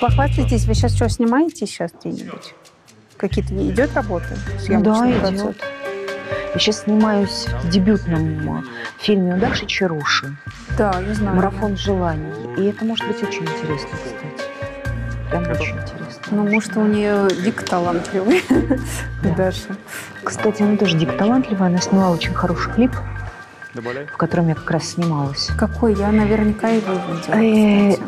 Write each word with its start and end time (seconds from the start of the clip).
похвастайтесь, 0.00 0.64
вы 0.64 0.74
сейчас 0.74 0.94
что, 0.94 1.08
снимаете 1.08 1.66
сейчас 1.66 1.92
где-нибудь? 1.92 2.54
Какие-то 3.16 3.54
идет 3.54 3.94
работа? 3.94 4.28
Да, 4.68 5.10
идет. 5.10 5.20
процесс? 5.20 5.56
Я 6.54 6.58
сейчас 6.58 6.82
снимаюсь 6.82 7.46
в 7.62 7.68
дебютном 7.68 8.58
э, 8.58 8.62
фильме 8.98 9.36
у 9.36 9.38
Даши 9.38 9.66
Чаруши 9.66 10.36
Да, 10.76 11.00
я 11.06 11.14
знаю. 11.14 11.36
«Марафон 11.36 11.76
желаний». 11.76 12.32
И 12.56 12.64
это 12.64 12.84
может 12.84 13.06
быть 13.06 13.22
очень 13.22 13.42
интересно, 13.42 13.90
кстати. 14.04 14.50
Прям 15.30 15.42
очень 15.42 15.76
интересно. 15.76 16.22
Ну, 16.32 16.48
может, 16.48 16.76
у 16.76 16.84
нее 16.86 17.28
дико 17.44 17.64
талантливый. 17.64 18.42
Да. 19.22 19.34
Даша. 19.34 19.76
Кстати, 20.24 20.62
она 20.62 20.76
тоже 20.76 20.96
дико 20.96 21.12
талантливая. 21.12 21.68
Она 21.68 21.78
сняла 21.78 22.10
очень 22.10 22.32
хороший 22.32 22.72
клип, 22.72 22.92
Добавляй. 23.74 24.06
в 24.06 24.16
котором 24.16 24.48
я 24.48 24.54
как 24.54 24.70
раз 24.70 24.90
снималась. 24.94 25.48
Какой? 25.58 25.94
Я 25.94 26.10
наверняка 26.10 26.68
его 26.68 26.92
видела. 26.92 27.34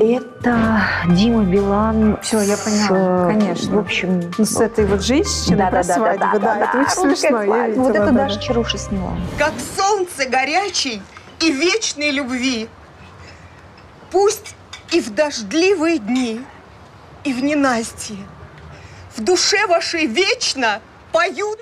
Э. 0.01 0.17
Это 0.19 0.83
Дима 1.09 1.45
Билан. 1.45 2.19
Всё, 2.23 2.41
я 2.41 2.57
поняла, 2.57 3.27
конечно. 3.29 3.77
В 3.77 3.79
общем, 3.79 4.33
Ну, 4.39 4.45
с 4.45 4.61
этой 4.61 4.87
вот 4.87 5.03
женщиной 5.03 5.71
про 5.71 5.83
свадьбу, 5.85 6.39
да, 6.41 6.59
это 6.59 6.79
очень 6.81 7.03
русская 7.09 7.17
смешно. 7.17 7.43
я 7.43 7.45
свадьба. 7.47 7.67
видела, 7.69 7.83
Вот 7.85 7.95
это 7.97 8.07
да, 8.07 8.13
Даша 8.13 8.35
да. 8.37 8.41
Чаруша 8.41 8.79
сняла. 8.79 9.13
как 9.39 9.53
солнце 9.77 10.29
горячей 10.29 11.01
и 11.41 11.53
вечной 11.53 12.11
любви. 12.11 12.69
Пусть 14.11 14.57
и 14.91 15.01
в 15.01 15.11
дождливые 15.15 15.99
дни, 15.99 16.41
и 17.25 17.33
в 17.33 17.43
ненастье 17.43 18.17
в 19.17 19.23
душе 19.23 19.67
вашей 19.67 20.07
вечно 20.07 20.81
поют 21.13 21.59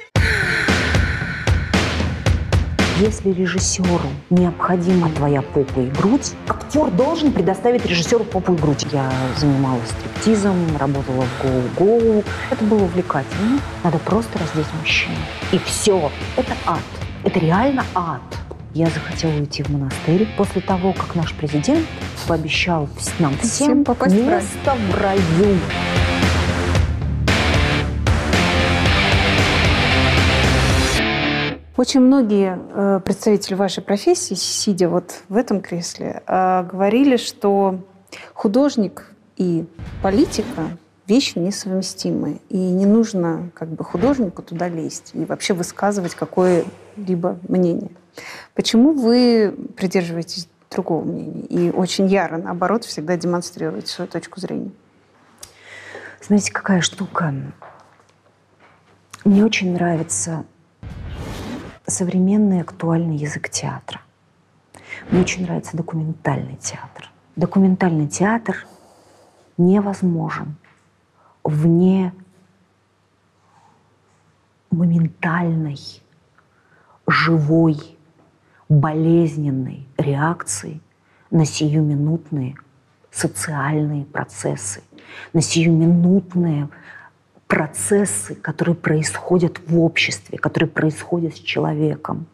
Если 3.01 3.33
режиссеру 3.33 4.11
необходима 4.29 5.09
твоя 5.13 5.41
попа 5.41 5.81
и 5.81 5.87
грудь, 5.87 6.33
актер 6.47 6.91
должен 6.91 7.33
предоставить 7.33 7.87
режиссеру 7.87 8.25
попу 8.25 8.53
и 8.53 8.57
грудь. 8.57 8.87
Я 8.93 9.11
занималась 9.39 9.89
стриптизом, 9.89 10.55
работала 10.77 11.25
в 11.25 11.43
гоу-гоу. 11.79 12.23
Это 12.51 12.63
было 12.63 12.83
увлекательно. 12.83 13.59
Надо 13.83 13.97
просто 14.01 14.39
раздеть 14.39 14.67
мужчину. 14.79 15.17
И 15.51 15.59
все. 15.65 16.13
Это 16.37 16.53
ад. 16.67 16.81
Это 17.25 17.39
реально 17.39 17.87
ад. 17.95 18.21
Я 18.75 18.89
захотела 18.89 19.33
уйти 19.33 19.63
в 19.63 19.71
монастырь 19.71 20.29
после 20.37 20.61
того, 20.61 20.93
как 20.93 21.15
наш 21.15 21.33
президент 21.33 21.87
пообещал 22.29 22.87
нам 23.19 23.35
Всем 23.39 23.51
всем 23.51 23.85
попасть 23.85 24.15
в 24.15 24.29
рай. 24.29 24.43
место 24.43 24.77
в 24.91 25.01
раю. 25.01 25.57
Очень 31.81 32.01
многие 32.01 32.59
э, 32.59 33.01
представители 33.03 33.55
вашей 33.55 33.83
профессии, 33.83 34.35
сидя 34.35 34.91
вот 34.91 35.23
в 35.31 35.37
этом 35.39 35.63
кресле, 35.63 36.23
э, 36.27 36.63
говорили, 36.71 37.17
что 37.17 37.81
художник 38.35 39.07
и 39.39 39.65
политика 40.03 40.77
вещи 41.07 41.39
несовместимые. 41.39 42.43
И 42.51 42.59
не 42.59 42.85
нужно 42.85 43.51
как 43.55 43.71
бы 43.71 43.83
художнику 43.83 44.43
туда 44.43 44.69
лезть 44.69 45.13
и 45.15 45.25
вообще 45.25 45.55
высказывать 45.55 46.15
какое-либо 46.15 47.39
мнение. 47.49 47.93
Почему 48.55 48.93
вы 48.93 49.55
придерживаетесь 49.75 50.51
другого 50.71 51.03
мнения 51.03 51.47
и 51.47 51.71
очень 51.71 52.09
яро, 52.09 52.37
наоборот, 52.37 52.85
всегда 52.85 53.17
демонстрируете 53.17 53.87
свою 53.87 54.11
точку 54.11 54.39
зрения? 54.39 54.73
Знаете, 56.21 56.53
какая 56.53 56.83
штука? 56.83 57.33
Мне 59.25 59.47
очень 59.47 59.73
нравится 59.73 60.45
современный 61.91 62.61
актуальный 62.61 63.17
язык 63.17 63.49
театра. 63.51 64.01
Мне 65.11 65.21
очень 65.21 65.43
нравится 65.43 65.77
документальный 65.77 66.57
театр. 66.57 67.11
Документальный 67.37 68.09
театр 68.09 68.67
невозможен 69.57 70.57
вне 71.45 72.13
моментальной, 74.71 75.79
живой, 77.07 77.99
болезненной 78.69 79.87
реакции 79.99 80.81
на 81.31 81.45
сиюминутные 81.45 82.57
социальные 83.11 84.05
процессы, 84.05 84.83
на 85.33 85.43
сиюминутные 85.43 86.69
процессы, 87.51 88.37
которые 88.37 88.77
происходят 88.77 89.59
в 89.67 89.79
обществе, 89.81 90.39
которые 90.39 90.71
происходят 90.71 91.37
с 91.37 91.41
человеком. 91.41 92.27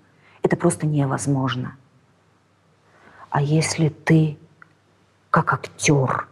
Это 0.42 0.56
просто 0.56 0.86
невозможно. 0.86 1.74
А 3.30 3.40
если 3.40 3.88
ты, 3.88 4.36
как 5.30 5.54
актер, 5.54 6.28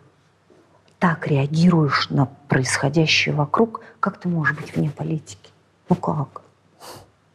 так 0.98 1.26
реагируешь 1.26 2.10
на 2.10 2.26
происходящее 2.26 3.34
вокруг, 3.34 3.80
как 4.00 4.18
ты 4.18 4.28
можешь 4.28 4.54
быть 4.54 4.76
вне 4.76 4.90
политики? 4.90 5.50
Ну 5.88 5.96
как? 5.96 6.42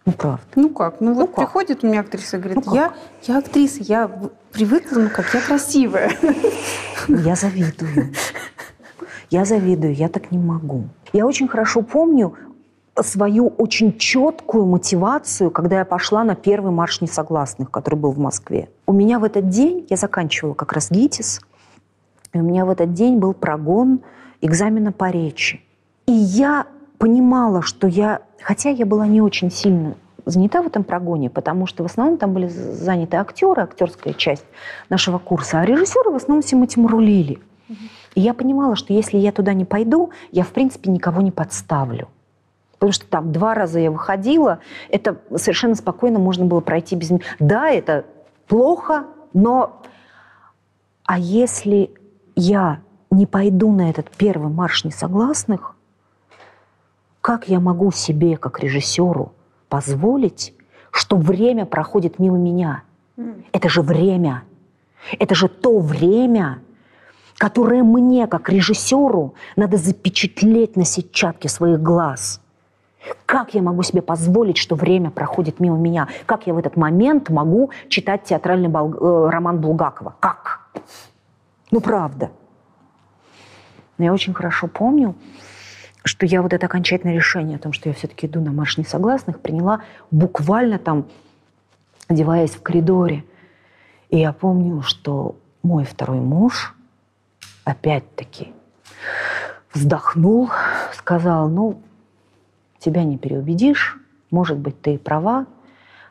Ну 0.05 0.13
правда. 0.13 0.45
Ну 0.55 0.69
как? 0.69 1.01
Ну, 1.01 1.07
Ну 1.07 1.13
вот 1.15 1.27
как? 1.31 1.35
приходит 1.35 1.83
у 1.83 1.87
меня 1.87 2.01
актриса 2.01 2.37
и 2.37 2.39
говорит, 2.39 2.63
Ну 2.63 2.75
я, 2.75 2.93
я 3.23 3.39
актриса, 3.39 3.81
я 3.81 4.07
привыкла, 4.51 4.99
ну 4.99 5.09
как, 5.09 5.33
я 5.33 5.41
красивая. 5.41 6.11
Я 7.07 7.35
завидую. 7.35 8.13
Я 9.29 9.45
завидую, 9.45 9.93
я 9.93 10.09
так 10.09 10.31
не 10.31 10.37
могу. 10.37 10.85
Я 11.13 11.27
очень 11.27 11.47
хорошо 11.47 11.81
помню 11.81 12.33
свою 13.01 13.47
очень 13.47 13.97
четкую 13.97 14.65
мотивацию, 14.65 15.51
когда 15.51 15.79
я 15.79 15.85
пошла 15.85 16.23
на 16.23 16.35
первый 16.35 16.71
марш 16.71 17.01
несогласных, 17.01 17.71
который 17.71 17.95
был 17.95 18.11
в 18.11 18.19
Москве. 18.19 18.69
У 18.87 18.93
меня 18.93 19.19
в 19.19 19.23
этот 19.23 19.49
день, 19.49 19.85
я 19.89 19.97
заканчивала 19.97 20.53
как 20.53 20.73
раз 20.73 20.91
ГИТИС, 20.91 21.41
и 22.33 22.39
у 22.39 22.43
меня 22.43 22.65
в 22.65 22.69
этот 22.69 22.93
день 22.93 23.17
был 23.17 23.33
прогон 23.33 24.01
экзамена 24.41 24.91
по 24.91 25.09
речи. 25.09 25.61
И 26.07 26.11
я 26.11 26.65
понимала, 26.97 27.61
что 27.61 27.87
я, 27.87 28.21
хотя 28.41 28.69
я 28.69 28.85
была 28.85 29.07
не 29.07 29.21
очень 29.21 29.51
сильно 29.51 29.95
занята 30.25 30.61
в 30.61 30.67
этом 30.67 30.83
прогоне, 30.83 31.29
потому 31.29 31.65
что 31.65 31.83
в 31.83 31.85
основном 31.85 32.17
там 32.17 32.33
были 32.33 32.47
заняты 32.47 33.17
актеры, 33.17 33.61
актерская 33.63 34.13
часть 34.13 34.45
нашего 34.89 35.17
курса, 35.17 35.59
а 35.59 35.65
режиссеры 35.65 36.11
в 36.11 36.15
основном 36.15 36.41
всем 36.41 36.63
этим 36.63 36.85
рулили. 36.87 37.39
И 38.15 38.21
я 38.21 38.33
понимала, 38.33 38.75
что 38.75 38.93
если 38.93 39.17
я 39.17 39.31
туда 39.31 39.53
не 39.53 39.65
пойду, 39.65 40.11
я, 40.31 40.43
в 40.43 40.49
принципе, 40.49 40.89
никого 40.89 41.21
не 41.21 41.31
подставлю. 41.31 42.09
Потому 42.73 42.91
что 42.91 43.05
там 43.07 43.31
два 43.31 43.53
раза 43.53 43.79
я 43.79 43.91
выходила, 43.91 44.59
это 44.89 45.17
совершенно 45.35 45.75
спокойно 45.75 46.17
можно 46.17 46.45
было 46.45 46.61
пройти 46.61 46.95
без 46.95 47.11
меня. 47.11 47.21
Да, 47.39 47.69
это 47.69 48.05
плохо, 48.47 49.05
но... 49.33 49.81
А 51.03 51.17
если 51.17 51.91
я 52.35 52.81
не 53.09 53.25
пойду 53.25 53.71
на 53.71 53.89
этот 53.89 54.11
первый 54.11 54.51
марш 54.51 54.85
несогласных, 54.85 55.75
как 57.21 57.49
я 57.49 57.59
могу 57.59 57.91
себе, 57.91 58.37
как 58.37 58.59
режиссеру, 58.59 59.33
позволить, 59.67 60.53
что 60.91 61.17
время 61.17 61.65
проходит 61.65 62.19
мимо 62.19 62.37
меня? 62.37 62.83
Это 63.51 63.69
же 63.69 63.81
время. 63.81 64.43
Это 65.17 65.35
же 65.35 65.47
то 65.47 65.79
время, 65.79 66.61
которое 67.39 67.83
мне, 67.83 68.27
как 68.27 68.49
режиссеру, 68.49 69.33
надо 69.55 69.77
запечатлеть 69.77 70.75
на 70.75 70.83
сетчатке 70.83 71.47
своих 71.47 71.81
глаз. 71.81 72.41
Как 73.25 73.53
я 73.53 73.61
могу 73.61 73.81
себе 73.81 74.01
позволить, 74.01 74.57
что 74.57 74.75
время 74.75 75.09
проходит 75.09 75.61
мимо 75.61 75.77
меня? 75.77 76.09
Как 76.25 76.47
я 76.47 76.53
в 76.53 76.57
этот 76.57 76.75
момент 76.75 77.29
могу 77.29 77.71
читать 77.87 78.25
театральный 78.25 78.67
бол- 78.67 78.93
э, 78.93 79.29
роман 79.29 79.61
Булгакова? 79.61 80.15
Как? 80.19 80.69
Ну, 81.71 81.79
правда. 81.79 82.29
Но 83.97 84.03
я 84.03 84.13
очень 84.13 84.33
хорошо 84.33 84.67
помню, 84.67 85.15
что 86.03 86.25
я 86.25 86.41
вот 86.41 86.51
это 86.51 86.65
окончательное 86.65 87.15
решение 87.15 87.55
о 87.55 87.59
том, 87.59 87.71
что 87.71 87.87
я 87.87 87.95
все-таки 87.95 88.27
иду 88.27 88.41
на 88.41 88.51
марш 88.51 88.77
несогласных, 88.77 89.39
приняла 89.39 89.81
буквально 90.11 90.77
там, 90.77 91.05
одеваясь 92.09 92.51
в 92.51 92.61
коридоре. 92.61 93.23
И 94.09 94.19
я 94.19 94.33
помню, 94.33 94.81
что 94.81 95.37
мой 95.63 95.85
второй 95.85 96.19
муж 96.19 96.75
опять-таки 97.69 98.53
вздохнул, 99.73 100.49
сказал, 100.93 101.47
ну, 101.49 101.81
тебя 102.79 103.03
не 103.03 103.17
переубедишь, 103.17 103.97
может 104.31 104.57
быть, 104.57 104.81
ты 104.81 104.95
и 104.95 104.97
права, 104.97 105.45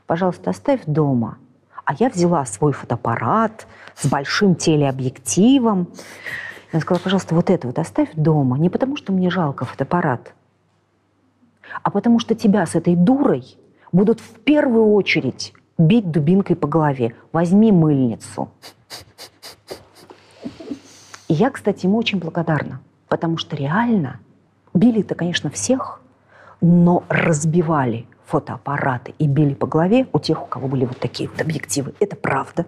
пожалуйста, 0.07 0.51
оставь 0.51 0.81
дома. 0.87 1.39
А 1.85 1.95
я 1.99 2.11
взяла 2.11 2.45
свой 2.45 2.73
фотоаппарат 2.73 3.67
с 3.95 4.07
большим 4.07 4.55
телеобъективом. 4.55 5.89
Я 6.73 6.81
сказала, 6.81 7.03
пожалуйста, 7.03 7.35
вот 7.35 7.51
это 7.51 7.67
вот 7.67 7.79
оставь 7.79 8.11
дома. 8.15 8.59
Не 8.59 8.69
потому, 8.69 8.97
что 8.97 9.13
мне 9.13 9.31
жалко 9.31 9.65
фотоаппарат, 9.65 10.35
а 11.83 11.91
потому 11.91 12.19
что 12.19 12.35
тебя 12.35 12.67
с 12.67 12.75
этой 12.75 12.95
дурой 12.95 13.57
будут 13.91 14.21
в 14.21 14.41
первую 14.41 14.93
очередь 14.93 15.55
бить 15.79 16.11
дубинкой 16.11 16.57
по 16.57 16.69
голове. 16.69 17.15
Возьми 17.33 17.73
мыльницу. 17.73 18.51
И 21.29 21.35
я, 21.35 21.51
кстати, 21.51 21.87
ему 21.87 21.99
очень 21.99 22.19
благодарна, 22.19 22.81
потому 23.09 23.37
что 23.37 23.55
реально 23.55 24.21
били-то, 24.75 25.15
конечно, 25.15 25.51
всех, 25.51 26.01
но 26.61 27.05
разбивали 27.09 28.07
фотоаппараты 28.27 29.15
и 29.19 29.27
били 29.27 29.55
по 29.55 29.67
голове 29.67 30.07
у 30.13 30.19
тех, 30.19 30.43
у 30.43 30.47
кого 30.47 30.69
были 30.69 30.85
вот 30.85 30.99
такие 30.99 31.29
вот 31.29 31.41
объективы. 31.41 31.95
Это 32.01 32.17
правда. 32.17 32.67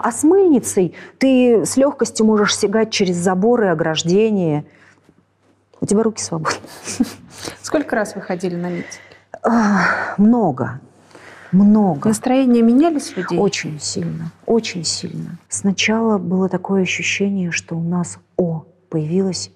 А 0.00 0.12
с 0.12 0.22
мыльницей 0.22 0.94
ты 1.18 1.64
с 1.66 1.76
легкостью 1.76 2.26
можешь 2.26 2.56
сигать 2.56 2.90
через 2.90 3.16
заборы, 3.16 3.68
ограждения. 3.68 4.64
У 5.80 5.86
тебя 5.86 6.02
руки 6.02 6.22
свободны. 6.22 6.58
Сколько 7.62 7.96
раз 7.96 8.14
вы 8.14 8.20
ходили 8.20 8.56
на 8.56 8.70
митинг? 8.70 9.02
Много. 10.16 10.80
Много. 11.52 12.08
Настроения 12.08 12.62
менялись 12.62 13.16
людей? 13.16 13.38
Очень 13.38 13.80
сильно, 13.80 14.32
очень 14.46 14.84
сильно. 14.84 15.38
Сначала 15.48 16.18
было 16.18 16.48
такое 16.48 16.82
ощущение, 16.82 17.50
что 17.50 17.76
у 17.76 17.82
нас, 17.82 18.18
о, 18.36 18.64
появилось 18.90 19.50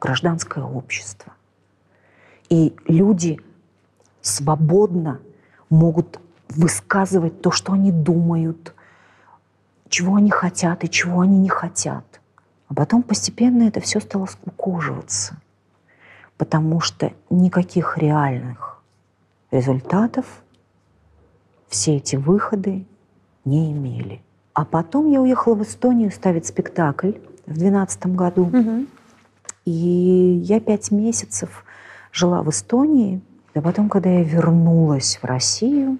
гражданское 0.00 0.64
общество. 0.64 1.32
И 2.48 2.74
люди 2.86 3.40
свободно 4.22 5.20
могут 5.70 6.18
высказывать 6.48 7.42
то, 7.42 7.50
что 7.50 7.74
они 7.74 7.92
думают, 7.92 8.74
чего 9.88 10.16
они 10.16 10.30
хотят 10.30 10.84
и 10.84 10.90
чего 10.90 11.20
они 11.20 11.38
не 11.38 11.48
хотят. 11.48 12.04
А 12.68 12.74
потом 12.74 13.02
постепенно 13.02 13.64
это 13.64 13.80
все 13.80 14.00
стало 14.00 14.26
скукоживаться, 14.26 15.36
потому 16.36 16.80
что 16.80 17.12
никаких 17.30 17.98
реальных 17.98 18.82
результатов 19.50 20.26
все 21.68 21.96
эти 21.96 22.16
выходы 22.16 22.86
не 23.44 23.72
имели. 23.72 24.22
А 24.54 24.64
потом 24.64 25.10
я 25.10 25.20
уехала 25.20 25.54
в 25.54 25.62
Эстонию 25.62 26.10
ставить 26.10 26.46
спектакль 26.46 27.12
в 27.46 27.54
2012 27.54 28.06
году. 28.06 28.46
Мгм. 28.46 28.88
И 29.64 30.40
я 30.44 30.60
пять 30.60 30.90
месяцев 30.90 31.64
жила 32.12 32.42
в 32.42 32.50
Эстонии. 32.50 33.20
А 33.54 33.60
потом, 33.60 33.88
когда 33.88 34.10
я 34.10 34.22
вернулась 34.24 35.18
в 35.22 35.24
Россию, 35.24 35.98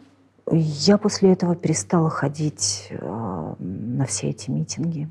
я 0.51 0.99
после 0.99 1.33
этого 1.33 1.55
перестала 1.55 2.11
ходить 2.11 2.89
э, 2.91 3.55
на 3.59 4.07
все 4.07 4.31
эти 4.31 4.51
митинги. 4.51 5.09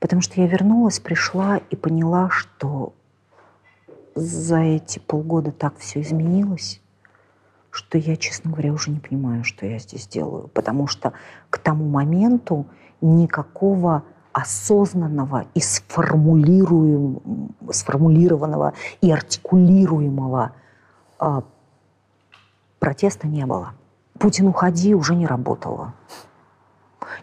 Потому 0.00 0.22
что 0.22 0.40
я 0.40 0.46
вернулась, 0.46 0.98
пришла 0.98 1.58
и 1.58 1.76
поняла, 1.76 2.30
что 2.30 2.94
за 4.14 4.58
эти 4.58 4.98
полгода 4.98 5.52
так 5.52 5.78
все 5.78 6.00
изменилось, 6.00 6.81
что 7.72 7.96
я, 7.96 8.16
честно 8.16 8.50
говоря, 8.50 8.72
уже 8.72 8.90
не 8.90 9.00
понимаю, 9.00 9.44
что 9.44 9.66
я 9.66 9.78
здесь 9.78 10.06
делаю. 10.06 10.48
Потому 10.48 10.86
что 10.86 11.14
к 11.48 11.56
тому 11.56 11.88
моменту 11.88 12.66
никакого 13.00 14.04
осознанного 14.32 15.46
и 15.54 15.60
сформулируем, 15.60 17.20
сформулированного 17.70 18.74
и 19.00 19.10
артикулируемого 19.10 20.52
а, 21.18 21.42
протеста 22.78 23.26
не 23.26 23.46
было. 23.46 23.72
Путин 24.18 24.48
уходи 24.48 24.94
уже 24.94 25.14
не 25.14 25.26
работало. 25.26 25.94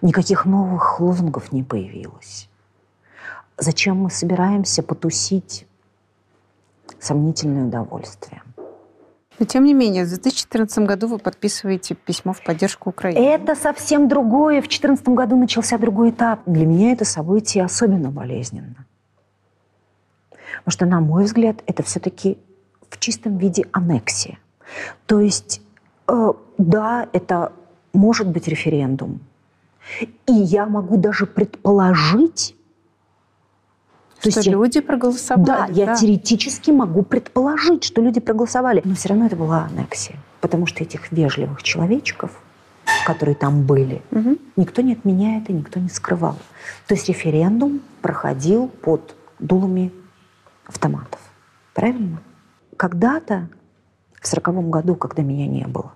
Никаких 0.01 0.45
новых 0.45 0.99
лозунгов 0.99 1.51
не 1.51 1.63
появилось. 1.63 2.49
Зачем 3.57 3.97
мы 3.97 4.09
собираемся 4.09 4.81
потусить 4.81 5.67
сомнительное 6.99 7.65
удовольствие? 7.65 8.41
Но 9.39 9.45
тем 9.45 9.63
не 9.63 9.73
менее, 9.73 10.03
в 10.03 10.09
2014 10.09 10.79
году 10.79 11.07
вы 11.07 11.17
подписываете 11.17 11.95
письмо 11.95 12.33
в 12.33 12.43
поддержку 12.43 12.89
Украины. 12.89 13.17
Это 13.25 13.55
совсем 13.55 14.07
другое. 14.09 14.59
В 14.59 14.67
2014 14.67 15.07
году 15.09 15.37
начался 15.37 15.77
другой 15.77 16.09
этап. 16.09 16.41
Для 16.45 16.65
меня 16.65 16.91
это 16.91 17.05
событие 17.05 17.63
особенно 17.63 18.11
болезненно. 18.11 18.85
Потому 20.29 20.71
что, 20.71 20.85
на 20.85 20.99
мой 20.99 21.23
взгляд, 21.23 21.63
это 21.67 21.83
все-таки 21.83 22.37
в 22.89 22.99
чистом 22.99 23.37
виде 23.37 23.65
аннексия. 23.71 24.39
То 25.05 25.21
есть, 25.21 25.61
э, 26.07 26.33
да, 26.57 27.07
это 27.13 27.53
может 27.93 28.27
быть 28.27 28.47
референдум. 28.47 29.21
И 30.27 30.33
я 30.33 30.65
могу 30.65 30.97
даже 30.97 31.25
предположить, 31.25 32.55
то 34.21 34.29
что 34.31 34.39
есть 34.39 34.47
я- 34.47 34.51
люди 34.53 34.79
проголосовали. 34.81 35.45
да, 35.45 35.67
я 35.71 35.95
теоретически 35.95 36.71
могу 36.71 37.03
предположить, 37.03 37.83
что 37.83 38.01
люди 38.01 38.19
проголосовали. 38.19 38.81
Но 38.83 38.95
все 38.95 39.09
равно 39.09 39.25
это 39.25 39.35
была 39.35 39.65
аннексия. 39.65 40.17
Потому 40.41 40.65
что 40.65 40.83
этих 40.83 41.11
вежливых 41.11 41.63
человечков, 41.63 42.31
которые 43.05 43.35
там 43.35 43.63
были, 43.63 44.01
Мгм. 44.11 44.37
никто 44.55 44.81
не 44.81 44.93
отменяет 44.93 45.49
и 45.49 45.53
никто 45.53 45.79
не 45.79 45.89
скрывал. 45.89 46.37
То 46.87 46.95
есть 46.95 47.07
референдум 47.09 47.81
проходил 48.01 48.67
под 48.67 49.15
дулами 49.39 49.91
автоматов. 50.65 51.19
Правильно? 51.73 52.21
Когда-то, 52.77 53.47
в 54.21 54.27
сороковом 54.27 54.69
году, 54.71 54.95
когда 54.95 55.23
меня 55.23 55.47
не 55.47 55.65
было, 55.67 55.93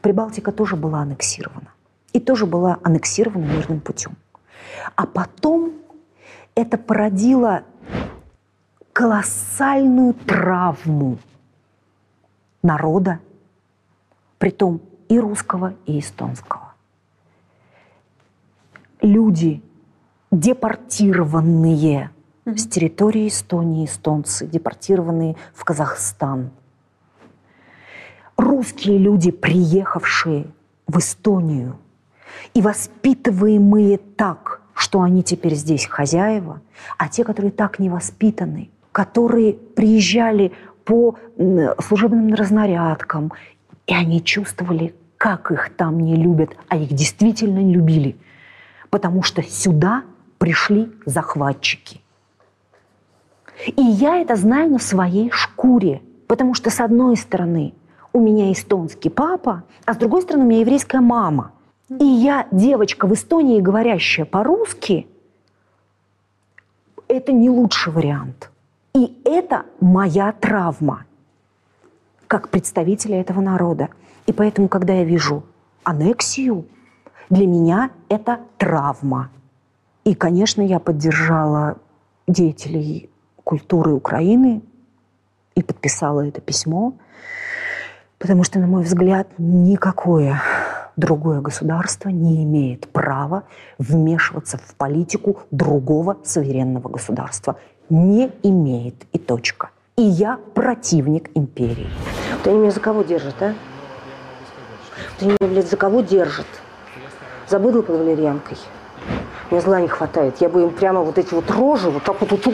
Прибалтика 0.00 0.50
тоже 0.50 0.74
была 0.76 1.00
аннексирована. 1.02 1.68
И 2.12 2.18
тоже 2.18 2.44
была 2.46 2.78
аннексирована 2.82 3.44
мирным 3.44 3.80
путем. 3.80 4.16
А 4.96 5.06
потом 5.06 5.72
это 6.54 6.78
породило 6.78 7.64
колоссальную 8.92 10.14
травму 10.14 11.18
народа, 12.62 13.20
притом 14.38 14.80
и 15.08 15.18
русского, 15.18 15.74
и 15.86 15.98
эстонского. 15.98 16.74
Люди, 19.00 19.62
депортированные 20.30 22.10
с 22.44 22.66
территории 22.66 23.28
Эстонии, 23.28 23.86
эстонцы, 23.86 24.46
депортированные 24.46 25.36
в 25.54 25.64
Казахстан. 25.64 26.50
Русские 28.36 28.98
люди, 28.98 29.30
приехавшие 29.30 30.46
в 30.86 30.98
Эстонию 30.98 31.78
и 32.54 32.60
воспитываемые 32.60 33.98
так, 33.98 34.51
что 34.82 35.00
они 35.00 35.22
теперь 35.22 35.54
здесь 35.54 35.86
хозяева, 35.86 36.60
а 36.98 37.08
те, 37.08 37.22
которые 37.22 37.52
так 37.52 37.78
не 37.78 37.88
воспитаны, 37.88 38.68
которые 38.90 39.52
приезжали 39.52 40.50
по 40.84 41.16
служебным 41.78 42.34
разнарядкам, 42.34 43.32
и 43.86 43.94
они 43.94 44.24
чувствовали, 44.24 44.92
как 45.18 45.52
их 45.52 45.70
там 45.76 46.00
не 46.00 46.16
любят, 46.16 46.50
а 46.66 46.76
их 46.76 46.92
действительно 46.92 47.60
любили, 47.60 48.16
потому 48.90 49.22
что 49.22 49.40
сюда 49.44 50.02
пришли 50.38 50.90
захватчики. 51.06 52.00
И 53.64 53.82
я 53.82 54.16
это 54.16 54.34
знаю 54.34 54.72
на 54.72 54.78
своей 54.80 55.30
шкуре, 55.30 56.02
потому 56.26 56.54
что 56.54 56.70
с 56.70 56.80
одной 56.80 57.16
стороны 57.16 57.72
у 58.12 58.18
меня 58.18 58.50
эстонский 58.50 59.10
папа, 59.10 59.62
а 59.84 59.94
с 59.94 59.96
другой 59.96 60.22
стороны 60.22 60.44
у 60.44 60.48
меня 60.48 60.60
еврейская 60.60 61.00
мама. 61.00 61.51
И 62.00 62.04
я, 62.04 62.46
девочка 62.50 63.06
в 63.06 63.14
Эстонии, 63.14 63.60
говорящая 63.60 64.26
по-русски, 64.26 65.06
это 67.08 67.32
не 67.32 67.50
лучший 67.50 67.92
вариант. 67.92 68.50
И 68.94 69.20
это 69.24 69.64
моя 69.80 70.32
травма, 70.32 71.04
как 72.26 72.48
представителя 72.48 73.20
этого 73.20 73.40
народа. 73.40 73.88
И 74.26 74.32
поэтому, 74.32 74.68
когда 74.68 74.92
я 74.92 75.04
вижу 75.04 75.44
аннексию, 75.82 76.66
для 77.30 77.46
меня 77.46 77.90
это 78.08 78.40
травма. 78.58 79.30
И, 80.04 80.14
конечно, 80.14 80.62
я 80.62 80.78
поддержала 80.78 81.78
деятелей 82.26 83.10
культуры 83.44 83.92
Украины 83.92 84.62
и 85.54 85.62
подписала 85.62 86.26
это 86.26 86.40
письмо, 86.40 86.94
потому 88.18 88.44
что, 88.44 88.58
на 88.58 88.66
мой 88.66 88.84
взгляд, 88.84 89.28
никакое 89.38 90.40
другое 90.96 91.40
государство 91.40 92.08
не 92.08 92.42
имеет 92.44 92.88
права 92.88 93.44
вмешиваться 93.78 94.58
в 94.58 94.74
политику 94.76 95.40
другого 95.50 96.18
суверенного 96.24 96.88
государства. 96.88 97.56
Не 97.90 98.30
имеет 98.42 98.94
и 99.12 99.18
точка. 99.18 99.70
И 99.96 100.02
я 100.02 100.38
противник 100.54 101.30
империи. 101.34 101.90
Вот 102.38 102.46
они 102.46 102.58
меня 102.58 102.70
за 102.70 102.80
кого 102.80 103.02
держат, 103.02 103.34
а? 103.40 103.48
Вот 103.48 105.22
они 105.22 105.36
меня, 105.40 105.52
блядь, 105.52 105.68
за 105.68 105.76
кого 105.76 106.00
держат? 106.00 106.46
За 107.48 107.58
быдло 107.58 107.82
под 107.82 107.96
валерьянкой. 107.96 108.56
Мне 109.50 109.60
зла 109.60 109.80
не 109.80 109.88
хватает. 109.88 110.40
Я 110.40 110.48
бы 110.48 110.62
им 110.62 110.70
прямо 110.70 111.02
вот 111.02 111.18
эти 111.18 111.34
вот 111.34 111.50
рожи 111.50 111.90
вот 111.90 112.04
так 112.04 112.20
вот 112.20 112.30
вот. 112.30 112.46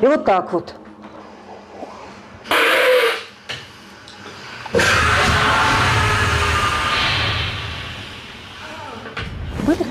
И 0.00 0.06
вот 0.06 0.24
так 0.24 0.52
вот. 0.52 0.74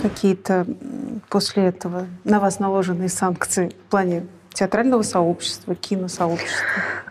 Какие-то 0.10 0.66
после 1.30 1.66
этого 1.66 2.08
на 2.24 2.40
вас 2.40 2.60
наложенные 2.60 3.10
санкции 3.10 3.70
в 3.70 3.90
плане 3.90 4.28
театрального 4.54 5.02
сообщества, 5.02 5.76
киносообщества? 5.76 6.66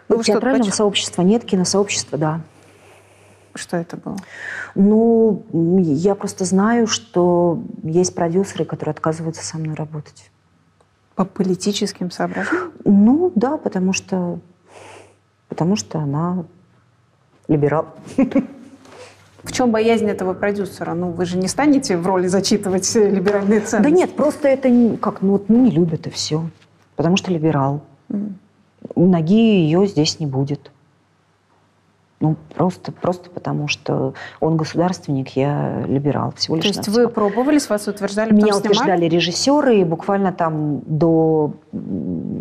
Ну, 0.08 0.16
что-то 0.16 0.32
Театрального 0.32 0.70
поч- 0.70 0.74
сообщества 0.74 1.22
нет, 1.22 1.44
киносообщества, 1.44 2.18
да. 2.18 2.40
Что 3.54 3.76
это 3.76 3.96
было? 3.96 4.16
Ну, 4.74 5.44
я 5.52 6.14
просто 6.14 6.44
знаю, 6.44 6.86
что 6.86 7.62
есть 7.82 8.14
продюсеры, 8.14 8.64
которые 8.64 8.92
отказываются 8.92 9.44
со 9.44 9.58
мной 9.58 9.74
работать. 9.74 10.30
По 11.14 11.24
политическим 11.24 12.10
соображениям? 12.10 12.72
Ну, 12.84 13.32
да, 13.34 13.56
потому 13.56 13.92
что, 13.92 14.40
потому 15.48 15.76
что 15.76 16.00
она 16.00 16.44
либерал. 17.48 17.86
В 19.44 19.52
чем 19.52 19.70
боязнь 19.70 20.08
этого 20.08 20.34
продюсера? 20.34 20.94
Ну, 20.94 21.10
вы 21.10 21.24
же 21.26 21.36
не 21.38 21.48
станете 21.48 21.96
в 21.96 22.06
роли 22.06 22.26
зачитывать 22.26 22.92
либеральные 22.94 23.60
Да 23.60 23.66
ценности? 23.66 23.94
нет, 23.94 24.16
просто 24.16 24.48
это 24.48 24.68
не- 24.70 24.96
как, 24.96 25.22
ну, 25.22 25.32
вот, 25.32 25.48
ну 25.48 25.60
не 25.64 25.70
любят 25.70 26.06
и 26.06 26.10
все. 26.10 26.42
Потому 26.96 27.16
что 27.16 27.30
либерал. 27.30 27.82
Мгм. 28.08 28.38
Ноги 28.96 29.34
ее 29.34 29.86
здесь 29.86 30.18
не 30.20 30.26
будет. 30.26 30.70
Ну, 32.20 32.36
просто, 32.54 32.90
просто 32.92 33.28
потому 33.28 33.68
что 33.68 34.14
он 34.40 34.56
государственник, 34.56 35.30
я 35.36 35.84
либерал. 35.86 36.32
Всего 36.36 36.56
лишь 36.56 36.64
То 36.64 36.68
есть 36.78 36.88
вы 36.88 37.08
пробовались, 37.08 37.68
вас 37.68 37.86
утверждали, 37.86 38.32
Меня 38.32 38.46
снимали? 38.46 38.60
утверждали 38.60 39.04
режиссеры, 39.06 39.80
и 39.80 39.84
буквально 39.84 40.32
там 40.32 40.80
до 40.86 41.52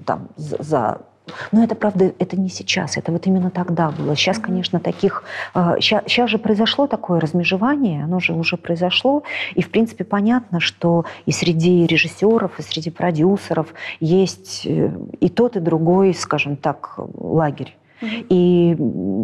там, 0.06 0.30
за- 0.38 1.02
но 1.52 1.64
это, 1.64 1.76
правда, 1.76 2.14
это 2.20 2.40
не 2.40 2.50
сейчас, 2.50 2.98
это 2.98 3.12
вот 3.12 3.26
именно 3.28 3.50
тогда 3.50 3.92
было. 3.92 4.16
Сейчас, 4.16 4.40
конечно, 4.40 4.80
таких... 4.80 5.24
сейчас, 5.54 6.30
же 6.30 6.38
произошло 6.38 6.88
такое 6.88 7.20
размежевание, 7.20 8.04
оно 8.04 8.20
же 8.20 8.34
уже 8.34 8.58
произошло, 8.58 9.24
и, 9.56 9.62
в 9.62 9.70
принципе, 9.70 10.04
понятно, 10.04 10.60
что 10.60 11.06
и 11.26 11.32
среди 11.32 11.86
режиссеров, 11.86 12.60
и 12.60 12.62
среди 12.62 12.90
продюсеров 12.90 13.74
есть 14.00 14.66
э, 14.66 14.92
и 15.20 15.30
тот, 15.30 15.56
и 15.56 15.60
другой, 15.60 16.14
скажем 16.14 16.58
так, 16.58 17.00
лагерь. 17.16 17.76
И 18.02 18.76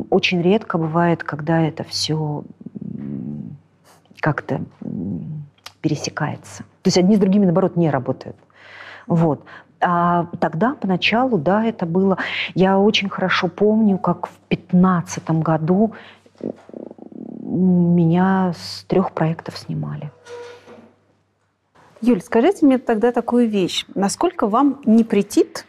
очень 0.10 0.42
редко 0.42 0.78
бывает, 0.78 1.24
когда 1.24 1.62
это 1.62 1.84
все 1.84 2.44
как-то 4.22 4.62
пересекается. 5.82 6.64
То 6.82 6.88
есть 6.88 6.98
одни 6.98 7.16
с 7.16 7.20
другими, 7.20 7.46
наоборот, 7.46 7.76
не 7.76 7.90
работают. 7.90 8.38
Вот. 9.08 9.44
А 9.82 10.28
тогда, 10.40 10.76
поначалу, 10.80 11.38
да, 11.38 11.64
это 11.64 11.86
было... 11.86 12.18
Я 12.54 12.78
очень 12.80 13.10
хорошо 13.10 13.48
помню, 13.48 13.98
как 13.98 14.28
в 14.28 14.32
2015 14.50 15.32
году 15.32 15.94
меня 17.42 18.54
с 18.58 18.84
трех 18.84 19.12
проектов 19.14 19.58
снимали. 19.58 20.12
Юль, 22.02 22.22
скажите 22.22 22.66
мне 22.66 22.78
тогда 22.78 23.12
такую 23.12 23.50
вещь. 23.50 23.86
Насколько 23.96 24.48
вам 24.48 24.82
не 24.86 25.04
претит 25.04 25.66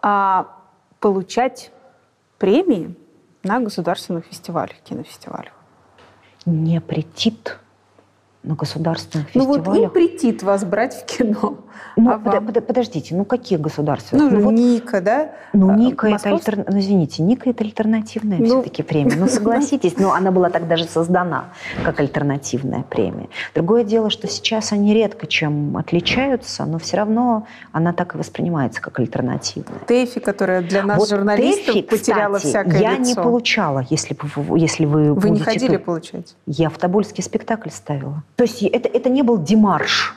а, 0.00 0.48
получать 1.00 1.72
премии 2.38 2.94
на 3.42 3.60
государственных 3.60 4.26
фестивалях, 4.26 4.76
кинофестивалях? 4.84 5.52
Не 6.46 6.80
претит 6.80 7.58
на 8.44 8.54
государственных 8.54 9.28
Ну 9.34 9.46
вот 9.46 9.58
им 9.58 9.64
фестивалях. 9.64 9.92
претит 9.92 10.42
вас 10.42 10.64
брать 10.64 10.94
в 10.94 11.04
кино. 11.06 11.58
Ну, 11.96 12.10
а 12.10 12.18
вам? 12.18 12.46
пода- 12.46 12.60
подождите, 12.60 13.14
ну 13.14 13.24
какие 13.24 13.58
государственные? 13.58 14.30
Ну, 14.30 14.40
вот 14.40 14.52
Ника, 14.52 15.00
да? 15.00 15.30
Ну, 15.52 15.70
А, 15.70 15.74
Ника 15.76 16.08
это 16.08 16.28
московск- 16.28 16.48
альтер- 16.48 16.64
ну, 16.70 16.78
извините, 16.78 17.22
Ника 17.22 17.50
это 17.50 17.64
альтернативная 17.64 18.38
Ну, 18.38 18.46
все-таки 18.46 18.82
премия. 18.82 19.16
Ну, 19.16 19.28
согласитесь, 19.28 19.96
но 19.96 20.12
она 20.12 20.30
была 20.30 20.50
так 20.50 20.68
даже 20.68 20.84
создана 20.84 21.46
как 21.84 22.00
альтернативная 22.00 22.82
премия. 22.82 23.28
Другое 23.54 23.84
дело, 23.84 24.10
что 24.10 24.26
сейчас 24.28 24.72
они 24.72 24.92
редко 24.94 25.26
чем 25.26 25.76
отличаются, 25.76 26.64
но 26.64 26.78
все 26.78 26.96
равно 26.98 27.46
она 27.72 27.92
так 27.92 28.14
и 28.14 28.18
воспринимается 28.18 28.80
как 28.80 28.98
альтернативная. 29.00 29.78
ТЭФИ, 29.86 30.20
которая 30.20 30.62
для 30.62 30.82
нас, 30.82 30.98
Вот 30.98 31.08
журналистов, 31.08 31.74
ТЭФИ, 31.74 31.82
потеряла 31.82 32.36
кстати, 32.36 32.50
всякое 32.68 32.80
я 32.80 32.96
не 32.96 33.10
лицо. 33.10 33.22
получала, 33.22 33.84
если, 33.88 34.16
если 34.56 34.84
вы 34.84 35.14
Вы 35.14 35.30
не 35.30 35.40
ходили 35.40 35.76
тут. 35.76 35.84
получать? 35.84 36.34
Я 36.46 36.68
в 36.70 36.78
Тобольский 36.78 37.22
спектакль 37.22 37.70
ставила. 37.70 38.22
То 38.36 38.44
есть 38.44 38.62
это, 38.62 38.88
это 38.88 39.08
не 39.08 39.22
был 39.22 39.38
демарш, 39.38 40.14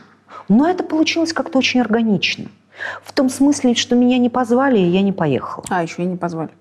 но 0.49 0.67
это 0.67 0.83
получилось 0.83 1.33
как-то 1.33 1.57
очень 1.57 1.81
органично. 1.81 2.49
В 3.03 3.11
том 3.13 3.29
смысле, 3.29 3.75
что 3.75 3.95
меня 3.95 4.17
не 4.17 4.29
позвали, 4.29 4.79
и 4.79 4.89
я 4.89 5.01
не 5.01 5.11
поехала. 5.11 5.65
А, 5.69 5.83
еще 5.83 6.03
и 6.03 6.05
не 6.05 6.17
позвали. 6.17 6.51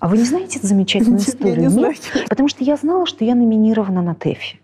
А 0.00 0.06
вы 0.06 0.18
не 0.18 0.24
знаете 0.24 0.58
эту 0.58 0.68
замечательную 0.68 1.18
Нет, 1.18 1.26
я 1.26 1.34
историю? 1.34 1.70
не 1.70 1.76
Нет? 1.76 2.28
Потому 2.28 2.48
что 2.48 2.62
я 2.62 2.76
знала, 2.76 3.04
что 3.04 3.24
я 3.24 3.34
номинирована 3.34 4.00
на 4.00 4.14
ТЭФИ. 4.14 4.60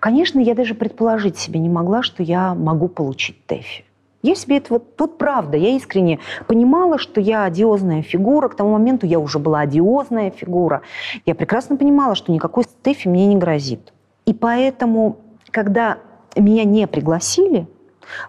Конечно, 0.00 0.40
я 0.40 0.56
даже 0.56 0.74
предположить 0.74 1.38
себе 1.38 1.60
не 1.60 1.68
могла, 1.68 2.02
что 2.02 2.24
я 2.24 2.54
могу 2.54 2.88
получить 2.88 3.46
ТЭФИ. 3.46 3.84
Я 4.22 4.34
себе 4.36 4.58
это 4.58 4.74
вот, 4.74 4.94
вот 4.98 5.18
правда, 5.18 5.56
я 5.56 5.70
искренне 5.70 6.20
понимала, 6.46 6.96
что 6.98 7.20
я 7.20 7.44
одиозная 7.44 8.02
фигура. 8.02 8.48
К 8.48 8.54
тому 8.54 8.72
моменту 8.72 9.04
я 9.06 9.18
уже 9.18 9.38
была 9.40 9.60
одиозная 9.60 10.30
фигура. 10.30 10.82
Я 11.26 11.34
прекрасно 11.34 11.76
понимала, 11.76 12.14
что 12.14 12.30
никакой 12.32 12.64
ТЭФИ 12.82 13.08
мне 13.08 13.26
не 13.26 13.36
грозит. 13.36 13.92
И 14.24 14.32
поэтому, 14.32 15.16
когда 15.50 15.98
меня 16.36 16.64
не 16.64 16.86
пригласили, 16.86 17.66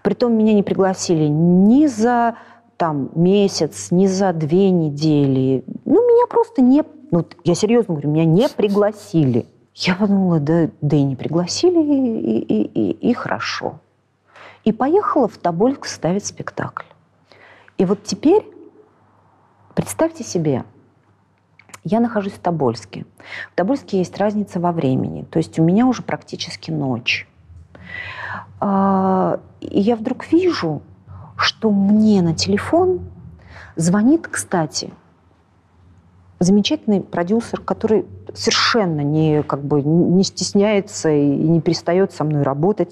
притом 0.01 0.33
меня 0.35 0.53
не 0.53 0.63
пригласили 0.63 1.25
ни 1.27 1.85
за 1.85 2.35
там, 2.77 3.11
месяц, 3.13 3.89
ни 3.91 4.07
за 4.07 4.33
две 4.33 4.71
недели, 4.71 5.63
ну, 5.85 5.93
меня 5.93 6.25
просто 6.27 6.61
не... 6.63 6.83
Ну, 7.11 7.23
я 7.43 7.53
серьезно 7.53 7.93
говорю, 7.93 8.09
меня 8.09 8.25
не 8.25 8.49
пригласили. 8.49 9.45
Я 9.75 9.95
подумала, 9.95 10.39
да, 10.39 10.69
да 10.81 10.97
и 10.97 11.03
не 11.03 11.15
пригласили, 11.15 11.79
и, 11.79 12.39
и- 12.39 12.63
и- 12.63 13.09
и 13.09 13.13
хорошо. 13.13 13.79
И 14.63 14.71
поехала 14.71 15.27
в 15.27 15.37
Тобольск 15.37 15.85
ставить 15.85 16.25
спектакль. 16.25 16.85
И 17.77 17.85
вот 17.85 18.03
теперь, 18.03 18.45
представьте 19.75 20.23
себе, 20.23 20.63
я 21.83 21.99
нахожусь 21.99 22.33
в 22.33 22.39
Тобольске. 22.39 23.05
В 23.51 23.55
Тобольске 23.55 23.97
есть 23.97 24.17
разница 24.17 24.59
во 24.59 24.71
времени. 24.71 25.23
То 25.23 25.37
есть 25.37 25.59
у 25.59 25.63
меня 25.63 25.85
уже 25.85 26.01
практически 26.01 26.71
ночь. 26.71 27.27
А, 28.59 29.39
И 29.59 29.81
я 29.81 29.95
вдруг 29.95 30.31
вижу, 30.31 30.81
что 31.35 31.71
мне 31.71 32.21
на 32.21 32.33
телефон 32.33 33.01
звонит, 33.75 34.27
кстати, 34.27 34.93
замечательный 36.43 37.01
продюсер, 37.01 37.59
который 37.61 38.05
совершенно 38.33 39.01
не, 39.01 39.43
как 39.43 39.63
бы, 39.63 39.81
не 39.81 40.23
стесняется 40.23 41.09
и 41.11 41.25
не 41.25 41.61
перестает 41.61 42.11
со 42.11 42.23
мной 42.23 42.43
работать. 42.43 42.91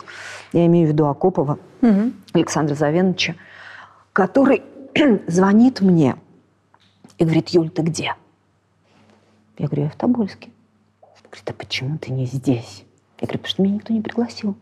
Я 0.53 0.65
имею 0.65 0.88
в 0.88 0.91
виду 0.91 1.08
Акопова. 1.08 1.60
Мгм. 1.81 2.13
Александра 2.34 2.75
Завеновича, 2.75 3.36
который 4.13 4.63
звонит 5.27 5.81
мне 5.81 6.15
и 7.17 7.24
говорит, 7.24 7.50
Юль, 7.50 7.70
ты 7.70 7.81
где? 7.81 8.15
Я 9.58 9.67
говорю, 9.67 9.84
я 9.84 9.89
в 9.89 9.96
Тобольске. 9.96 10.50
Говорит, 11.24 11.50
а 11.50 11.53
почему 11.53 11.98
ты 11.98 12.12
не 12.12 12.25
здесь? 12.25 12.84
Я 13.20 13.27
говорю, 13.27 13.39
потому 13.39 13.50
что 13.50 13.62
меня 13.62 13.75
никто 13.75 13.93
не 13.93 14.01
пригласил. 14.01 14.55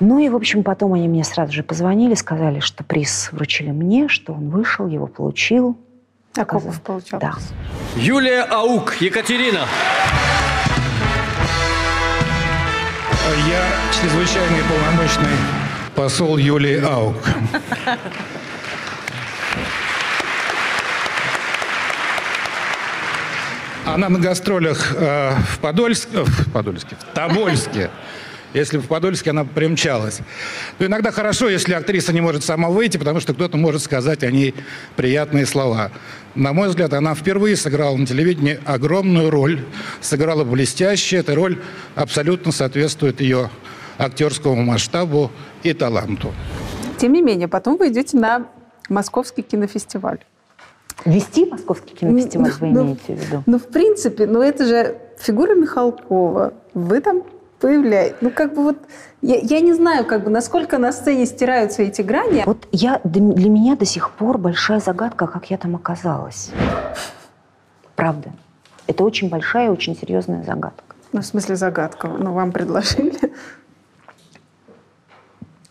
Ну 0.00 0.18
и, 0.18 0.28
в 0.28 0.36
общем, 0.36 0.62
потом 0.62 0.94
они 0.94 1.08
мне 1.08 1.24
сразу 1.24 1.52
же 1.52 1.62
позвонили, 1.62 2.14
сказали, 2.14 2.60
что 2.60 2.82
приз 2.84 3.30
вручили 3.32 3.70
мне, 3.70 4.08
что 4.08 4.32
он 4.32 4.48
вышел, 4.50 4.88
его 4.88 5.06
получил. 5.06 5.76
Акопов 6.36 6.80
получал. 6.80 7.20
Да. 7.20 7.34
Юлия 7.96 8.42
Аук, 8.42 8.96
Екатерина. 9.00 9.66
Я 13.48 13.66
чрезвычайный 13.92 14.62
полномочный 14.64 15.36
посол 15.94 16.36
Юлии 16.38 16.82
Аук. 16.82 17.16
Она 23.84 24.08
на 24.08 24.18
гастролях 24.18 24.94
э, 24.96 25.34
в 25.50 25.58
Подольске, 25.58 26.18
э, 26.18 26.24
в 26.24 26.52
Подольске, 26.52 26.96
в 26.96 27.14
Тобольске. 27.14 27.90
Если 28.54 28.76
бы 28.76 28.82
в 28.82 28.88
Подольске 28.88 29.30
она 29.30 29.44
примчалась. 29.44 30.20
То 30.78 30.86
иногда 30.86 31.10
хорошо, 31.10 31.48
если 31.48 31.72
актриса 31.72 32.12
не 32.12 32.20
может 32.20 32.44
сама 32.44 32.68
выйти, 32.68 32.98
потому 32.98 33.20
что 33.20 33.32
кто-то 33.34 33.56
может 33.56 33.82
сказать 33.82 34.22
о 34.22 34.30
ней 34.30 34.54
приятные 34.96 35.46
слова. 35.46 35.90
На 36.34 36.52
мой 36.52 36.68
взгляд, 36.68 36.92
она 36.92 37.14
впервые 37.14 37.56
сыграла 37.56 37.96
на 37.96 38.06
телевидении 38.06 38.58
огромную 38.64 39.30
роль. 39.30 39.64
Сыграла 40.00 40.44
блестяще. 40.44 41.16
Эта 41.16 41.34
роль 41.34 41.58
абсолютно 41.94 42.52
соответствует 42.52 43.20
ее 43.20 43.50
актерскому 43.98 44.62
масштабу 44.62 45.30
и 45.62 45.72
таланту. 45.72 46.32
Тем 46.98 47.12
не 47.12 47.22
менее, 47.22 47.48
потом 47.48 47.76
вы 47.76 47.88
идете 47.88 48.16
на 48.16 48.46
Московский 48.88 49.42
кинофестиваль. 49.42 50.20
Вести 51.04 51.46
Московский 51.46 51.94
кинофестиваль 51.94 52.52
вы 52.60 52.66
Ну, 52.68 52.84
имеете 52.84 53.14
в 53.14 53.18
виду? 53.18 53.42
Ну, 53.46 53.58
в 53.58 53.68
принципе, 53.68 54.26
ну 54.26 54.40
это 54.40 54.66
же 54.66 54.98
фигура 55.18 55.54
Михалкова. 55.54 56.54
Вы 56.74 57.00
там 57.00 57.22
появляетесь. 57.62 58.16
Ну, 58.20 58.30
как 58.30 58.54
бы 58.54 58.62
вот... 58.62 58.76
Я, 59.22 59.36
я 59.36 59.60
не 59.60 59.72
знаю, 59.72 60.04
как 60.04 60.24
бы, 60.24 60.30
насколько 60.30 60.78
на 60.78 60.92
сцене 60.92 61.26
стираются 61.26 61.82
эти 61.82 62.02
грани. 62.02 62.42
Вот 62.44 62.66
я, 62.72 63.00
для 63.04 63.48
меня 63.48 63.76
до 63.76 63.84
сих 63.84 64.10
пор 64.10 64.36
большая 64.36 64.80
загадка, 64.80 65.28
как 65.28 65.48
я 65.50 65.56
там 65.56 65.76
оказалась. 65.76 66.50
Правда. 67.94 68.32
Это 68.88 69.04
очень 69.04 69.28
большая 69.28 69.70
очень 69.70 69.96
серьезная 69.96 70.42
загадка. 70.42 70.96
Ну, 71.12 71.20
в 71.20 71.24
смысле, 71.24 71.54
загадка. 71.54 72.08
Ну, 72.08 72.32
вам 72.32 72.50
предложили. 72.50 73.32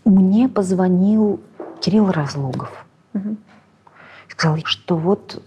Мне 0.06 0.48
позвонил 0.48 1.42
Кирилл 1.82 2.10
Разлогов. 2.10 2.86
Сказал, 4.42 4.58
что 4.64 4.96
вот 4.98 5.40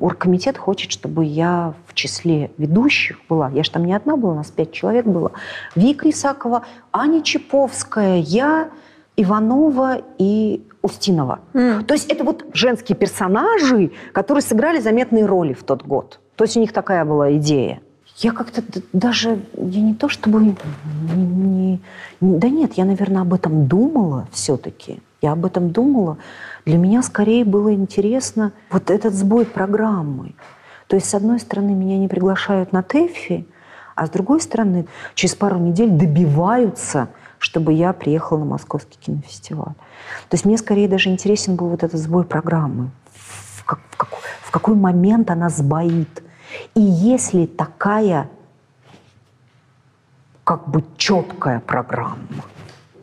оргкомитет 0.00 0.58
хочет, 0.58 0.90
чтобы 0.90 1.24
я 1.24 1.74
в 1.86 1.94
числе 1.94 2.50
ведущих 2.58 3.20
была. 3.28 3.50
Я 3.50 3.62
же 3.62 3.70
там 3.70 3.84
не 3.84 3.92
одна 3.94 4.16
была, 4.16 4.32
у 4.32 4.34
нас 4.34 4.50
пять 4.50 4.72
человек 4.72 5.06
было. 5.06 5.30
Вика 5.76 6.10
Исакова, 6.10 6.64
Аня 6.92 7.22
Чаповская, 7.22 8.16
я, 8.18 8.70
Иванова 9.16 10.02
и 10.18 10.66
Устинова. 10.82 11.38
М. 11.52 11.84
То 11.84 11.94
есть 11.94 12.10
это 12.10 12.24
вот 12.24 12.44
женские 12.52 12.96
персонажи, 12.96 13.92
которые 14.12 14.42
сыграли 14.42 14.80
заметные 14.80 15.24
роли 15.24 15.52
в 15.52 15.62
тот 15.62 15.84
год. 15.86 16.18
То 16.34 16.42
есть 16.42 16.56
у 16.56 16.60
них 16.60 16.72
такая 16.72 17.04
была 17.04 17.36
идея. 17.36 17.78
Я 18.16 18.32
как-то 18.32 18.60
даже, 18.92 19.38
я 19.56 19.80
не 19.80 19.94
то 19.94 20.08
чтобы, 20.08 20.40
не- 20.40 20.56
не- 21.14 21.80
да 22.20 22.48
нет, 22.48 22.72
я, 22.74 22.86
наверное, 22.86 23.22
об 23.22 23.32
этом 23.34 23.68
думала 23.68 24.26
все-таки. 24.32 24.98
Я 25.22 25.32
об 25.32 25.44
этом 25.46 25.70
думала. 25.70 26.18
Для 26.66 26.76
меня 26.78 27.02
скорее 27.02 27.44
было 27.44 27.72
интересно 27.72 28.52
вот 28.70 28.90
этот 28.90 29.14
сбой 29.14 29.46
программы. 29.46 30.34
То 30.86 30.96
есть, 30.96 31.08
с 31.08 31.14
одной 31.14 31.40
стороны, 31.40 31.70
меня 31.70 31.98
не 31.98 32.08
приглашают 32.08 32.72
на 32.72 32.82
ТЭФИ, 32.82 33.46
а 33.94 34.06
с 34.06 34.10
другой 34.10 34.40
стороны, 34.40 34.86
через 35.14 35.34
пару 35.34 35.58
недель 35.58 35.90
добиваются, 35.90 37.08
чтобы 37.38 37.72
я 37.72 37.92
приехала 37.92 38.38
на 38.38 38.44
Московский 38.44 38.98
кинофестиваль. 38.98 39.74
То 40.28 40.34
есть 40.34 40.44
мне 40.44 40.58
скорее 40.58 40.88
даже 40.88 41.10
интересен 41.10 41.56
был 41.56 41.68
вот 41.68 41.82
этот 41.82 42.00
сбой 42.00 42.24
программы. 42.24 42.90
В, 43.14 43.64
как- 43.64 43.80
в 43.90 43.96
как- 43.96 44.10
в 44.42 44.50
какой 44.50 44.74
момент 44.74 45.30
она 45.30 45.48
сбоит. 45.48 46.22
И 46.74 46.80
если 46.80 47.46
такая 47.46 48.28
как 50.44 50.68
бы 50.68 50.84
четкая 50.96 51.60
программа. 51.60 52.44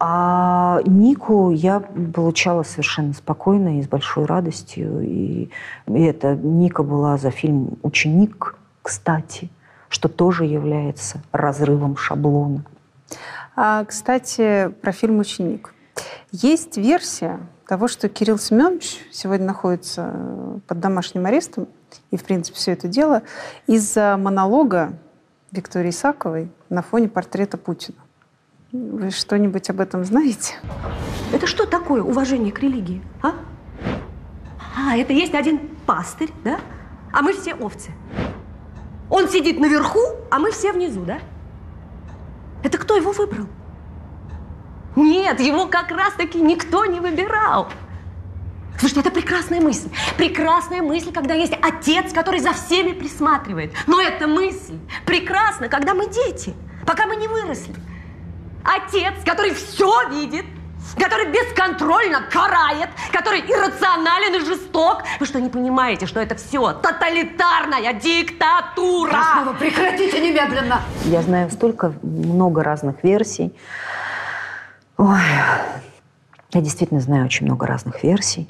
А 0.04 0.82
Нику 0.88 1.52
я 1.52 1.80
получала 1.80 2.64
совершенно 2.64 3.14
спокойно 3.14 3.78
и 3.78 3.84
с 3.84 3.88
большой 3.88 4.26
радостью. 4.26 5.02
И, 5.04 5.52
и 5.86 6.02
это 6.02 6.34
Ника 6.34 6.82
была 6.82 7.18
за 7.18 7.30
фильм 7.30 7.78
«Ученик», 7.84 8.56
кстати, 8.82 9.52
что 9.90 10.10
тоже 10.10 10.46
является 10.46 11.22
разрывом 11.32 11.98
шаблона. 11.98 12.64
А, 13.56 13.86
кстати, 13.86 14.70
про 14.82 14.92
фильм 14.92 15.20
«Ученик». 15.20 15.72
Есть 16.32 16.78
версия 16.78 17.38
того, 17.68 17.88
что 17.88 18.10
Кирилл 18.10 18.40
Семенович 18.40 19.06
сегодня 19.12 19.46
находится 19.46 20.16
под 20.66 20.80
домашним 20.80 21.28
арестом, 21.28 21.68
и, 22.10 22.18
в 22.18 22.24
принципе, 22.24 22.58
все 22.58 22.72
это 22.72 22.88
дело 22.88 23.22
из-за 23.68 24.18
монолога 24.18 24.94
Виктории 25.52 25.92
Исаковой 25.92 26.50
на 26.70 26.82
фоне 26.82 27.08
портрета 27.08 27.60
Путина. 27.60 28.01
Вы 28.72 29.12
что-нибудь 29.12 29.70
об 29.70 29.82
этом 29.82 30.06
знаете? 30.06 30.56
Это 31.34 31.46
что 31.46 31.66
такое 31.66 32.02
уважение 32.02 32.54
к 32.54 32.60
религии, 32.60 33.02
а? 33.22 33.34
А, 34.78 34.96
это 34.96 35.12
есть 35.12 35.34
один 35.34 35.60
пастырь, 35.86 36.32
да? 36.46 36.58
А 37.12 37.22
мы 37.22 37.34
все 37.34 37.54
овцы. 37.54 37.92
Он 39.10 39.28
сидит 39.28 39.60
наверху, 39.60 40.00
а 40.30 40.40
мы 40.40 40.52
все 40.52 40.72
внизу, 40.72 41.04
да? 41.04 41.20
Это 42.64 42.78
кто 42.78 42.96
его 42.96 43.12
выбрал? 43.12 43.48
Нет, 44.96 45.42
его 45.42 45.68
как 45.68 45.92
раз-таки 45.92 46.40
никто 46.40 46.86
не 46.86 47.02
выбирал. 47.02 47.68
Слушайте, 48.80 49.02
это 49.02 49.12
прекрасная 49.12 49.60
мысль. 49.60 49.90
Прекрасная 50.16 50.82
мысль, 50.82 51.12
когда 51.12 51.34
есть 51.34 51.54
отец, 51.62 52.14
который 52.14 52.40
за 52.40 52.54
всеми 52.54 52.94
присматривает. 52.94 53.74
Но 53.86 54.00
эта 54.00 54.28
мысль 54.28 54.80
прекрасна, 55.06 55.68
когда 55.68 55.94
мы 55.94 56.10
дети, 56.10 56.54
пока 56.86 57.06
мы 57.06 57.18
не 57.18 57.28
выросли. 57.28 57.76
Отец, 58.64 59.14
который 59.26 59.54
все 59.54 60.10
видит, 60.10 60.46
который 60.98 61.28
бесконтрольно 61.32 62.22
карает, 62.32 62.90
который 63.12 63.40
иррационален 63.40 64.36
и 64.42 64.46
жесток. 64.46 65.04
Вы 65.20 65.26
что, 65.26 65.40
не 65.40 65.50
понимаете, 65.50 66.06
что 66.06 66.20
это 66.20 66.36
все 66.36 66.74
тоталитарная 66.74 67.94
диктатура? 67.94 69.10
Краснова, 69.10 69.54
прекратите 69.54 70.20
немедленно! 70.20 70.82
Я 71.06 71.22
знаю 71.22 71.50
столько 71.52 71.94
много 72.02 72.64
разных 72.64 73.04
версий. 73.04 73.56
Ой, 74.98 75.20
я 76.52 76.62
действительно 76.62 77.00
знаю 77.00 77.26
очень 77.26 77.46
много 77.46 77.66
разных 77.66 78.04
версий. 78.04 78.50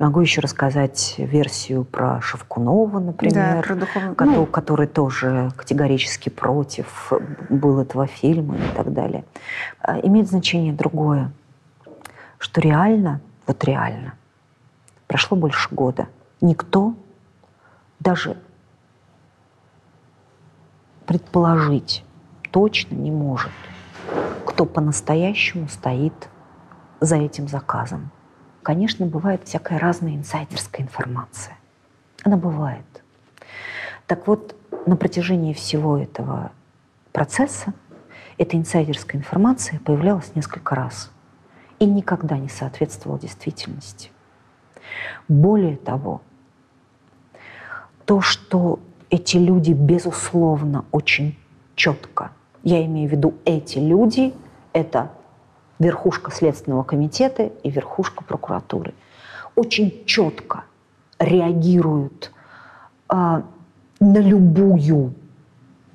Могу 0.00 0.20
еще 0.22 0.40
рассказать 0.40 1.16
версию 1.18 1.84
про 1.84 2.22
Шевкунова, 2.22 3.00
например, 3.00 3.56
Да, 3.56 3.62
про 3.62 3.74
духовную- 3.74 4.14
кото- 4.14 4.30
ну. 4.30 4.46
который 4.46 4.86
тоже 4.86 5.50
категорически 5.56 6.30
против 6.30 7.12
был 7.50 7.78
этого 7.80 8.06
фильма 8.06 8.56
и 8.56 8.74
так 8.74 8.94
далее. 8.94 9.26
А, 9.82 9.98
Имеет 10.00 10.26
значение 10.26 10.72
другое, 10.72 11.30
что 12.38 12.62
реально, 12.62 13.20
вот 13.46 13.62
реально, 13.64 14.14
прошло 15.06 15.36
больше 15.36 15.68
года. 15.74 16.08
Никто 16.40 16.94
даже 17.98 18.38
предположить 21.04 22.04
точно 22.52 22.94
не 22.94 23.10
может, 23.10 23.52
кто 24.46 24.64
по-настоящему 24.64 25.68
стоит 25.68 26.30
за 27.00 27.16
этим 27.16 27.48
заказом. 27.48 28.10
Конечно, 28.62 29.06
бывает 29.06 29.42
всякая 29.44 29.78
разная 29.78 30.14
инсайдерская 30.16 30.84
информация. 30.84 31.56
Она 32.22 32.36
бывает. 32.36 32.84
Так 34.06 34.26
вот, 34.26 34.54
на 34.86 34.96
протяжении 34.96 35.52
всего 35.52 35.96
этого 35.96 36.52
процесса 37.12 37.72
эта 38.38 38.56
инсайдерская 38.56 39.20
информация 39.20 39.78
появлялась 39.80 40.34
несколько 40.34 40.74
раз 40.74 41.10
и 41.78 41.86
никогда 41.86 42.36
не 42.36 42.48
соответствовала 42.48 43.18
действительности. 43.18 44.10
Более 45.28 45.76
того, 45.76 46.20
то, 48.04 48.20
что 48.20 48.80
эти 49.08 49.36
люди, 49.36 49.72
безусловно, 49.72 50.84
очень 50.90 51.38
четко, 51.74 52.32
я 52.62 52.84
имею 52.84 53.08
в 53.08 53.12
виду 53.12 53.34
эти 53.44 53.78
люди, 53.78 54.34
это 54.72 55.12
верхушка 55.80 56.30
Следственного 56.30 56.84
комитета 56.84 57.50
и 57.64 57.70
верхушка 57.70 58.22
прокуратуры, 58.22 58.94
очень 59.56 60.04
четко 60.06 60.64
реагируют 61.18 62.32
а, 63.08 63.42
на 63.98 64.18
любую 64.18 65.14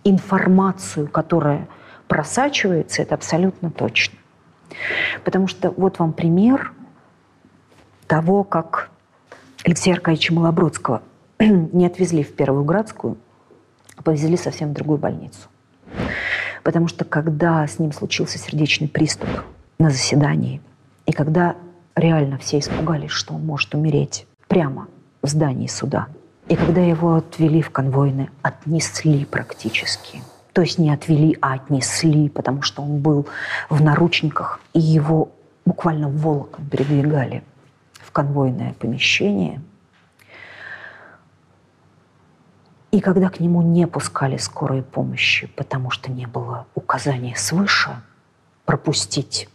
информацию, 0.03 1.07
которая 1.07 1.67
просачивается, 2.07 3.01
это 3.01 3.15
абсолютно 3.15 3.71
точно. 3.71 4.17
Потому 5.23 5.47
что 5.47 5.71
вот 5.71 5.99
вам 5.99 6.13
пример 6.13 6.73
того, 8.07 8.43
как 8.43 8.89
Алексея 9.63 9.95
Аркадьевича 9.95 10.33
Малобродского 10.33 11.01
не 11.39 11.85
отвезли 11.85 12.23
в 12.23 12.35
Первую 12.35 12.65
Градскую, 12.65 13.17
а 13.95 14.01
повезли 14.01 14.35
совсем 14.37 14.69
в 14.69 14.73
другую 14.73 14.99
больницу. 14.99 15.47
Потому 16.63 16.87
что 16.87 17.05
когда 17.05 17.65
с 17.65 17.79
ним 17.79 17.91
случился 17.91 18.37
сердечный 18.37 18.87
приступ 18.87 19.29
на 19.77 19.89
заседании, 19.89 20.61
и 21.05 21.11
когда 21.11 21.55
реально 21.95 22.37
все 22.37 22.59
испугались, 22.59 23.11
что 23.11 23.33
он 23.33 23.45
может 23.45 23.73
умереть 23.73 24.27
прямо 24.47 24.87
в 25.21 25.27
здании 25.27 25.67
суда, 25.67 26.07
и 26.47 26.55
когда 26.55 26.81
его 26.81 27.15
отвели 27.15 27.61
в 27.61 27.71
конвойны, 27.71 28.29
отнесли 28.41 29.25
практически. 29.25 30.21
То 30.53 30.61
есть 30.61 30.77
не 30.77 30.91
отвели, 30.91 31.37
а 31.41 31.53
отнесли, 31.53 32.29
потому 32.29 32.61
что 32.61 32.81
он 32.81 32.99
был 32.99 33.27
в 33.69 33.81
наручниках, 33.81 34.61
и 34.73 34.79
его 34.79 35.31
буквально 35.65 36.07
волоком 36.07 36.65
передвигали 36.69 37.43
в 37.95 38.11
конвойное 38.11 38.73
помещение. 38.73 39.61
И 42.91 43.01
когда 43.01 43.29
к 43.29 43.41
нему 43.41 43.61
не 43.61 43.87
пускали 43.87 44.37
скорой 44.37 44.81
помощи, 44.81 45.47
потому 45.57 45.89
что 45.91 46.11
не 46.11 46.27
было 46.27 46.67
указания 46.75 47.35
свыше 47.35 47.89
пропустить, 48.63 49.49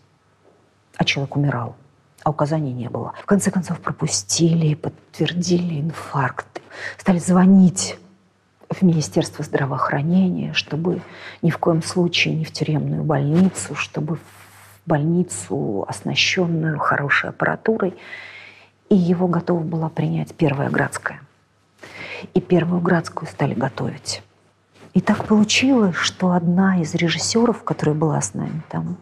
а 1.00 1.04
человек 1.04 1.34
умирал, 1.34 1.76
а 2.24 2.30
указаний 2.30 2.74
не 2.74 2.90
было. 2.90 3.14
В 3.22 3.24
конце 3.24 3.50
концов 3.50 3.80
пропустили, 3.80 4.74
подтвердили 4.74 5.80
инфаркт, 5.80 6.60
стали 6.98 7.18
звонить 7.18 7.98
в 8.68 8.82
Министерство 8.82 9.42
здравоохранения, 9.42 10.52
чтобы 10.52 11.00
ни 11.40 11.48
в 11.48 11.56
коем 11.56 11.82
случае 11.82 12.34
не 12.34 12.44
в 12.44 12.52
тюремную 12.52 13.02
больницу, 13.02 13.74
чтобы 13.74 14.16
в 14.16 14.20
больницу, 14.84 15.86
оснащенную 15.88 16.78
хорошей 16.78 17.30
аппаратурой. 17.30 17.94
И 18.90 18.94
его 18.94 19.26
готова 19.26 19.60
была 19.60 19.88
принять 19.88 20.34
Первая 20.34 20.68
Градская. 20.68 21.22
И 22.34 22.42
Первую 22.42 22.82
Градскую 22.82 23.26
стали 23.26 23.54
готовить. 23.54 24.22
И 24.92 25.00
так 25.00 25.24
получилось, 25.24 25.96
что 25.96 26.32
одна 26.32 26.82
из 26.82 26.94
режиссеров, 26.94 27.64
которая 27.64 27.94
была 27.94 28.20
с 28.20 28.34
нами 28.34 28.60
там, 28.68 28.98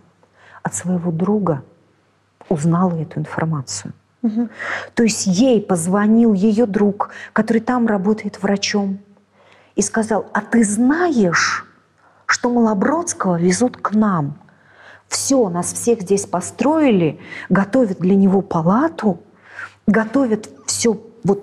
от 0.62 0.76
своего 0.76 1.10
друга 1.10 1.64
узнала 2.48 2.96
эту 3.00 3.20
информацию. 3.20 3.92
То 4.94 5.02
есть 5.02 5.26
ей 5.26 5.60
позвонил 5.60 6.34
ее 6.34 6.66
друг, 6.66 7.10
который 7.32 7.60
там 7.60 7.86
работает 7.86 8.42
врачом, 8.42 8.98
и 9.76 9.82
сказал, 9.82 10.26
а 10.32 10.40
ты 10.40 10.64
знаешь, 10.64 11.64
что 12.26 12.50
Малобродского 12.50 13.38
везут 13.38 13.76
к 13.76 13.92
нам? 13.92 14.38
Все, 15.06 15.48
нас 15.48 15.72
всех 15.72 16.02
здесь 16.02 16.26
построили, 16.26 17.20
готовят 17.48 17.98
для 18.00 18.16
него 18.16 18.42
палату, 18.42 19.20
готовят 19.86 20.50
все 20.66 21.00
вот 21.24 21.42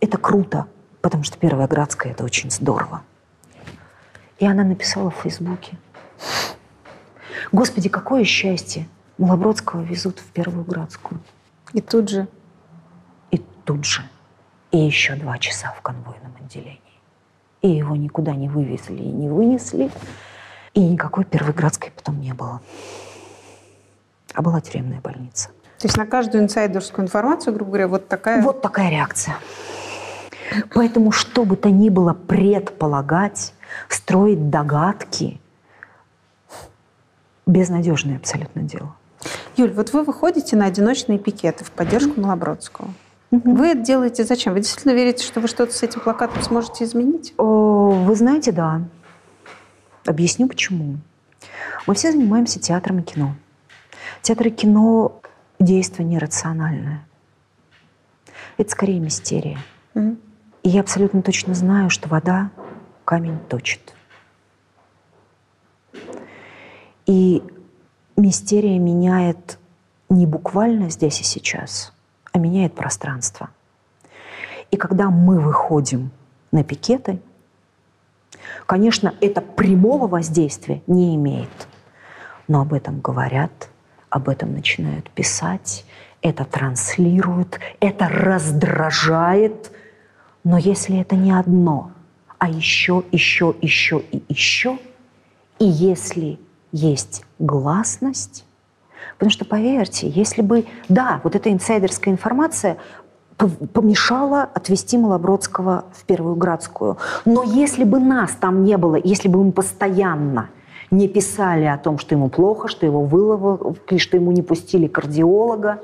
это 0.00 0.18
круто, 0.18 0.66
потому 1.02 1.24
что 1.24 1.38
Первая 1.38 1.68
Градская– 1.68 2.12
это 2.14 2.24
очень 2.24 2.50
здорово. 2.50 3.02
И 4.38 4.46
она 4.46 4.64
написала 4.64 5.10
в 5.10 5.16
Фейсбуке. 5.16 5.76
Господи, 7.56 7.88
какое 7.88 8.22
счастье! 8.24 8.86
Малобродского 9.16 9.80
везут 9.80 10.18
в 10.18 10.26
Первую 10.26 10.66
Градскую. 10.66 11.22
И 11.72 11.80
тут 11.80 12.10
же 12.10 12.28
И 13.30 13.42
тут 13.64 13.82
же. 13.86 14.02
И 14.72 14.78
еще 14.78 15.14
два 15.14 15.38
часа 15.38 15.72
в 15.72 15.80
конвойном 15.80 16.34
отделении. 16.38 17.00
И 17.62 17.70
его 17.70 17.96
никуда 17.96 18.34
не 18.34 18.50
вывезли 18.50 19.02
и 19.02 19.10
не 19.10 19.30
вынесли. 19.30 19.90
И 20.74 20.80
никакой 20.80 21.24
Первоградской 21.24 21.92
потом 21.96 22.20
не 22.20 22.34
было. 22.34 22.60
А 24.34 24.42
была 24.42 24.60
тюремная 24.60 25.00
больница. 25.00 25.48
То 25.78 25.86
есть 25.86 25.96
на 25.96 26.04
каждую 26.04 26.44
инсайдерскую 26.44 27.06
информацию, 27.06 27.54
грубо 27.54 27.70
говоря, 27.70 27.88
вот 27.88 28.06
такая... 28.06 28.42
Вот 28.42 28.60
такая 28.60 28.90
реакция. 28.90 29.38
Поэтому 30.74 31.10
что 31.10 31.46
бы 31.46 31.56
то 31.56 31.70
ни 31.70 31.88
было 31.88 32.12
предполагать, 32.12 33.54
строить 33.88 34.50
догадки, 34.50 35.40
безнадежное 37.46 38.16
абсолютно 38.16 38.62
дело. 38.62 38.94
Юль, 39.56 39.72
вот 39.72 39.92
вы 39.92 40.04
выходите 40.04 40.56
на 40.56 40.66
одиночные 40.66 41.18
пикеты 41.18 41.64
в 41.64 41.70
поддержку 41.70 42.20
Малобродского. 42.20 42.88
Вы 43.30 43.68
это 43.68 43.80
делаете 43.80 44.24
зачем? 44.24 44.52
Вы 44.52 44.60
действительно 44.60 44.92
верите, 44.92 45.24
что 45.24 45.40
вы 45.40 45.48
что-то 45.48 45.72
с 45.72 45.82
этим 45.82 46.00
плакатом 46.00 46.42
сможете 46.42 46.84
изменить? 46.84 47.34
Вы 47.36 48.14
знаете, 48.14 48.52
да. 48.52 48.82
Объясню 50.04 50.46
почему. 50.46 50.98
Мы 51.86 51.94
все 51.94 52.12
занимаемся 52.12 52.60
театром 52.60 53.00
и 53.00 53.02
кино. 53.02 53.34
Театр 54.22 54.48
и 54.48 54.50
кино– 54.50 55.20
действие 55.58 56.06
нерациональное. 56.06 57.04
Это 58.58 58.70
скорее 58.70 59.00
мистерия. 59.00 59.58
Мгм. 59.94 60.18
И 60.62 60.68
я 60.68 60.80
абсолютно 60.80 61.22
точно 61.22 61.54
знаю, 61.54 61.90
что 61.90 62.08
вода 62.08 62.50
камень 63.04 63.38
точит. 63.48 63.94
И 67.06 67.42
мистерия 68.16 68.78
меняет 68.78 69.58
не 70.08 70.26
буквально 70.26 70.90
здесь 70.90 71.20
и 71.20 71.24
сейчас, 71.24 71.92
а 72.32 72.38
меняет 72.38 72.74
пространство. 72.74 73.50
И 74.70 74.76
когда 74.76 75.10
мы 75.10 75.38
выходим 75.38 76.10
на 76.52 76.64
пикеты, 76.64 77.20
конечно, 78.66 79.14
это 79.20 79.40
прямого 79.40 80.06
воздействия 80.08 80.82
не 80.86 81.14
имеет. 81.14 81.68
Но 82.48 82.60
об 82.62 82.72
этом 82.72 83.00
говорят, 83.00 83.70
об 84.10 84.28
этом 84.28 84.52
начинают 84.52 85.10
писать, 85.10 85.84
это 86.22 86.44
транслируют, 86.44 87.60
это 87.80 88.08
раздражает. 88.08 89.70
Но 90.42 90.58
если 90.58 91.00
это 91.00 91.16
не 91.16 91.32
одно, 91.32 91.92
а 92.38 92.48
еще, 92.48 93.04
еще, 93.12 93.54
еще 93.60 94.02
и 94.10 94.22
еще, 94.28 94.78
и 95.58 95.64
если 95.64 96.38
есть 96.76 97.24
гласность, 97.38 98.44
потому 99.14 99.30
что, 99.30 99.44
поверьте, 99.44 100.08
если 100.08 100.42
бы, 100.42 100.66
да, 100.88 101.20
вот 101.24 101.34
эта 101.34 101.50
инсайдерская 101.50 102.12
информация 102.12 102.76
помешала 103.72 104.42
отвести 104.42 104.98
Малобродского 104.98 105.86
в 105.92 106.04
Первую 106.04 106.36
Градскую, 106.36 106.98
но 107.24 107.42
если 107.42 107.84
бы 107.84 107.98
нас 107.98 108.32
там 108.32 108.64
не 108.64 108.76
было, 108.76 108.96
если 109.02 109.28
бы 109.28 109.42
мы 109.42 109.52
постоянно 109.52 110.50
не 110.90 111.08
писали 111.08 111.64
о 111.64 111.78
том, 111.78 111.98
что 111.98 112.14
ему 112.14 112.28
плохо, 112.28 112.68
что 112.68 112.86
его 112.86 113.02
выловили, 113.02 113.98
что 113.98 114.16
ему 114.16 114.32
не 114.32 114.42
пустили 114.42 114.86
кардиолога, 114.86 115.80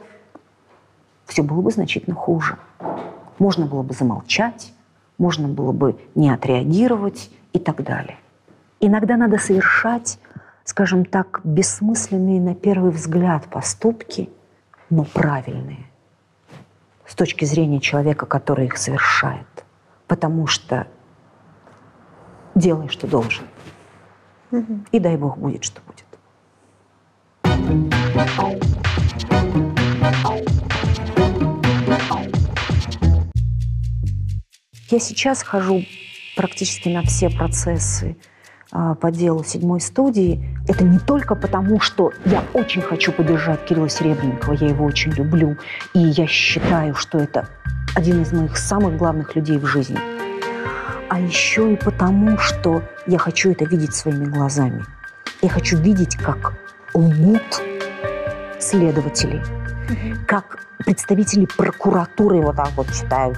все 1.27 1.43
было 1.43 1.61
бы 1.63 1.71
значительно 1.71 2.15
хуже. 2.15 2.57
Можно 3.39 3.67
было 3.67 3.83
бы 3.83 3.95
замолчать, 3.95 4.73
можно 5.19 5.49
было 5.49 5.73
бы 5.73 5.97
не 6.15 6.31
отреагировать 6.31 7.31
и 7.53 7.59
так 7.59 7.83
далее. 7.83 8.19
Иногда 8.81 9.17
надо 9.17 9.39
совершать, 9.39 10.19
скажем 10.65 11.05
так, 11.05 11.41
бессмысленные 11.45 12.41
на 12.41 12.55
первый 12.55 12.91
взгляд 12.91 13.47
поступки, 13.47 14.31
но 14.91 15.05
правильные 15.05 15.87
с 17.07 17.15
точки 17.15 17.45
зрения 17.45 17.81
человека, 17.81 18.27
который 18.27 18.67
их 18.67 18.77
совершает. 18.77 19.47
Потому 20.07 20.47
что 20.47 20.87
делай, 22.55 22.89
что 22.89 23.07
должен. 23.07 23.45
И 24.93 24.99
дай 24.99 25.17
Бог 25.17 25.39
будет, 25.39 25.65
что 25.65 25.81
будет. 25.83 26.07
Я 34.91 34.99
сейчас 34.99 35.43
хожу 35.43 35.85
практически 36.37 36.89
на 36.89 37.03
все 37.03 37.31
процессы 37.31 38.17
по 38.73 39.11
делу 39.11 39.45
седьмой 39.45 39.81
студии. 39.81 40.43
Это 40.67 40.85
не 40.85 40.99
только 40.99 41.35
потому, 41.35 41.79
что 41.81 42.13
я 42.25 42.43
очень 42.55 42.81
хочу 42.81 43.13
поддержать 43.13 43.65
Кирилла 43.65 43.89
Серебренникова, 43.89 44.55
я 44.55 44.69
его 44.69 44.85
очень 44.85 45.13
люблю, 45.13 45.57
и 45.95 45.99
я 45.99 46.27
считаю, 46.27 46.95
что 46.95 47.19
это 47.19 47.49
один 47.95 48.23
из 48.23 48.33
моих 48.33 48.57
самых 48.57 48.97
главных 48.97 49.37
людей 49.37 49.59
в 49.59 49.67
жизни, 49.67 49.99
а 51.11 51.21
еще 51.21 51.75
и 51.75 51.77
потому, 51.77 52.39
что 52.39 52.83
я 53.07 53.19
хочу 53.19 53.51
это 53.51 53.67
видеть 53.67 53.95
своими 53.95 54.25
глазами. 54.25 54.83
Я 55.43 55.51
хочу 55.51 55.77
видеть, 55.77 56.17
как 56.17 56.55
лгут 56.95 57.63
следователи, 58.59 59.43
как 60.27 60.61
представители 60.79 61.47
прокуратуры 61.47 62.41
вот 62.41 62.57
так 62.57 62.71
вот 62.77 62.87
читают 62.93 63.37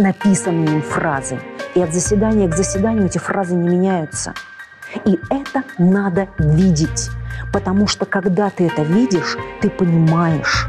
написанные 0.00 0.66
им 0.66 0.82
фразы. 0.82 1.38
И 1.74 1.82
от 1.82 1.92
заседания 1.92 2.48
к 2.48 2.56
заседанию 2.56 3.06
эти 3.06 3.18
фразы 3.18 3.54
не 3.54 3.68
меняются. 3.68 4.34
И 5.04 5.20
это 5.30 5.62
надо 5.78 6.28
видеть. 6.38 7.10
Потому 7.52 7.86
что 7.86 8.06
когда 8.06 8.50
ты 8.50 8.66
это 8.66 8.82
видишь, 8.82 9.36
ты 9.60 9.70
понимаешь, 9.70 10.68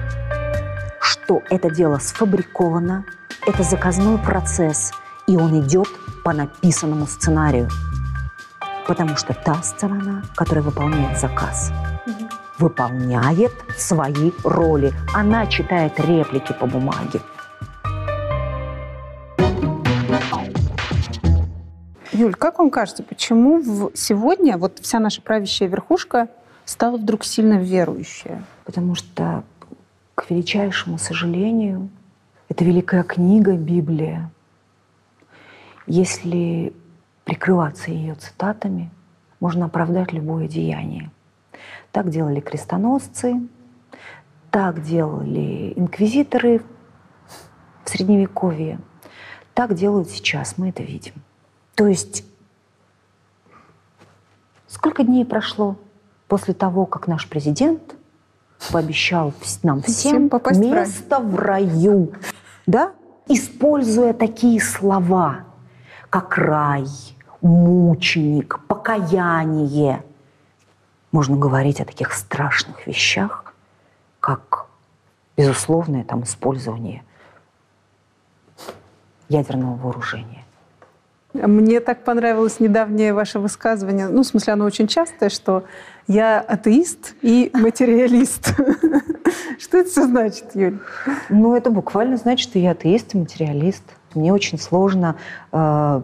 что 0.99 1.41
это 1.49 1.69
дело 1.69 1.97
сфабриковано, 1.97 3.05
это 3.45 3.63
заказной 3.63 4.17
процесс, 4.17 4.91
и 5.27 5.35
он 5.37 5.59
идет 5.61 5.87
по 6.23 6.33
написанному 6.33 7.07
сценарию. 7.07 7.69
Потому 8.87 9.15
что 9.17 9.33
та 9.33 9.61
сторона, 9.63 10.23
которая 10.35 10.63
выполняет 10.63 11.19
заказ, 11.19 11.71
выполняет 12.59 13.51
свои 13.77 14.31
роли. 14.43 14.93
Она 15.13 15.47
читает 15.47 15.99
реплики 15.99 16.53
по 16.53 16.65
бумаге. 16.65 17.21
Юль, 22.21 22.35
как 22.35 22.59
вам 22.59 22.69
кажется, 22.69 23.01
почему 23.01 23.89
сегодня 23.95 24.55
вот 24.59 24.77
вся 24.77 24.99
наша 24.99 25.23
правящая 25.23 25.67
верхушка 25.67 26.27
стала 26.65 26.97
вдруг 26.97 27.23
сильно 27.23 27.55
верующая? 27.55 28.43
Потому 28.63 28.93
что, 28.93 29.43
к 30.13 30.29
величайшему 30.29 30.99
сожалению, 30.99 31.89
это 32.47 32.63
великая 32.63 33.01
книга 33.01 33.53
Библия. 33.53 34.29
Если 35.87 36.75
прикрываться 37.23 37.89
ее 37.89 38.13
цитатами, 38.13 38.91
можно 39.39 39.65
оправдать 39.65 40.13
любое 40.13 40.47
деяние. 40.47 41.09
Так 41.91 42.11
делали 42.11 42.39
крестоносцы, 42.39 43.41
так 44.51 44.83
делали 44.83 45.73
инквизиторы 45.75 46.61
в 47.83 47.89
Средневековье, 47.89 48.79
так 49.55 49.73
делают 49.73 50.11
сейчас, 50.11 50.59
мы 50.59 50.69
это 50.69 50.83
видим. 50.83 51.13
То 51.75 51.87
есть 51.87 52.23
сколько 54.67 55.03
дней 55.03 55.25
прошло 55.25 55.77
после 56.27 56.53
того, 56.53 56.85
как 56.85 57.07
наш 57.07 57.27
президент 57.27 57.95
пообещал 58.71 59.33
нам 59.63 59.81
Всем 59.81 59.93
всем 59.93 60.29
попасть 60.29 60.59
в 60.59 60.63
рай. 60.63 60.71
место 60.71 61.19
в 61.19 61.35
раю, 61.35 62.13
да? 62.65 62.93
Используя 63.27 64.13
такие 64.13 64.61
слова, 64.61 65.45
как 66.09 66.37
рай, 66.37 66.85
мученик, 67.41 68.59
покаяние. 68.67 70.03
Можно 71.11 71.37
говорить 71.37 71.81
о 71.81 71.85
таких 71.85 72.13
страшных 72.13 72.87
вещах, 72.87 73.53
как 74.19 74.67
безусловное 75.35 76.03
там 76.03 76.23
использование 76.23 77.03
ядерного 79.27 79.75
вооружения. 79.75 80.45
Мне 81.33 81.79
так 81.79 82.03
понравилось 82.03 82.59
недавнее 82.59 83.13
ваше 83.13 83.39
высказывание. 83.39 84.07
Ну, 84.09 84.23
в 84.23 84.25
смысле, 84.25 84.53
оно 84.53 84.65
очень 84.65 84.87
частое, 84.87 85.29
что 85.29 85.63
я 86.07 86.39
атеист 86.39 87.15
и 87.21 87.51
материалист. 87.53 88.53
Что 89.59 89.77
это 89.77 89.89
все 89.89 90.05
значит, 90.05 90.55
Юль? 90.55 90.79
Ну, 91.29 91.55
это 91.55 91.69
буквально 91.69 92.17
значит, 92.17 92.49
что 92.49 92.59
я 92.59 92.71
атеист 92.71 93.13
и 93.13 93.17
материалист. 93.19 93.83
Мне 94.15 94.33
очень 94.33 94.59
сложно 94.59 95.15
э, 95.51 96.01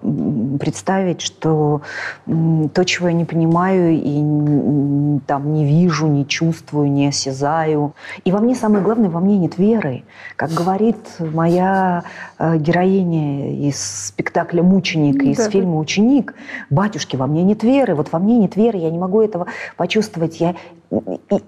представить, 0.59 1.21
что 1.21 1.81
э, 2.25 2.31
то, 2.73 2.83
чего 2.85 3.07
я 3.07 3.13
не 3.13 3.25
понимаю 3.25 3.91
и 3.93 5.19
там 5.27 5.53
не 5.53 5.65
вижу, 5.65 6.07
не 6.07 6.25
чувствую, 6.27 6.91
не 6.91 7.07
осязаю. 7.07 7.93
И 8.23 8.31
во 8.31 8.39
мне 8.39 8.55
самое 8.55 8.83
главное, 8.83 9.09
во 9.09 9.19
мне 9.19 9.37
нет 9.37 9.57
веры. 9.57 10.03
Как 10.35 10.51
говорит 10.51 10.97
моя 11.19 12.03
э, 12.39 12.57
героиня 12.57 13.67
из 13.67 14.07
спектакля 14.07 14.63
«Мученик», 14.63 15.21
из 15.23 15.37
Да. 15.37 15.49
фильма 15.49 15.77
«Ученик», 15.79 16.33
батюшки, 16.69 17.15
во 17.15 17.27
мне 17.27 17.43
нет 17.43 17.63
веры, 17.63 17.95
вот 17.95 18.11
во 18.11 18.19
мне 18.19 18.37
нет 18.37 18.55
веры, 18.55 18.77
я 18.77 18.89
не 18.89 18.97
могу 18.97 19.21
этого 19.21 19.47
почувствовать. 19.75 20.39
Я 20.39 20.55
и- 20.91 21.43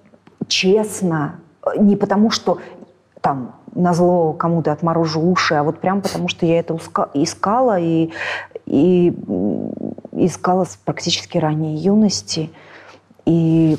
честно, 0.48 1.36
не 1.78 1.96
потому 1.96 2.32
что 2.32 2.58
там 3.22 3.56
на 3.76 3.94
зло 3.94 4.34
кому-то 4.34 4.72
отморожу 4.72 5.22
уши, 5.22 5.56
а 5.56 5.64
вот 5.64 5.80
прям 5.80 6.02
потому 6.02 6.28
что 6.28 6.46
я 6.46 6.60
это 6.60 6.78
искала 7.14 7.80
и, 7.80 8.12
и 8.66 9.14
искала 10.14 10.66
с 10.66 10.78
практически 10.84 11.38
ранней 11.38 11.78
юности. 11.78 12.50
И, 13.26 13.78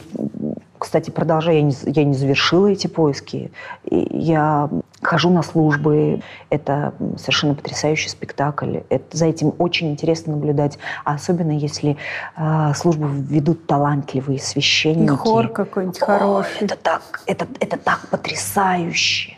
кстати, 0.81 1.11
продолжая, 1.11 1.57
я 1.57 1.63
не, 1.63 1.75
я 1.87 2.05
не 2.05 2.15
завершила 2.15 2.67
эти 2.69 2.87
поиски. 2.87 3.53
И 3.85 4.09
Я 4.11 4.71
хожу 5.03 5.31
на 5.31 5.43
службы. 5.43 6.23
Это 6.49 6.95
совершенно 7.19 7.55
потрясающий 7.55 8.09
спектакль. 8.09 8.79
Это, 8.89 9.17
за 9.17 9.27
этим 9.27 9.53
очень 9.59 9.91
интересно 9.91 10.33
наблюдать. 10.35 10.79
А 11.05 11.15
особенно, 11.15 11.53
если 11.53 11.99
а, 12.35 12.73
службу 12.75 13.07
ведут 13.07 13.67
талантливые 13.67 14.39
И 14.39 14.41
священники. 14.41 15.11
хор 15.11 15.49
какой-нибудь 15.49 16.01
хороший. 16.01 16.63
Это 16.63 16.77
так, 16.77 17.23
это, 17.27 17.47
это 17.61 17.77
так 17.77 18.09
потрясающе. 18.09 19.37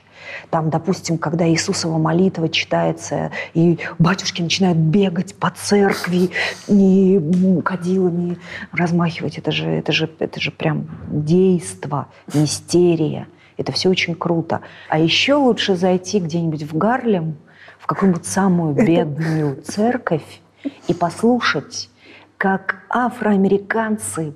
Там, 0.53 0.69
допустим, 0.69 1.17
когда 1.17 1.49
Иисусова 1.49 1.97
молитва 1.97 2.47
читается, 2.51 3.31
и 3.55 3.79
батюшки 3.99 4.43
начинают 4.43 4.77
бегать 4.77 5.35
по 5.35 5.49
церкви 5.49 6.29
и 6.69 7.63
кадилами 7.65 8.37
размахивать, 8.71 9.39
это 9.39 9.51
же, 9.51 9.71
это 9.71 9.93
же, 9.93 10.11
это 10.19 10.39
же 10.41 10.51
прям 10.51 10.89
действо, 11.09 12.09
мистерия. 12.35 13.29
Это 13.57 13.73
все 13.73 13.89
очень 13.89 14.15
круто. 14.15 14.61
А 14.91 14.99
еще 14.99 15.37
лучше 15.37 15.75
зайти 15.75 16.21
где-нибудь 16.21 16.65
в 16.65 16.77
Гарлем, 16.77 17.39
в 17.79 17.87
какую-нибудь 17.87 18.27
самую 18.27 18.75
бедную 18.75 19.63
церковь 19.63 20.43
и 20.87 20.93
послушать, 20.93 21.89
как 22.37 22.83
афроамериканцы 22.91 24.35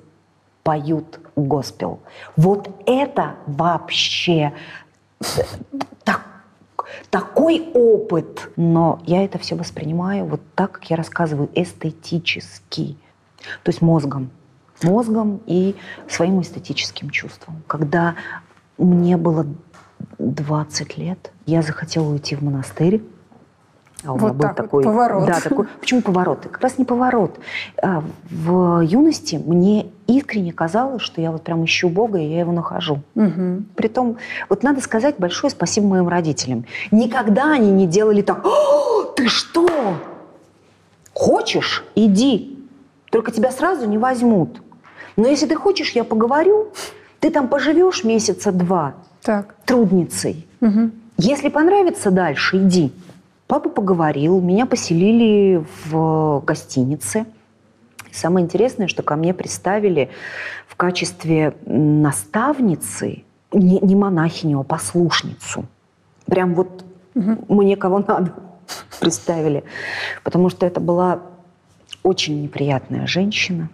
поют 0.63 1.19
госпел. 1.35 1.99
Вот 2.35 2.69
это 2.87 3.35
вообще 3.45 4.53
так- 6.03 6.25
такой 7.09 7.69
опыт. 7.73 8.49
Но 8.55 9.01
я 9.05 9.23
это 9.23 9.37
все 9.37 9.55
воспринимаю 9.55 10.25
вот 10.25 10.41
так, 10.55 10.73
как 10.73 10.89
я 10.89 10.95
рассказываю, 10.95 11.49
эстетически. 11.53 12.97
То 13.63 13.69
есть 13.69 13.81
мозгом. 13.81 14.29
Мозгом 14.83 15.41
и 15.45 15.75
своим 16.07 16.41
эстетическим 16.41 17.09
чувством. 17.09 17.63
Когда 17.67 18.15
мне 18.77 19.17
было 19.17 19.47
20 20.19 20.97
лет, 20.97 21.31
я 21.45 21.61
захотела 21.61 22.07
уйти 22.11 22.35
в 22.35 22.43
монастырь. 22.43 23.01
А 24.05 24.13
у 24.13 24.15
меня 24.17 24.27
Вот 24.27 24.33
был 24.35 24.41
так 24.41 24.57
вот, 24.57 24.63
такой, 24.65 24.83
поворот. 24.83 25.25
Да, 25.25 25.39
такой. 25.41 25.65
Почему 25.79 26.01
поворот? 26.01 26.39
Как 26.51 26.61
раз 26.61 26.77
не 26.77 26.85
поворот. 26.85 27.39
А, 27.81 28.03
В 28.29 28.81
юности 28.81 29.41
мне 29.43 29.87
искренне 30.05 30.53
казалось, 30.53 31.01
что 31.01 31.19
я 31.19 31.31
вот 31.31 31.41
прям 31.43 31.65
ищу 31.65 31.89
Бога, 31.89 32.19
и 32.19 32.25
я 32.25 32.41
его 32.41 32.51
нахожу. 32.51 32.99
Мгм. 33.15 33.65
Притом, 33.75 34.17
вот 34.49 34.61
надо 34.63 34.81
сказать 34.81 35.15
большое 35.17 35.49
спасибо 35.51 35.87
моим 35.87 36.07
родителям. 36.07 36.65
Никогда 36.91 37.51
они 37.51 37.71
не 37.71 37.87
делали 37.87 38.21
так, 38.21 38.45
«О, 38.45 39.03
ты 39.15 39.27
что? 39.27 39.67
Хочешь? 41.13 41.83
Иди. 41.95 42.53
Только 43.11 43.31
тебя 43.31 43.51
сразу 43.51 43.87
не 43.87 43.97
возьмут. 43.97 44.61
Но 45.15 45.27
если 45.27 45.47
ты 45.47 45.55
хочешь, 45.55 45.91
я 45.91 46.03
поговорю, 46.03 46.67
ты 47.19 47.31
там 47.31 47.47
поживешь 47.47 48.03
месяца 48.03 48.51
два 48.51 48.93
Так. 49.23 49.55
трудницей. 49.65 50.45
Мгм. 50.61 50.91
Если 51.17 51.49
понравится 51.49 52.11
дальше, 52.11 52.57
иди. 52.57 52.91
Папа 53.47 53.69
поговорил, 53.69 54.41
меня 54.41 54.65
поселили 54.65 55.63
в 55.85 56.43
гостинице. 56.45 57.25
Самое 58.11 58.43
интересное, 58.43 58.87
что 58.87 59.03
ко 59.03 59.15
мне 59.15 59.33
представили 59.33 60.09
в 60.67 60.75
качестве 60.75 61.55
наставницы 61.65 63.23
не, 63.53 63.79
не 63.79 63.95
монахиню, 63.95 64.59
а 64.59 64.63
послушницу. 64.63 65.65
Прям 66.25 66.55
вот 66.55 66.83
мне 67.13 67.77
кого 67.77 67.99
надо 67.99 68.33
представили. 68.99 69.63
Потому 70.23 70.49
что 70.49 70.65
это 70.65 70.81
была 70.81 71.21
очень 72.03 72.41
неприятная 72.43 73.07
женщина. 73.07 73.69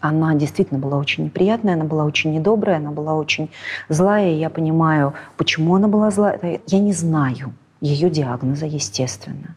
Она 0.00 0.34
действительно 0.34 0.80
была 0.80 0.96
очень 0.96 1.24
неприятная, 1.24 1.74
она 1.74 1.84
была 1.84 2.06
очень 2.06 2.32
недобрая, 2.32 2.78
она 2.78 2.92
была 2.92 3.14
очень 3.14 3.50
злая. 3.90 4.30
И 4.30 4.38
я 4.38 4.48
понимаю, 4.48 5.12
почему 5.36 5.74
она 5.74 5.86
была 5.86 6.10
злая. 6.10 6.60
Я 6.66 6.78
не 6.78 6.94
знаю 6.94 7.52
ее 7.84 8.08
диагноза, 8.08 8.66
естественно. 8.66 9.56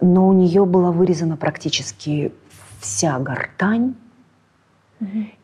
Но 0.00 0.28
у 0.28 0.32
нее 0.32 0.64
была 0.64 0.92
вырезана 0.92 1.36
практически 1.36 2.32
вся 2.80 3.18
гортань. 3.18 3.94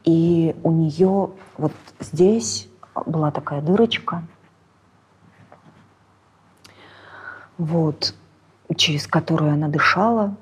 И 0.05 0.57
у 0.65 0.73
нее 0.73 1.31
вот 1.59 1.73
здесь 2.01 2.69
была 3.07 3.31
такая 3.31 3.61
дырочка. 3.61 4.25
Вот, 7.59 8.15
через 8.77 9.07
которую 9.07 9.53
она 9.53 9.69
дышала 9.69 10.35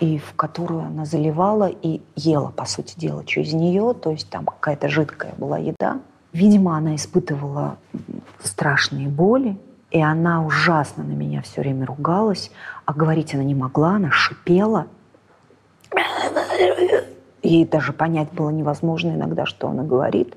и 0.00 0.18
в 0.18 0.34
которую 0.34 0.82
она 0.82 1.06
заливала 1.06 1.68
и 1.68 2.02
ела, 2.16 2.50
по 2.50 2.66
сути 2.66 2.98
дела, 2.98 3.24
через 3.24 3.52
нее. 3.52 3.94
То 3.94 4.10
есть 4.10 4.28
там 4.28 4.44
какая-то 4.44 4.88
жидкая 4.88 5.34
была 5.38 5.56
еда. 5.56 6.00
Видимо, 6.32 6.76
она 6.76 6.96
испытывала 6.96 7.78
страшные 8.42 9.08
боли, 9.08 9.56
и 9.94 10.00
она 10.00 10.44
ужасно 10.44 11.04
на 11.04 11.12
меня 11.12 11.40
все 11.40 11.60
время 11.60 11.86
ругалась, 11.86 12.50
а 12.84 12.92
говорить 12.92 13.32
она 13.32 13.44
не 13.44 13.54
могла, 13.54 13.90
она 13.94 14.10
шипела. 14.10 14.88
Ей 17.44 17.64
даже 17.64 17.92
понять 17.92 18.32
было 18.32 18.50
невозможно 18.50 19.12
иногда, 19.12 19.46
что 19.46 19.68
она 19.68 19.84
говорит. 19.84 20.36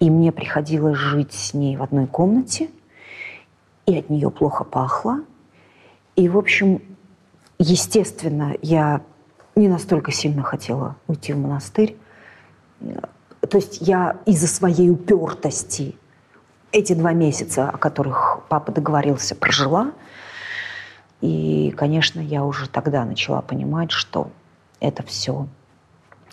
И 0.00 0.08
мне 0.08 0.32
приходилось 0.32 0.96
жить 0.96 1.34
с 1.34 1.52
ней 1.52 1.76
в 1.76 1.82
одной 1.82 2.06
комнате, 2.06 2.70
и 3.84 3.98
от 3.98 4.08
нее 4.08 4.30
плохо 4.30 4.64
пахло. 4.64 5.20
И, 6.14 6.30
в 6.30 6.38
общем, 6.38 6.80
естественно, 7.58 8.54
я 8.62 9.02
не 9.56 9.68
настолько 9.68 10.10
сильно 10.10 10.42
хотела 10.42 10.96
уйти 11.06 11.34
в 11.34 11.38
монастырь. 11.38 11.98
То 12.80 13.58
есть 13.58 13.82
я 13.82 14.16
из-за 14.24 14.48
своей 14.48 14.88
упертости 14.88 15.96
эти 16.76 16.92
два 16.92 17.12
месяца, 17.12 17.70
о 17.70 17.78
которых 17.78 18.40
папа 18.48 18.70
договорился, 18.70 19.34
прожила. 19.34 19.92
И, 21.22 21.72
конечно, 21.76 22.20
я 22.20 22.44
уже 22.44 22.68
тогда 22.68 23.04
начала 23.04 23.40
понимать, 23.40 23.90
что 23.90 24.30
это 24.80 25.02
все 25.02 25.46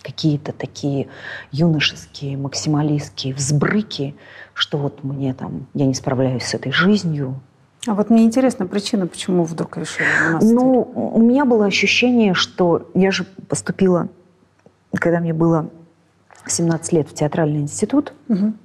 какие-то 0.02 0.52
такие 0.52 1.08
юношеские, 1.52 2.36
максималистские 2.36 3.34
взбрыки, 3.34 4.16
что 4.54 4.78
вот 4.78 5.02
мне 5.06 5.34
там, 5.34 5.68
я 5.74 5.86
не 5.86 5.94
справляюсь 5.94 6.44
с 6.44 6.54
этой 6.54 6.74
жизнью, 6.74 7.40
А 7.88 7.94
вот 7.94 8.10
мне 8.10 8.26
интересна 8.26 8.66
причина, 8.68 9.08
почему 9.08 9.46
вдруг 9.46 9.78
решили 9.78 10.08
монастырь. 10.26 10.54
Ну, 10.54 10.82
у 11.16 11.22
меня 11.22 11.46
было 11.46 11.66
ощущение, 11.66 12.34
что 12.34 12.90
я 12.94 13.12
же 13.12 13.24
поступила, 13.48 14.10
когда 14.94 15.22
мне 15.22 15.34
было 15.34 15.70
17 16.48 16.92
лет 16.92 17.10
в 17.10 17.14
театральный 17.14 17.62
институт, 17.62 18.12
Мгм. 18.28 18.58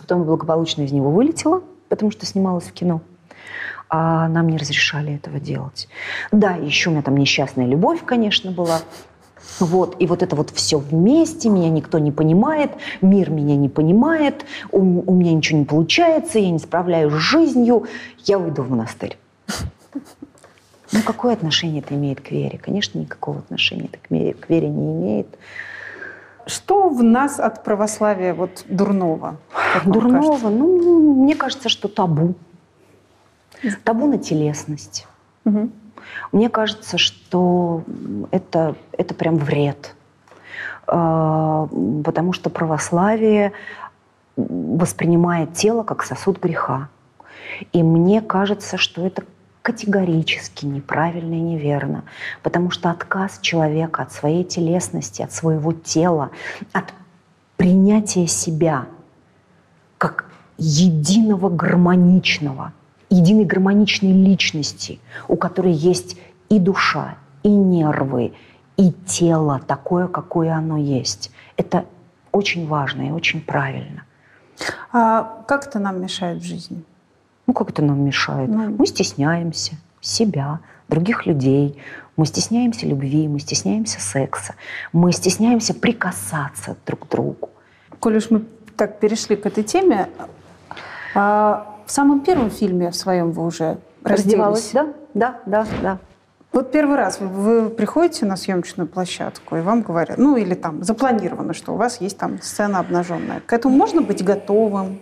Потом 0.00 0.24
благополучно 0.24 0.82
из 0.82 0.92
него 0.92 1.10
вылетела, 1.10 1.62
потому 1.88 2.10
что 2.10 2.26
снималась 2.26 2.64
в 2.64 2.72
кино. 2.72 3.00
А 3.88 4.28
нам 4.28 4.48
не 4.48 4.56
разрешали 4.56 5.14
этого 5.14 5.38
делать. 5.38 5.88
Да, 6.32 6.52
еще 6.52 6.90
у 6.90 6.92
меня 6.92 7.02
там 7.02 7.16
несчастная 7.16 7.66
любовь, 7.66 8.04
конечно, 8.04 8.50
была. 8.50 8.80
Вот, 9.60 9.96
и 9.98 10.06
вот 10.06 10.22
это 10.22 10.34
вот 10.36 10.50
все 10.50 10.78
вместе, 10.78 11.48
меня 11.48 11.68
никто 11.68 11.98
не 11.98 12.10
понимает, 12.10 12.72
мир 13.02 13.30
меня 13.30 13.56
не 13.56 13.68
понимает, 13.68 14.44
у, 14.72 14.78
у 14.78 15.14
меня 15.14 15.32
ничего 15.32 15.58
не 15.58 15.64
получается, 15.64 16.38
я 16.38 16.50
не 16.50 16.58
справляюсь 16.58 17.12
с 17.12 17.16
жизнью, 17.16 17.86
я 18.24 18.38
уйду 18.38 18.62
в 18.62 18.70
монастырь. 18.70 19.18
Ну, 20.92 21.02
какое 21.04 21.34
отношение 21.34 21.82
это 21.82 21.94
имеет 21.94 22.20
к 22.20 22.30
вере? 22.30 22.58
Конечно, 22.58 22.98
никакого 22.98 23.38
отношения 23.38 23.88
это 23.92 23.98
к 23.98 24.10
вере, 24.10 24.34
к 24.34 24.48
вере 24.48 24.68
не 24.68 24.92
имеет. 24.92 25.28
Что 26.46 26.88
в 26.88 27.02
нас 27.02 27.40
от 27.40 27.64
православия 27.64 28.34
вот 28.34 28.64
дурного? 28.68 29.36
Дурного, 29.84 30.30
кажется? 30.30 30.48
ну, 30.50 31.14
мне 31.22 31.34
кажется, 31.34 31.68
что 31.68 31.88
табу. 31.88 32.34
Табу 33.84 34.06
на 34.06 34.18
телесность. 34.18 35.06
Мгм. 35.44 35.72
Мне 36.32 36.48
кажется, 36.48 36.98
что 36.98 37.82
это, 38.30 38.74
это 38.92 39.14
прям 39.14 39.36
вред. 39.36 39.94
А, 40.86 41.66
Потому 42.04 42.32
что 42.32 42.50
православие 42.50 43.52
воспринимает 44.36 45.54
тело 45.54 45.82
как 45.82 46.02
сосуд 46.02 46.40
греха. 46.40 46.88
И 47.72 47.82
мне 47.82 48.20
кажется, 48.20 48.76
что 48.76 49.06
это 49.06 49.22
категорически 49.64 50.66
неправильно 50.66 51.32
и 51.32 51.40
неверно, 51.40 52.04
потому 52.42 52.70
что 52.70 52.90
отказ 52.90 53.38
человека 53.40 54.02
от 54.02 54.12
своей 54.12 54.44
телесности, 54.44 55.22
от 55.22 55.32
своего 55.32 55.72
тела, 55.72 56.30
от 56.74 56.92
принятия 57.56 58.26
себя 58.26 58.84
как 59.96 60.26
единого 60.58 61.48
гармоничного, 61.48 62.74
единой 63.08 63.46
гармоничной 63.46 64.12
личности, 64.12 65.00
у 65.28 65.36
которой 65.36 65.72
есть 65.72 66.18
и 66.50 66.58
душа, 66.58 67.16
и 67.42 67.48
нервы, 67.48 68.34
и 68.76 68.92
тело 69.06 69.62
такое, 69.66 70.08
какое 70.08 70.52
оно 70.52 70.76
есть. 70.76 71.30
Это 71.56 71.86
очень 72.32 72.68
важно 72.68 73.08
и 73.08 73.12
очень 73.12 73.40
правильно. 73.40 74.02
А 74.92 75.42
как 75.48 75.66
это 75.66 75.78
нам 75.78 76.02
мешает 76.02 76.42
в 76.42 76.44
жизни? 76.44 76.84
Ну, 77.46 77.52
как 77.52 77.70
это 77.70 77.82
нам 77.82 78.04
мешает? 78.04 78.48
Ну. 78.48 78.70
Мы 78.78 78.86
стесняемся 78.86 79.72
себя, 80.00 80.60
других 80.88 81.26
людей. 81.26 81.78
Мы 82.16 82.26
стесняемся 82.26 82.86
любви, 82.86 83.26
мы 83.28 83.40
стесняемся 83.40 84.00
секса. 84.00 84.54
Мы 84.92 85.12
стесняемся 85.12 85.74
прикасаться 85.74 86.76
друг 86.86 87.06
к 87.06 87.10
другу. 87.10 87.50
Коль 87.98 88.16
уж 88.16 88.30
мы 88.30 88.44
так 88.76 89.00
перешли 89.00 89.36
к 89.36 89.46
этой 89.46 89.64
теме, 89.64 90.08
а, 91.14 91.80
в 91.86 91.90
самом 91.90 92.20
первом 92.20 92.50
фильме 92.50 92.90
в 92.90 92.96
своем 92.96 93.32
вы 93.32 93.44
уже 93.44 93.78
Раздевалась, 94.04 94.70
да? 94.72 94.92
Да, 95.14 95.40
да, 95.46 95.66
да. 95.82 95.98
Вот 96.52 96.70
первый 96.70 96.96
раз 96.96 97.18
вы 97.20 97.68
приходите 97.68 98.26
на 98.26 98.36
съемочную 98.36 98.86
площадку, 98.86 99.56
и 99.56 99.60
вам 99.60 99.82
говорят, 99.82 100.18
ну 100.18 100.36
или 100.36 100.54
там 100.54 100.84
запланировано, 100.84 101.52
что 101.52 101.72
у 101.72 101.76
вас 101.76 102.00
есть 102.00 102.18
там 102.18 102.40
сцена 102.40 102.78
обнаженная. 102.78 103.40
К 103.40 103.52
этому 103.54 103.76
можно 103.76 104.02
быть 104.02 104.22
готовым, 104.22 105.00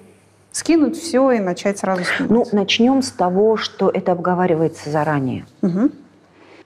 скинуть 0.52 0.96
все 0.96 1.32
и 1.32 1.40
начать 1.40 1.78
сразу 1.78 2.04
снимать. 2.04 2.30
Ну, 2.30 2.46
начнем 2.52 3.02
с 3.02 3.10
того, 3.10 3.56
что 3.56 3.90
это 3.90 4.12
обговаривается 4.12 4.90
заранее. 4.90 5.46
Мгм. 5.62 5.92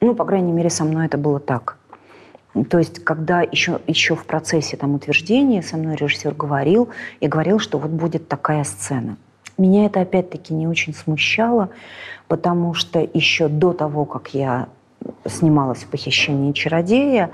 Ну, 0.00 0.14
по 0.14 0.24
крайней 0.24 0.52
мере, 0.52 0.70
со 0.70 0.84
мной 0.84 1.06
это 1.06 1.16
было 1.16 1.40
так. 1.40 1.78
То 2.70 2.78
есть, 2.78 3.04
когда 3.04 3.42
еще, 3.42 3.80
еще 3.86 4.16
в 4.16 4.24
процессе 4.24 4.76
там, 4.76 4.94
утверждения 4.94 5.62
со 5.62 5.76
мной 5.76 5.96
режиссер 5.96 6.34
говорил 6.34 6.88
и 7.20 7.28
говорил, 7.28 7.58
что 7.58 7.78
вот 7.78 7.90
будет 7.90 8.28
такая 8.28 8.64
сцена. 8.64 9.16
Меня 9.58 9.86
это 9.86 10.00
опять-таки 10.00 10.52
не 10.52 10.66
очень 10.66 10.94
смущало, 10.94 11.70
потому 12.28 12.74
что 12.74 13.06
еще 13.12 13.48
до 13.48 13.72
того, 13.72 14.04
как 14.04 14.34
я 14.34 14.68
снималась 15.26 15.84
в 15.84 15.88
«Похищении 15.88 16.52
чародея», 16.52 17.30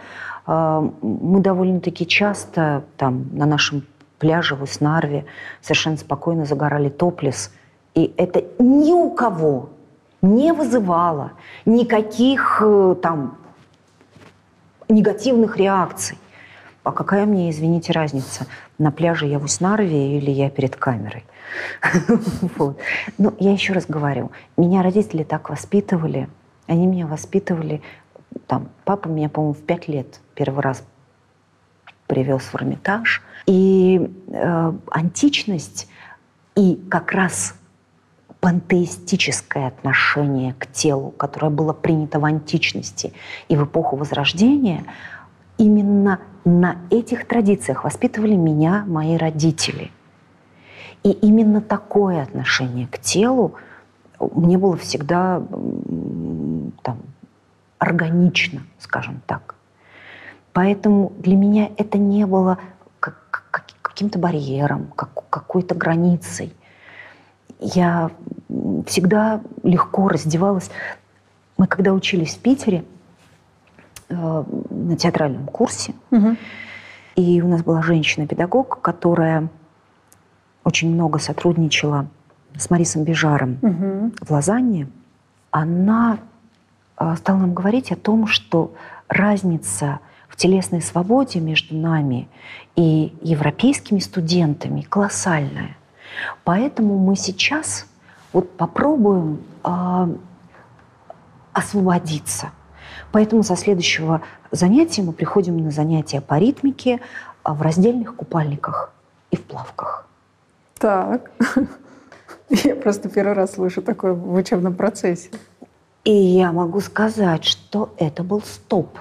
э, 0.47 0.91
мы 1.03 1.41
довольно-таки 1.41 2.07
часто 2.07 2.85
там 2.97 3.29
на 3.33 3.47
нашем 3.47 3.85
пляже 4.23 4.55
в 4.55 4.63
Уснарве 4.63 5.25
совершенно 5.61 5.97
спокойно 5.97 6.45
загорали 6.45 6.89
топлес. 6.89 7.51
И 7.95 8.15
это 8.17 8.45
ни 8.61 8.93
у 8.93 9.11
кого 9.11 9.71
не 10.23 10.53
вызывало 10.53 11.33
никаких 11.65 12.63
э, 12.65 12.95
там 13.03 13.37
негативных 14.89 15.57
реакций. 15.57 16.17
А 16.85 16.93
какая 16.93 17.27
мне, 17.27 17.51
извините, 17.51 17.93
разница, 17.93 18.47
на 18.79 18.93
пляже 18.93 19.27
я 19.27 19.41
в 19.41 19.45
Уснарве 19.45 20.17
или 20.17 20.31
я 20.31 20.51
перед 20.51 20.77
камерой? 20.77 21.25
Вот. 22.57 22.79
Но 23.19 23.35
я 23.41 23.53
еще 23.53 23.73
раз 23.73 23.87
говорю, 23.87 24.31
меня 24.57 24.83
родители 24.85 25.25
так 25.25 25.51
воспитывали, 25.51 26.29
они 26.69 26.87
меня 26.87 27.09
воспитывали, 27.09 27.83
там, 28.47 28.69
папа 28.85 29.09
меня, 29.09 29.29
по-моему, 29.29 29.55
в 29.55 29.63
пять 29.63 29.89
лет 29.89 30.21
первый 30.37 30.61
раз 30.61 30.85
привез 32.07 32.43
в 32.43 32.55
Эрмитаж. 32.55 33.21
И 33.47 34.11
э, 34.29 34.73
античность 34.91 35.89
и 36.55 36.77
как 36.91 37.13
раз 37.13 37.55
пантеистическое 38.41 39.69
отношение 39.69 40.55
к 40.55 40.67
телу, 40.67 41.11
которое 41.13 41.51
было 41.51 41.73
принято 41.73 42.19
в 42.19 42.25
античности 42.25 43.13
и 43.49 43.57
в 43.57 43.65
эпоху 43.65 43.97
Возрождения, 43.97 44.85
именно 45.59 46.19
на 46.45 46.77
этих 46.91 47.27
традициях 47.27 47.85
воспитывали 47.85 48.35
меня 48.35 48.85
мои 48.87 49.17
родители. 49.17 49.93
И 51.05 51.11
именно 51.11 51.61
такое 51.61 52.23
отношение 52.23 52.87
к 52.89 52.99
телу 52.99 53.55
мне 54.19 54.59
было 54.59 54.77
всегда 54.77 55.43
там, 56.83 56.99
органично, 57.79 58.63
скажем 58.79 59.21
так. 59.27 59.55
Поэтому 60.53 61.13
для 61.19 61.37
меня 61.37 61.71
это 61.77 61.99
не 61.99 62.27
было 62.27 62.59
каким-то 63.93 64.19
барьером, 64.19 64.87
как- 64.97 65.29
какой-то 65.29 65.75
границей. 65.75 66.53
Я 67.61 68.11
всегда 68.87 69.41
легко 69.63 70.09
раздевалась. 70.09 70.71
Мы 71.59 71.67
когда 71.67 71.93
учились 71.93 72.35
в 72.35 72.39
Питере 72.41 72.85
э, 74.09 74.45
на 74.71 74.97
театральном 74.97 75.47
курсе, 75.47 75.95
Мгм. 76.11 76.37
и 77.17 77.41
у 77.43 77.49
нас 77.49 77.63
была 77.63 77.83
женщина-педагог, 77.83 78.81
которая 78.81 79.49
очень 80.65 80.93
много 80.93 81.19
сотрудничала 81.19 82.07
с 82.57 82.69
Марисом 82.71 83.05
Бежаром 83.05 83.59
Мгм. 83.63 84.13
в 84.21 84.31
Лозанне, 84.31 84.89
она 85.51 86.19
э, 86.99 87.15
стала 87.17 87.39
нам 87.39 87.55
говорить 87.55 87.91
о 87.93 87.97
том, 87.97 88.27
что 88.27 88.75
разница 89.09 90.01
телесной 90.43 90.83
свободе 90.83 91.39
между 91.39 91.77
нами 91.77 92.29
и 92.75 93.15
европейскими 93.23 94.01
студентами 94.01 94.81
колоссальная. 94.81 95.77
Поэтому 96.43 96.99
мы 96.99 97.15
сейчас 97.15 97.87
вот 98.33 98.57
попробуем 98.57 99.41
а, 99.63 100.09
освободиться. 101.53 102.51
Поэтому 103.13 103.45
со 103.45 103.55
следующего 103.55 104.23
занятия 104.51 105.03
мы 105.03 105.13
приходим 105.13 105.59
на 105.59 105.71
занятия 105.71 106.21
по 106.21 106.39
ритмике 106.39 106.99
а, 107.45 107.55
в 107.55 107.63
раздельных 107.63 108.17
купальниках 108.17 108.93
и 109.31 109.37
в 109.37 109.43
плавках. 109.45 110.09
Так. 110.77 111.31
Я 112.51 112.75
просто 112.75 113.09
первый 113.09 113.35
раз 113.35 113.53
слышу 113.53 113.81
такое 113.81 114.13
в 114.13 114.35
учебном 114.35 114.75
процессе. 114.75 115.31
И 116.05 116.13
я 116.13 116.51
могу 116.51 116.81
сказать, 116.81 117.45
что 117.45 117.95
это 117.97 118.25
был 118.25 118.43
стоп. 118.43 118.99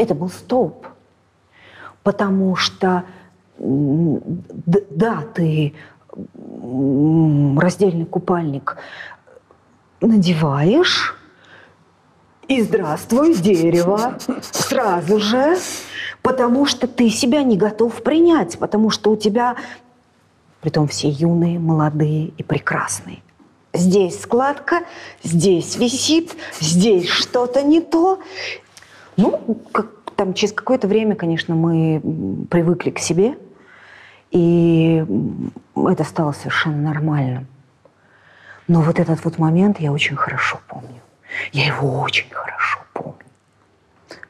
Это 0.00 0.14
был 0.14 0.30
стоп. 0.30 0.86
Потому 2.02 2.56
что, 2.56 3.04
да, 3.58 5.24
ты 5.34 5.74
раздельный 7.58 8.06
купальник 8.06 8.78
надеваешь, 10.00 11.14
и 12.48 12.62
здравствуй, 12.62 13.34
дерево, 13.34 14.16
сразу 14.40 15.20
же, 15.20 15.58
потому 16.22 16.64
что 16.64 16.88
ты 16.88 17.10
себя 17.10 17.42
не 17.42 17.58
готов 17.58 18.02
принять, 18.02 18.58
потому 18.58 18.88
что 18.88 19.10
у 19.10 19.16
тебя, 19.16 19.56
притом 20.62 20.88
все 20.88 21.10
юные, 21.10 21.58
молодые 21.58 22.28
и 22.38 22.42
прекрасные, 22.42 23.18
Здесь 23.72 24.22
складка, 24.22 24.80
здесь 25.22 25.76
висит, 25.76 26.34
здесь 26.58 27.06
что-то 27.06 27.62
не 27.62 27.80
то. 27.80 28.18
Ну, 29.20 29.58
как, 29.72 29.86
там 30.16 30.34
через 30.34 30.52
какое-то 30.52 30.88
время, 30.88 31.14
конечно, 31.14 31.54
мы 31.54 32.00
привыкли 32.50 32.90
к 32.90 32.98
себе, 32.98 33.36
и 34.30 35.04
это 35.76 36.04
стало 36.04 36.32
совершенно 36.32 36.78
нормальным. 36.78 37.46
Но 38.68 38.80
вот 38.80 38.98
этот 38.98 39.24
вот 39.24 39.38
момент 39.38 39.80
я 39.80 39.92
очень 39.92 40.16
хорошо 40.16 40.60
помню. 40.68 41.00
Я 41.52 41.66
его 41.66 42.00
очень 42.00 42.30
хорошо 42.30 42.78
помню. 42.92 43.18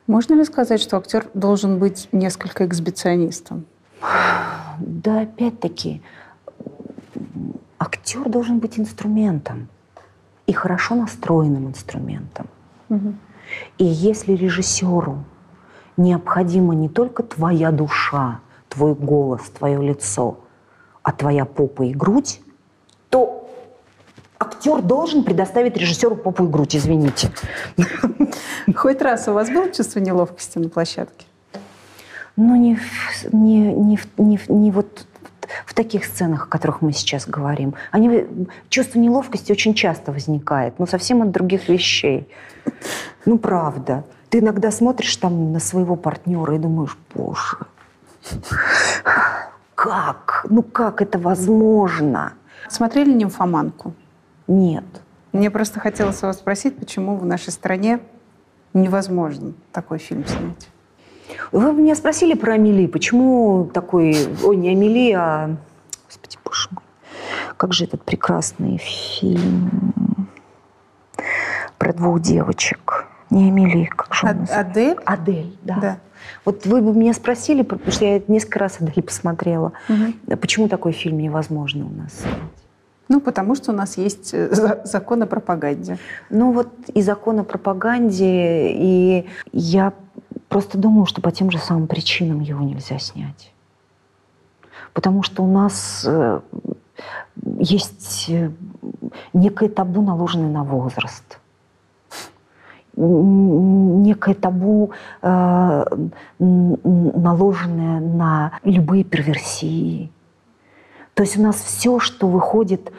Можно 0.07 0.35
ли 0.35 0.44
сказать, 0.44 0.81
что 0.81 0.96
актер 0.96 1.26
должен 1.35 1.79
быть 1.79 2.09
несколько 2.12 2.66
эксбиционистом? 2.66 3.64
Да, 4.83 5.20
опять-таки, 5.20 6.00
актер 7.79 8.26
должен 8.31 8.61
быть 8.61 8.79
инструментом 8.79 9.68
и 10.46 10.55
хорошо 10.55 10.94
настроенным 10.94 11.68
инструментом. 11.68 12.46
Мгм. 12.88 13.18
И 13.79 13.85
если 13.85 14.35
режиссеру 14.35 15.25
необходима 15.97 16.75
не 16.75 16.89
только 16.89 17.23
твоя 17.23 17.71
душа, 17.71 18.41
твой 18.69 18.95
голос, 18.95 19.43
твое 19.51 19.83
лицо, 19.83 20.38
а 21.03 21.13
твоя 21.13 21.44
попа 21.44 21.83
и 21.83 21.92
грудь, 21.92 22.40
то 23.09 23.48
актер 24.38 24.83
должен 24.83 25.25
предоставить 25.25 25.77
режиссеру 25.77 26.17
попу 26.17 26.44
и 26.44 26.48
грудь, 26.48 26.77
извините. 26.77 27.31
Хоть 28.75 29.03
раз 29.03 29.29
у 29.29 29.33
вас 29.33 29.51
было 29.51 29.71
чувство 29.71 30.01
неловкости 30.01 30.59
на 30.59 30.69
площадке? 30.69 31.27
Но 32.37 32.57
не, 32.57 32.79
не, 33.33 33.73
не, 33.75 33.98
не, 34.17 34.40
не 34.48 34.71
вот 34.71 35.07
в 35.67 35.75
таких 35.75 36.05
сценах, 36.05 36.44
о 36.44 36.46
которых 36.46 36.81
мы 36.81 36.92
сейчас 36.92 37.27
говорим. 37.27 37.75
Они, 37.90 38.27
чувство 38.69 38.98
неловкости 38.98 39.53
очень 39.53 39.75
часто 39.75 40.13
возникает, 40.13 40.79
но 40.79 40.87
совсем 40.87 41.23
от 41.23 41.33
других 41.33 41.69
вещей. 41.69 42.29
Ну, 43.24 43.38
правда. 43.38 44.04
Ты 44.28 44.38
иногда 44.38 44.70
смотришь 44.70 45.16
там 45.16 45.52
на 45.52 45.58
своего 45.58 45.96
партнера 45.96 46.54
и 46.54 46.58
думаешь, 46.58 46.96
боже, 47.14 47.58
как? 49.74 50.46
Ну 50.48 50.62
как 50.62 51.02
это 51.02 51.18
возможно? 51.18 52.35
Смотрели 52.68 53.12
«Нимфоманку»? 53.12 53.94
Нет. 54.46 54.85
Мне 55.33 55.50
просто 55.50 55.81
хотелось 55.81 56.22
вас 56.22 56.38
спросить, 56.38 56.76
почему 56.78 57.16
в 57.16 57.24
нашей 57.24 57.50
стране 57.50 58.00
невозможно 58.72 59.54
такой 59.72 59.98
фильм 59.98 60.26
снять? 60.26 60.68
Вы 61.50 61.72
меня 61.72 61.94
спросили 61.94 62.35
про 62.35 62.54
Амели. 62.54 62.87
Почему 62.87 63.70
такой... 63.72 64.16
Ой, 64.44 64.56
не 64.56 64.70
Амели, 64.70 65.12
а... 65.12 65.56
Господи, 66.06 66.37
боже 66.44 66.68
мой. 66.70 66.85
Как 67.56 67.72
же 67.72 67.85
этот 67.85 68.02
прекрасный 68.04 68.78
фильм 68.78 70.00
про 71.93 71.99
двух 71.99 72.21
девочек. 72.21 73.07
Не 73.31 73.49
Амели, 73.49 73.85
как 73.87 74.13
же 74.15 74.27
А- 74.27 74.35
называется? 74.35 74.61
Адель? 74.61 74.99
Адель, 75.05 75.57
да. 75.63 75.77
Да. 75.81 75.99
Вот 76.45 76.67
вы 76.67 76.83
бы 76.83 76.93
меня 76.95 77.13
спросили, 77.15 77.63
потому 77.63 77.91
что 77.93 78.05
я 78.05 78.21
несколько 78.29 78.59
раз 78.59 78.79
Адель 78.81 79.03
посмотрела. 79.03 79.73
Почему 80.41 80.69
такой 80.69 80.93
фильм 80.93 81.19
невозможно 81.19 81.87
у 81.87 81.91
нас? 81.91 82.23
Ну, 83.09 83.21
потому 83.21 83.57
что 83.57 83.73
у 83.73 83.75
нас 83.75 83.97
есть 83.99 84.33
э, 84.35 84.55
за- 84.55 84.83
закон 84.85 85.21
о 85.25 85.27
пропаганде. 85.27 85.99
Ну 86.31 86.53
вот 86.53 86.69
и 86.95 87.03
закон 87.03 87.41
о 87.41 87.45
пропаганде, 87.45 88.69
и 88.71 89.29
я 89.51 89.93
просто 90.49 90.79
думаю, 90.79 91.07
что 91.07 91.21
по 91.21 91.33
тем 91.33 91.51
же 91.51 91.59
самым 91.59 91.88
причинам 91.88 92.38
его 92.38 92.63
нельзя 92.63 93.01
снять. 93.01 93.53
Потому 94.93 95.25
что 95.25 95.43
у 95.43 95.49
нас 95.53 96.05
э, 96.07 96.41
есть 97.59 98.27
э, 98.29 98.53
некое 99.33 99.69
табу, 99.69 100.03
наложенное 100.03 100.51
на 100.51 100.63
возраст. 100.63 101.40
Некое 102.97 104.35
табу, 104.35 104.91
э, 105.23 105.85
наложенное 106.38 108.01
на 108.01 108.53
любые 108.65 109.05
перверсии. 109.05 110.11
То 111.15 111.23
есть 111.23 111.38
у 111.38 111.43
нас 111.43 111.57
все, 111.57 111.99
что 111.99 112.29
выходит 112.29 112.93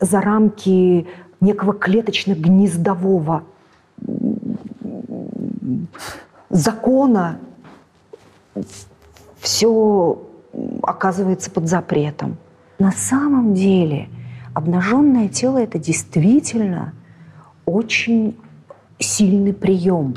за 0.00 0.20
рамки 0.20 1.06
некого 1.40 1.72
клеточно-гнездового 1.72 3.42
закона, 6.50 7.38
все 9.38 10.18
оказывается 10.82 11.50
под 11.50 11.68
запретом. 11.68 12.36
На 12.78 12.92
самом 12.92 13.54
деле 13.54 14.08
обнаженное 14.54 15.28
тело 15.28 15.58
это 15.58 15.78
действительно 15.78 16.92
очень 17.66 18.36
сильный 19.04 19.52
прием. 19.52 20.16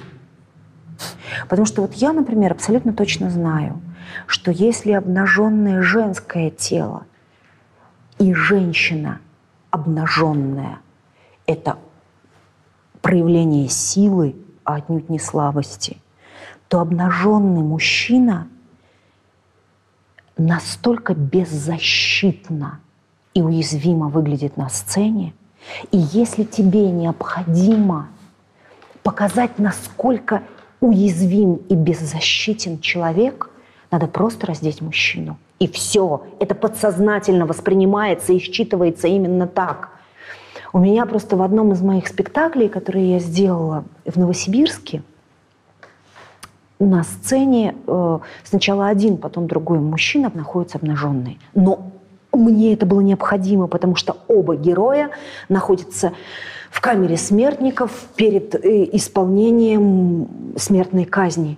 Потому 1.49 1.65
что 1.65 1.81
вот 1.81 1.93
я, 1.93 2.13
например, 2.13 2.51
абсолютно 2.51 2.93
точно 2.93 3.29
знаю, 3.29 3.81
что 4.25 4.51
если 4.51 4.91
обнаженное 4.91 5.81
женское 5.81 6.49
тело 6.49 7.05
и 8.17 8.33
женщина 8.33 9.19
обнаженная– 9.69 10.79
это 11.45 11.77
проявление 13.01 13.69
силы, 13.69 14.35
а 14.63 14.75
отнюдь 14.75 15.09
не 15.09 15.19
слабости, 15.19 15.97
то 16.67 16.79
обнаженный 16.79 17.61
мужчина 17.61 18.47
настолько 20.37 21.13
беззащитно 21.13 22.79
и 23.33 23.41
уязвимо 23.41 24.09
выглядит 24.09 24.57
на 24.57 24.69
сцене, 24.69 25.33
и 25.91 25.97
если 25.97 26.43
тебе 26.43 26.91
необходимо 26.91 28.09
показать, 29.07 29.57
насколько 29.57 30.43
уязвим 30.81 31.61
и 31.69 31.75
беззащитен 31.75 32.81
человек, 32.81 33.49
надо 33.89 34.05
просто 34.05 34.47
раздеть 34.47 34.81
мужчину. 34.81 35.37
И 35.59 35.67
все. 35.69 36.25
Это 36.41 36.55
подсознательно 36.55 37.45
воспринимается 37.45 38.33
и 38.33 38.37
считывается 38.37 39.07
именно 39.07 39.47
так. 39.47 39.91
У 40.73 40.79
меня 40.79 41.05
просто 41.05 41.37
в 41.37 41.41
одном 41.41 41.71
из 41.71 41.81
моих 41.81 42.09
спектаклей, 42.09 42.67
которые 42.67 43.13
я 43.13 43.19
сделала 43.19 43.85
в 44.05 44.17
Новосибирске, 44.19 45.01
на 46.77 47.03
сцене 47.05 47.75
э, 47.87 48.19
сначала 48.43 48.87
один, 48.87 49.15
потом 49.15 49.47
другой 49.47 49.79
мужчина 49.79 50.29
находятся 50.35 50.79
обнаженные. 50.79 51.37
Но 51.55 51.93
мне 52.37 52.73
это 52.73 52.85
было 52.85 53.01
необходимо, 53.01 53.67
потому 53.67 53.95
что 53.95 54.17
оба 54.27 54.55
героя 54.55 55.09
находятся 55.49 56.13
в 56.69 56.81
камере 56.81 57.17
смертников 57.17 57.91
перед 58.15 58.55
э, 58.55 58.89
исполнением 58.93 60.27
смертной 60.57 61.05
казни. 61.05 61.57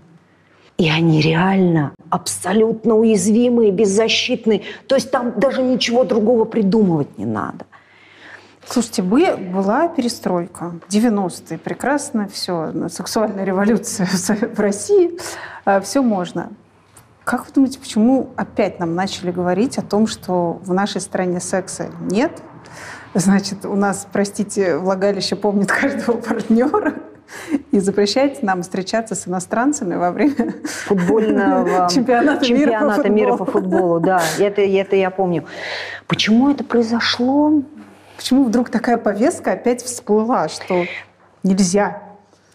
И 0.77 0.89
они 0.89 1.19
реально 1.19 1.93
абсолютно 2.09 2.95
уязвимые, 2.95 3.71
беззащитные. 3.71 4.61
То 4.87 4.95
есть 4.95 5.11
там 5.11 5.33
даже 5.37 5.61
ничего 5.61 6.05
другого 6.05 6.45
придумывать 6.45 7.17
не 7.17 7.25
надо. 7.25 7.65
Слушайте, 8.65 9.01
бы- 9.01 9.35
была 9.35 9.87
перестройка, 9.87 10.75
90-е, 10.89 11.57
прекрасно 11.57 12.29
все, 12.31 12.71
сексуальная 12.89 13.43
революция 13.43 14.05
в 14.05 14.55
в 14.55 14.59
России, 14.59 15.19
все 15.81 16.01
можно. 16.01 16.49
Как 17.29 17.45
вы 17.45 17.53
думаете, 17.53 17.77
почему 17.77 18.31
опять 18.37 18.79
нам 18.79 18.95
начали 18.95 19.29
говорить 19.29 19.77
о 19.77 19.83
том, 19.83 20.07
что 20.07 20.59
в 20.63 20.73
нашей 20.73 20.99
стране 20.99 21.39
секса 21.39 21.91
нет? 22.01 22.31
Значит, 23.13 23.65
у 23.65 23.75
нас, 23.75 24.07
простите, 24.11 24.77
влагалище 24.77 25.35
помнит 25.35 25.71
каждого 25.71 26.17
партнера 26.17 26.95
и 27.69 27.79
запрещает 27.79 28.41
нам 28.41 28.63
встречаться 28.63 29.13
с 29.13 29.27
иностранцами 29.27 29.93
во 29.93 30.09
время 30.11 30.55
футбольного 30.63 31.87
чемпионата, 31.93 32.43
чемпионата 32.43 33.09
мира 33.09 33.37
по 33.37 33.45
футболу. 33.45 33.61
футболу. 33.61 33.99
Да, 33.99 34.23
это, 34.39 34.61
это 34.61 34.95
я 34.95 35.11
помню. 35.11 35.45
Почему 36.07 36.49
это 36.49 36.63
произошло? 36.63 37.61
Почему 38.17 38.45
вдруг 38.45 38.71
такая 38.71 38.97
повестка 38.97 39.51
опять 39.51 39.83
всплыла, 39.83 40.49
что 40.49 40.85
нельзя? 41.43 42.08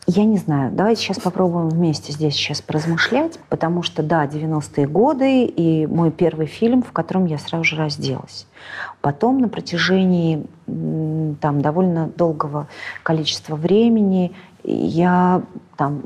Я 0.07 0.25
не 0.25 0.37
знаю. 0.37 0.71
Давайте 0.71 1.01
сейчас 1.01 1.19
попробуем 1.19 1.71
вместе 1.71 2.13
здесь 2.13 2.35
сейчас 2.35 2.61
поразмышлять, 2.61 3.39
потому 3.49 3.83
что, 3.83 4.03
да, 4.03 4.27
90-е 4.27 4.87
годы 4.87 5.45
и 5.45 5.87
мой 5.87 6.11
первый 6.11 6.47
фильм, 6.47 6.83
в 6.83 6.93
котором 6.93 7.25
я 7.25 7.39
сразу 7.39 7.65
же 7.65 7.77
разделась. 7.77 8.47
Потом 9.01 9.39
на 9.39 9.49
протяжении 9.49 10.47
там 10.67 11.63
довольно 11.63 12.09
долгого 12.09 12.69
количества 13.03 13.57
времени 13.57 14.33
я 14.63 15.43
там 15.77 16.03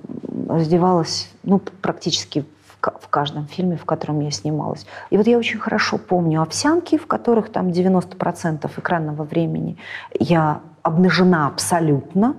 раздевалась, 0.49 1.29
ну, 1.43 1.59
практически 1.59 2.45
в 2.81 3.09
каждом 3.09 3.47
фильме, 3.47 3.77
в 3.77 3.85
котором 3.85 4.21
я 4.21 4.31
снималась. 4.31 4.87
И 5.11 5.17
вот 5.17 5.27
я 5.27 5.39
очень 5.39 5.59
хорошо 5.59 5.99
помню 5.99 6.43
овсянки, 6.43 6.97
в 6.97 7.09
которых 7.09 7.51
там 7.51 7.69
90% 7.69 8.71
экранного 8.79 9.25
времени 9.25 9.77
я 10.21 10.61
обнажена 10.83 11.49
абсолютно, 11.49 12.37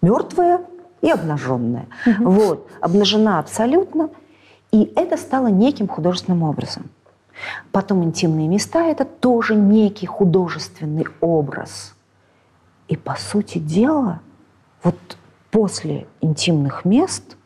мертвая 0.00 0.60
и 1.02 1.10
обнаженная. 1.10 1.86
Вот, 2.18 2.70
обнажена 2.80 3.38
абсолютно. 3.38 4.08
И 4.70 4.90
это 4.96 5.18
стало 5.18 5.48
неким 5.48 5.86
художественным 5.86 6.44
образом. 6.44 6.90
Потом 7.72 8.02
интимные 8.04 8.48
места– 8.48 8.86
это 8.86 9.04
тоже 9.04 9.54
некий 9.54 10.06
художественный 10.06 11.06
образ. 11.20 11.94
И, 12.88 12.96
по 12.96 13.16
сути 13.16 13.58
дела, 13.58 14.20
вот 14.82 14.96
после 15.50 16.06
интимных 16.20 16.84
мест 16.84 17.36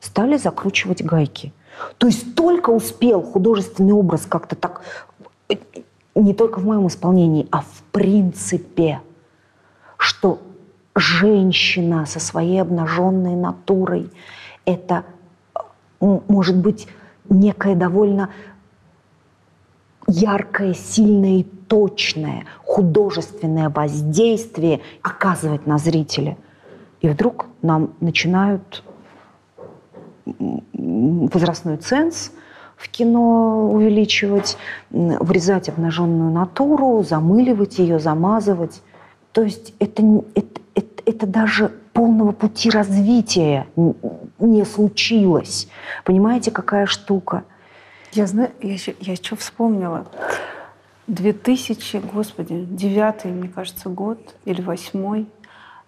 стали 0.00 0.36
закручивать 0.36 1.02
гайки. 1.02 1.52
То 1.98 2.06
есть 2.06 2.34
только 2.34 2.70
успел 2.70 3.22
художественный 3.22 3.92
образ 3.92 4.26
как-то 4.26 4.56
так, 4.56 4.82
э, 5.48 5.54
не 6.14 6.34
только 6.34 6.58
в 6.58 6.64
моем 6.64 6.86
исполнении, 6.88 7.46
а 7.50 7.60
в 7.62 7.82
принципе, 7.92 9.00
что 9.96 10.38
женщина 11.00 12.06
со 12.06 12.20
своей 12.20 12.60
обнаженной 12.60 13.34
натурой– 13.34 14.10
это 14.64 15.04
м, 16.00 16.22
может 16.28 16.56
быть 16.56 16.86
некое 17.28 17.74
довольно 17.74 18.30
яркое, 20.06 20.74
сильное 20.74 21.40
и 21.40 21.42
точное 21.42 22.44
художественное 22.64 23.68
воздействие 23.68 24.80
оказывать 25.02 25.66
на 25.66 25.78
зрителя. 25.78 26.36
И 27.00 27.08
вдруг 27.08 27.46
нам 27.62 27.94
начинают 28.00 28.82
возрастной 30.72 31.76
ценз 31.76 32.32
в 32.76 32.88
кино 32.88 33.70
увеличивать, 33.70 34.56
м, 34.90 35.16
вырезать 35.20 35.68
обнаженную 35.68 36.30
натуру, 36.30 37.02
замыливать 37.02 37.78
ее, 37.78 37.98
замазывать. 37.98 38.82
То 39.32 39.42
есть 39.42 39.74
это, 39.78 40.02
это, 40.34 40.60
это, 40.74 40.89
это 41.10 41.26
даже 41.26 41.68
полного 41.92 42.32
пути 42.32 42.70
развития 42.70 43.66
не 44.38 44.64
случилось. 44.64 45.68
Понимаете, 46.04 46.50
какая 46.50 46.86
штука? 46.86 47.44
Я 48.12 48.26
знаю, 48.26 48.50
я 48.60 48.72
еще, 48.72 48.94
я 49.00 49.16
что 49.16 49.36
вспомнила. 49.36 50.06
2000, 51.08 52.02
господи, 52.12 52.64
девятый, 52.64 53.32
мне 53.32 53.48
кажется, 53.48 53.88
год 53.88 54.34
или 54.44 54.62
восьмой. 54.62 55.26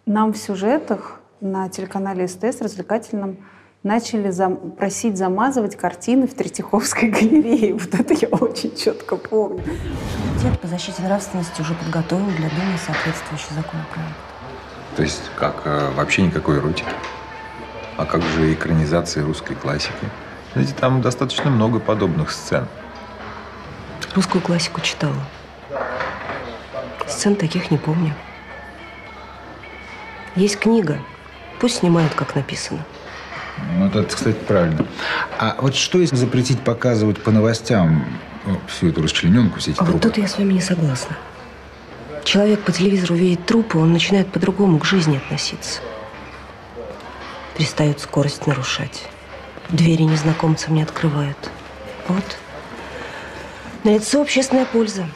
Нам 0.07 0.33
в 0.33 0.37
сюжетах 0.37 1.20
на 1.41 1.68
телеканале 1.68 2.27
СТС 2.27 2.61
развлекательном 2.61 3.37
начали 3.85 4.31
зам- 4.31 4.73
просить 4.73 5.16
замазывать 5.16 5.77
картины 5.77 6.27
в 6.27 6.35
Третьяковской 6.35 7.09
галерее. 7.11 7.75
Вот 7.79 7.95
это 7.95 8.14
я 8.14 8.29
очень 8.29 8.75
четко 8.77 9.16
помню. 9.16 9.62
Комитет 9.62 10.61
по 10.61 10.66
защите 10.66 11.03
нравственности 11.03 11.61
уже 11.61 11.75
подготовил 11.75 12.27
для 12.27 12.49
Думы 12.49 12.77
соответствующий 12.85 13.55
законопроект. 13.55 14.32
То 14.97 15.03
есть 15.03 15.22
как 15.36 15.62
э, 15.64 15.90
вообще 15.95 16.22
никакой 16.22 16.59
эротики. 16.59 16.88
А 17.97 18.05
как 18.05 18.22
же 18.22 18.53
экранизации 18.53 19.20
русской 19.20 19.55
классики? 19.55 19.93
Знаете, 20.53 20.74
там 20.78 21.01
достаточно 21.01 21.51
много 21.51 21.78
подобных 21.78 22.30
сцен. 22.30 22.66
Русскую 24.14 24.43
классику 24.43 24.80
читала. 24.80 25.16
Сцен 27.07 27.36
таких 27.36 27.70
не 27.70 27.78
помню. 27.78 28.14
Есть 30.36 30.59
книга. 30.59 30.99
Пусть 31.61 31.78
снимают, 31.78 32.14
как 32.14 32.34
написано. 32.34 32.80
Ну, 33.78 33.86
это, 33.86 34.03
кстати, 34.05 34.36
правильно. 34.36 34.86
А 35.38 35.57
вот 35.61 35.74
что 35.74 35.99
если 35.99 36.16
запретить 36.16 36.61
показывать 36.61 37.22
по 37.22 37.30
новостям 37.30 38.05
ну, 38.45 38.59
всю 38.66 38.88
эту 38.88 39.03
расчлененку, 39.03 39.61
все 39.61 39.70
эти 39.72 39.80
А 39.80 39.84
вот 39.84 39.93
трупы? 40.01 40.09
тут 40.09 40.18
я 40.18 40.28
с 40.28 40.38
вами 40.38 40.55
не 40.55 40.61
согласна. 40.61 41.16
Человек 42.25 42.64
по 42.64 42.73
телевизору 42.73 43.14
видит 43.14 43.47
трупы, 43.47 43.79
он 43.79 43.93
начинает 43.93 44.31
по-другому 44.31 44.79
к 44.79 44.85
жизни 44.85 45.16
относиться. 45.16 45.81
Перестает 47.57 48.01
скорость 48.01 48.47
нарушать. 48.47 49.05
Двери 49.68 50.03
незнакомцам 50.03 50.75
не 50.75 50.83
открывают. 50.83 51.51
Вот. 52.09 52.25
Налицо 53.85 54.23
общественная 54.23 54.64
польза. 54.64 55.07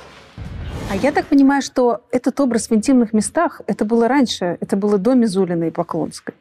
А 0.91 0.97
я 0.97 1.13
так 1.13 1.27
понимаю, 1.27 1.63
что 1.63 2.03
этот 2.11 2.39
образ 2.41 2.69
в 2.69 2.73
интимных 2.73 3.13
местах, 3.13 3.61
это 3.67 3.85
было 3.85 4.09
раньше, 4.09 4.59
это 4.61 4.77
было 4.77 4.99
до 4.99 5.15
Мизулиной 5.15 5.69
и 5.69 5.71
Поклонской. 5.71 6.35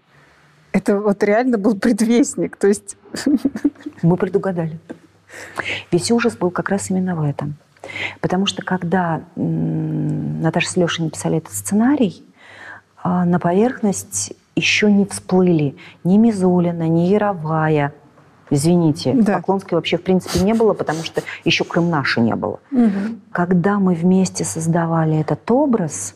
Это 0.72 1.00
вот 1.00 1.24
реально 1.24 1.58
был 1.58 1.76
предвестник. 1.78 2.58
То 2.58 2.68
есть 2.68 2.98
Мы 4.02 4.18
предугадали. 4.18 4.80
Весь 5.92 6.12
ужас 6.12 6.36
был 6.38 6.52
как 6.52 6.70
раз 6.70 6.90
именно 6.90 7.16
в 7.16 7.24
этом. 7.24 7.56
Потому 8.22 8.46
что 8.46 8.64
когда 8.64 9.22
Наташа 9.36 10.70
с 10.70 10.78
Лешей 10.78 11.06
написали 11.06 11.38
этот 11.38 11.54
сценарий, 11.54 12.24
а, 13.04 13.26
на 13.26 13.40
поверхность 13.40 14.34
еще 14.56 14.92
не 14.92 15.06
всплыли 15.06 15.76
ни 16.04 16.18
Мизулина, 16.18 16.88
ни 16.88 17.02
Яровая. 17.02 17.94
Извините, 18.50 19.14
Да. 19.14 19.38
Поклонской 19.38 19.76
вообще 19.76 19.98
в 19.98 20.04
принципе 20.04 20.40
не 20.40 20.54
было, 20.54 20.74
потому 20.74 21.04
что 21.04 21.22
еще 21.44 21.64
Крым 21.64 21.90
наши 21.90 22.22
не 22.22 22.36
было. 22.36 22.60
Когда 23.32 23.80
мы 23.80 23.96
вместе 23.96 24.46
создавали 24.46 25.20
этот 25.20 25.50
образ, 25.50 26.16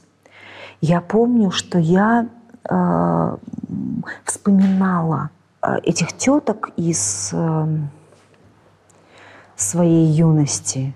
я 0.81 1.01
помню, 1.01 1.51
что 1.51 1.77
я 1.79 2.27
э, 2.69 3.37
вспоминала 4.23 5.31
э, 5.61 5.79
этих 5.83 6.13
теток 6.13 6.69
из 6.77 7.31
э, 7.33 7.67
своей 9.55 10.05
юности, 10.07 10.93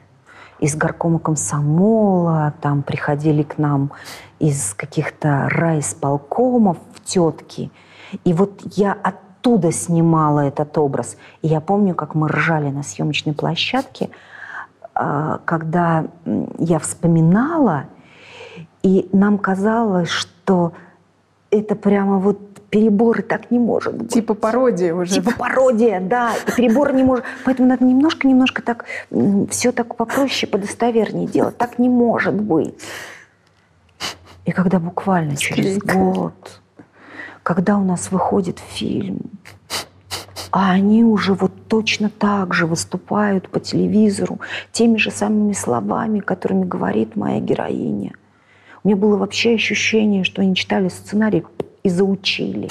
из 0.64 0.78
горкома 0.78 1.20
комсомола, 1.20 2.54
там 2.62 2.84
приходили 2.84 3.44
к 3.44 3.58
нам 3.58 3.92
из 4.40 4.74
каких-то 4.74 5.50
райисполкомов 5.50 6.78
тетки. 7.04 7.70
И 8.24 8.32
вот 8.32 8.62
я 8.78 8.94
оттуда 8.94 9.74
снимала 9.74 10.40
этот 10.40 10.78
образ. 10.78 11.18
И 11.42 11.50
я 11.50 11.60
помню, 11.60 11.96
как 11.96 12.16
мы 12.16 12.30
ржали 12.30 12.70
на 12.70 12.82
съемочной 12.82 13.34
площадке, 13.34 14.10
а, 14.96 15.42
когда 15.44 16.06
я 16.60 16.80
вспоминала, 16.80 17.88
и 18.84 19.10
нам 19.12 19.40
казалось, 19.40 20.10
что 20.10 20.72
это 21.52 21.76
прямо 21.76 22.20
вот 22.20 22.40
перебор, 22.74 23.20
и 23.20 23.22
так 23.22 23.52
не 23.52 23.60
может 23.60 23.94
быть. 23.94 24.12
типа 24.12 24.34
пародия 24.34 24.96
уже. 24.96 25.14
Типа 25.14 25.32
пародия, 25.38 26.02
да, 26.02 26.34
перебор 26.58 26.92
не 26.92 27.04
может. 27.04 27.24
Поэтому 27.46 27.70
надо 27.70 27.86
немножко-немножко 27.86 28.64
так, 28.64 28.86
все 29.52 29.72
так 29.72 29.96
попроще, 29.96 30.52
подостовернее 30.52 31.28
делать. 31.28 31.56
Так 31.56 31.78
не 31.78 31.88
может 31.88 32.34
быть. 32.34 32.74
И 34.46 34.52
когда 34.52 34.80
буквально 34.80 35.36
через 35.36 35.78
год, 35.78 36.62
когда 37.44 37.78
у 37.78 37.84
нас 37.84 38.10
выходит 38.10 38.58
фильм, 38.58 39.20
а 40.50 40.72
они 40.72 41.04
уже 41.04 41.36
вот 41.36 41.52
точно 41.68 42.10
так 42.10 42.56
же 42.56 42.66
выступают 42.66 43.50
по 43.50 43.60
телевизору 43.60 44.40
теми 44.72 44.98
же 44.98 45.12
самыми 45.12 45.54
словами, 45.54 46.22
которыми 46.22 46.66
говорит 46.66 47.16
моя 47.16 47.40
героиня. 47.40 48.14
У 48.84 48.88
меня 48.88 48.98
было 48.98 49.16
вообще 49.16 49.54
ощущение, 49.54 50.24
что 50.24 50.42
они 50.42 50.56
читали 50.56 50.90
сценарий 50.90 51.42
и 51.84 51.90
заучили. 51.90 52.70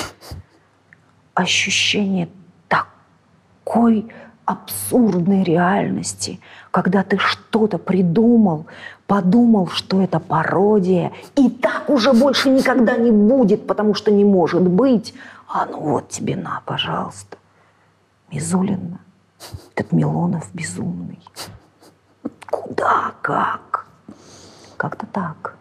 Ощущение 1.34 2.28
такой 2.68 4.06
абсурдной 4.44 5.44
реальности, 5.44 6.40
когда 6.70 7.02
ты 7.02 7.18
что-то 7.18 7.78
придумал, 7.78 8.66
подумал, 9.06 9.68
что 9.68 10.02
это 10.02 10.18
пародия, 10.20 11.12
и 11.36 11.48
так 11.48 11.88
уже 11.88 12.12
больше 12.12 12.50
никогда 12.50 12.96
не 12.96 13.10
будет, 13.10 13.66
потому 13.66 13.94
что 13.94 14.10
не 14.10 14.24
может 14.24 14.62
быть. 14.62 15.14
А 15.48 15.66
ну 15.66 15.80
вот 15.80 16.08
тебе 16.08 16.36
на, 16.36 16.62
пожалуйста. 16.64 17.36
Мизулина, 18.30 19.00
этот 19.76 19.92
Милонов 19.92 20.48
безумный. 20.54 21.20
Куда, 22.50 23.12
как? 23.20 23.86
Как-то 24.76 25.06
так. 25.06 25.56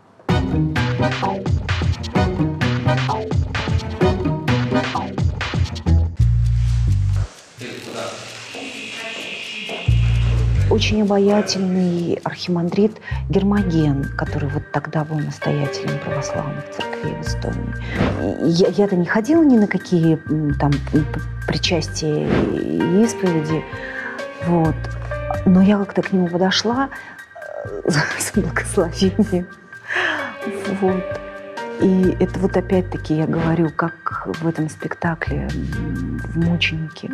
Очень 10.72 11.02
обаятельный 11.02 12.18
архимандрит 12.24 12.94
Гермоген, 13.30 14.06
который 14.18 14.48
вот 14.48 14.64
тогда 14.72 15.04
был 15.04 15.20
настоятелем 15.20 16.00
православных 16.00 16.64
церквей 16.72 17.14
в 17.16 17.28
Эстонии. 17.28 18.48
Я, 18.48 18.70
я-то 18.70 18.96
не 18.96 19.06
ходила 19.06 19.44
ни 19.44 19.58
на 19.58 19.68
какие 19.68 20.16
там 20.60 20.72
причастия 21.46 22.26
и 22.26 23.04
исповеди, 23.04 23.66
вот. 24.46 24.76
Но 25.46 25.62
я 25.62 25.78
как-то 25.78 26.04
к 26.04 26.14
нему 26.14 26.30
подошла 26.30 26.90
э, 27.86 27.92
с 28.18 28.32
благословением. 28.32 29.48
Вот. 30.80 31.31
И 31.82 32.16
это 32.20 32.40
вот 32.40 32.56
опять-таки 32.56 33.16
я 33.16 33.26
говорю, 33.26 33.70
как 33.70 34.28
в 34.40 34.48
этом 34.48 34.70
спектакле 34.70 35.48
в 35.52 36.38
«Мученике», 36.38 37.10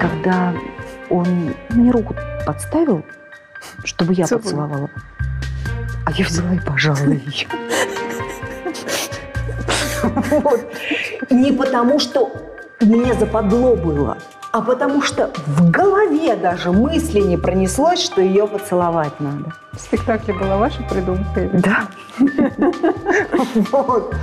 когда 0.00 0.52
он 1.08 1.54
мне 1.70 1.92
руку 1.92 2.16
подставил, 2.44 3.04
чтобы 3.84 4.14
я 4.14 4.26
Целую. 4.26 4.42
поцеловала. 4.42 4.90
А 6.06 6.10
я 6.12 6.24
взяла 6.24 6.54
и 6.54 6.58
пожала 6.58 6.96
ее. 7.08 7.46
Вот. 10.02 10.72
Не 11.30 11.52
потому, 11.52 12.00
что 12.00 12.32
мне 12.80 13.14
западло 13.14 13.76
было, 13.76 14.18
а 14.52 14.60
потому 14.62 15.00
что 15.02 15.30
в 15.46 15.70
голове 15.70 16.34
даже 16.36 16.72
мысли 16.72 17.20
не 17.20 17.36
пронеслось, 17.36 18.00
что 18.02 18.20
ее 18.20 18.46
поцеловать 18.48 19.20
надо. 19.20 19.52
В 19.72 19.78
спектакле 19.80 20.34
была 20.34 20.56
ваша 20.56 20.82
придумка? 20.82 21.40
или- 21.44 21.56
Да. 21.60 21.88
Вот. 23.70 24.14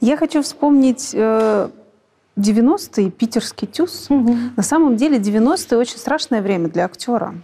Я 0.00 0.16
хочу 0.16 0.42
вспомнить 0.42 1.10
э, 1.14 1.68
90-е, 2.36 3.10
питерский 3.10 3.68
тюз. 3.68 4.08
На 4.56 4.62
самом 4.62 4.96
деле 4.96 5.18
90-е 5.18 5.78
очень 5.78 5.98
страшное 5.98 6.40
время 6.42 6.68
для 6.68 6.86
актера. 6.86 7.34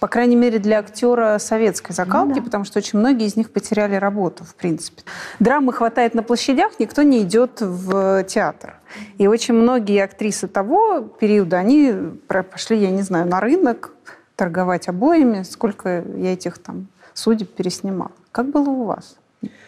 По 0.00 0.06
крайней 0.06 0.36
мере, 0.36 0.58
для 0.58 0.78
актера 0.78 1.38
советской 1.38 1.92
закалки, 1.92 2.40
потому 2.40 2.64
что 2.64 2.78
очень 2.78 2.98
многие 2.98 3.26
из 3.26 3.36
них 3.36 3.50
потеряли 3.50 3.96
работу, 3.96 4.44
в 4.44 4.54
принципе. 4.54 5.02
Драмы 5.40 5.72
хватает 5.72 6.14
на 6.14 6.22
площадях, 6.22 6.78
никто 6.78 7.02
не 7.02 7.22
идет 7.22 7.60
в 7.60 8.22
театр. 8.24 8.76
И 9.18 9.26
очень 9.26 9.54
многие 9.54 10.02
актрисы 10.04 10.46
того 10.46 11.00
периода, 11.00 11.58
они 11.58 11.94
пошли, 12.26 12.78
я 12.78 12.90
не 12.90 13.02
знаю, 13.02 13.26
на 13.26 13.40
рынок 13.40 13.92
торговать 14.36 14.88
обоями. 14.88 15.42
Сколько 15.42 16.04
я 16.16 16.32
этих 16.32 16.58
там 16.58 16.86
судеб 17.12 17.52
переснимала. 17.52 18.12
Как 18.30 18.50
было 18.50 18.70
у 18.70 18.84
вас? 18.84 19.16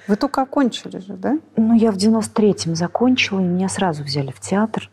Вы 0.07 0.17
только 0.17 0.43
окончили 0.43 0.99
же, 0.99 1.15
да? 1.15 1.39
Ну, 1.57 1.75
я 1.75 1.91
в 1.91 1.97
93-м 1.97 2.77
закончила, 2.77 3.41
и 3.41 3.45
меня 3.45 3.69
сразу 3.69 4.05
взяли 4.05 4.31
в 4.31 4.41
театр. 4.41 4.91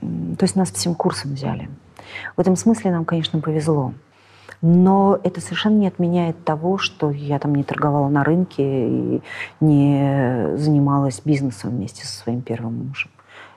То 0.00 0.42
есть 0.42 0.56
нас 0.56 0.70
всем 0.70 0.94
курсом 0.94 1.34
взяли. 1.34 1.68
В 2.36 2.40
этом 2.40 2.56
смысле 2.56 2.92
нам, 2.92 3.04
конечно, 3.04 3.40
повезло. 3.40 3.92
Но 4.66 5.20
это 5.22 5.42
совершенно 5.42 5.76
не 5.76 5.86
отменяет 5.86 6.42
того, 6.42 6.78
что 6.78 7.10
я 7.10 7.38
там 7.38 7.54
не 7.54 7.64
торговала 7.64 8.08
на 8.08 8.24
рынке 8.24 8.88
и 8.88 9.22
не 9.60 10.56
занималась 10.56 11.20
бизнесом 11.22 11.72
вместе 11.72 12.06
со 12.06 12.20
своим 12.22 12.40
первым 12.40 12.86
мужем. 12.86 13.10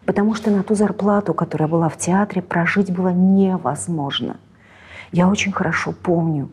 Потому 0.05 0.35
что 0.35 0.51
на 0.51 0.63
ту 0.63 0.75
зарплату, 0.75 1.33
которая 1.33 1.69
была 1.69 1.87
в 1.87 1.97
театре, 1.97 2.41
прожить 2.41 2.91
было 2.93 3.07
невозможно. 3.07 4.35
Я 5.13 5.29
очень 5.29 5.53
хорошо 5.53 5.93
помню, 5.93 6.49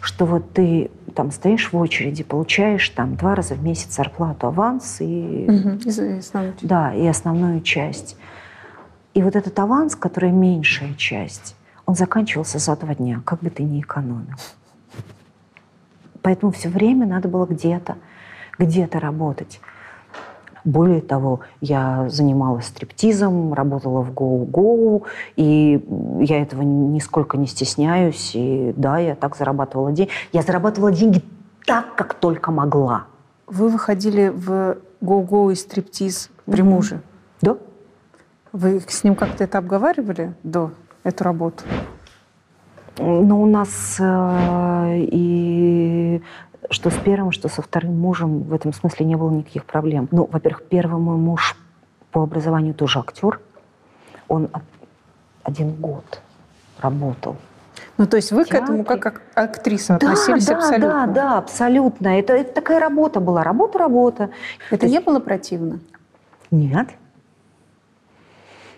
что 0.00 0.24
вот 0.24 0.54
ты 0.54 0.90
там 1.14 1.30
стоишь 1.30 1.70
в 1.70 1.76
очереди, 1.76 2.22
получаешь 2.24 2.88
там 2.88 3.14
два 3.14 3.34
раза 3.34 3.56
в 3.56 3.62
месяц 3.62 3.94
зарплату, 3.94 4.46
аванс 4.46 5.02
и 5.02 5.44
да, 6.62 6.94
и 6.94 7.06
основную 7.06 7.60
часть. 7.60 8.16
И 9.12 9.22
вот 9.22 9.36
этот 9.36 9.58
аванс, 9.58 9.96
который 9.96 10.30
меньшая 10.30 10.94
часть, 10.94 11.56
он 11.88 11.94
заканчивался 11.94 12.58
за 12.58 12.76
два 12.76 12.94
дня, 12.94 13.22
как 13.24 13.40
бы 13.40 13.48
ты 13.48 13.62
ни 13.62 13.80
экономил. 13.80 14.36
Поэтому 16.20 16.52
все 16.52 16.68
время 16.68 17.06
надо 17.06 17.28
было 17.28 17.46
где-то, 17.46 17.96
где-то 18.58 19.00
работать. 19.00 19.58
Более 20.64 21.00
того, 21.00 21.40
я 21.62 22.06
занималась 22.10 22.66
стриптизом, 22.66 23.54
работала 23.54 24.02
в 24.02 24.12
гоу-гоу, 24.12 25.04
и 25.36 25.82
я 26.20 26.42
этого 26.42 26.60
нисколько 26.60 27.38
не 27.38 27.46
стесняюсь. 27.46 28.32
И 28.34 28.74
да, 28.76 28.98
я 28.98 29.14
так 29.14 29.34
зарабатывала 29.34 29.90
деньги. 29.90 30.10
Я 30.34 30.42
зарабатывала 30.42 30.92
деньги 30.92 31.24
так, 31.64 31.94
как 31.94 32.12
только 32.12 32.50
могла. 32.50 33.06
Вы 33.46 33.70
выходили 33.70 34.28
в 34.28 34.76
гоу-гоу 35.00 35.52
и 35.52 35.54
стриптиз 35.54 36.28
при 36.44 36.60
муже? 36.60 37.00
Да. 37.40 37.56
Вы 38.52 38.82
с 38.86 39.04
ним 39.04 39.14
как-то 39.14 39.44
это 39.44 39.56
обговаривали 39.56 40.34
до 40.42 40.72
эту 41.08 41.24
работу? 41.24 41.64
Ну, 42.98 43.42
у 43.42 43.46
нас 43.46 43.96
э, 44.00 44.98
и 44.98 46.22
что 46.70 46.90
с 46.90 46.94
первым, 46.94 47.32
что 47.32 47.48
со 47.48 47.62
вторым 47.62 47.98
мужем 47.98 48.42
в 48.42 48.52
этом 48.52 48.72
смысле 48.72 49.06
не 49.06 49.16
было 49.16 49.30
никаких 49.30 49.64
проблем. 49.64 50.08
Ну, 50.10 50.28
во-первых, 50.30 50.64
первый 50.68 51.00
мой 51.00 51.16
муж 51.16 51.56
по 52.10 52.22
образованию 52.22 52.74
тоже 52.74 52.98
актер. 52.98 53.40
Он 54.26 54.48
один 55.44 55.74
год 55.76 56.20
работал. 56.80 57.36
Ну, 57.96 58.06
то 58.06 58.16
есть 58.16 58.32
вы 58.32 58.44
к 58.44 58.54
этому 58.54 58.84
как 58.84 59.06
ак- 59.06 59.22
актриса 59.34 59.96
относились 59.96 60.46
да, 60.46 60.56
абсолютно? 60.56 60.88
Да, 60.88 61.06
да, 61.06 61.38
абсолютно. 61.38 62.08
Это, 62.08 62.34
это 62.34 62.52
такая 62.52 62.80
работа 62.80 63.20
была. 63.20 63.42
Работа, 63.42 63.78
работа. 63.78 64.30
Это 64.70 64.86
не 64.86 65.00
было 65.00 65.20
противно? 65.20 65.80
Нет. 66.50 66.88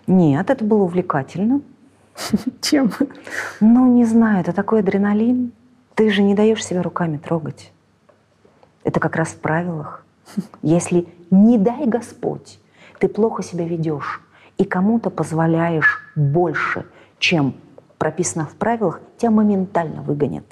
Нет, 0.07 0.49
это 0.49 0.63
было 0.63 0.83
увлекательно. 0.83 1.61
Чем? 2.61 2.91
Ну, 3.59 3.93
не 3.93 4.05
знаю, 4.05 4.41
это 4.41 4.53
такой 4.53 4.79
адреналин. 4.79 5.51
Ты 5.95 6.09
же 6.09 6.21
не 6.21 6.35
даешь 6.35 6.65
себя 6.65 6.81
руками 6.81 7.17
трогать. 7.17 7.71
Это 8.83 8.99
как 8.99 9.15
раз 9.15 9.29
в 9.29 9.39
правилах. 9.39 10.05
Если, 10.61 11.07
не 11.29 11.57
дай 11.57 11.85
Господь, 11.85 12.59
ты 12.99 13.07
плохо 13.07 13.43
себя 13.43 13.65
ведешь 13.65 14.21
и 14.57 14.63
кому-то 14.63 15.09
позволяешь 15.09 15.99
больше, 16.15 16.85
чем 17.19 17.55
прописано 17.97 18.45
в 18.45 18.55
правилах, 18.55 19.01
тебя 19.17 19.31
моментально 19.31 20.01
выгонят. 20.01 20.45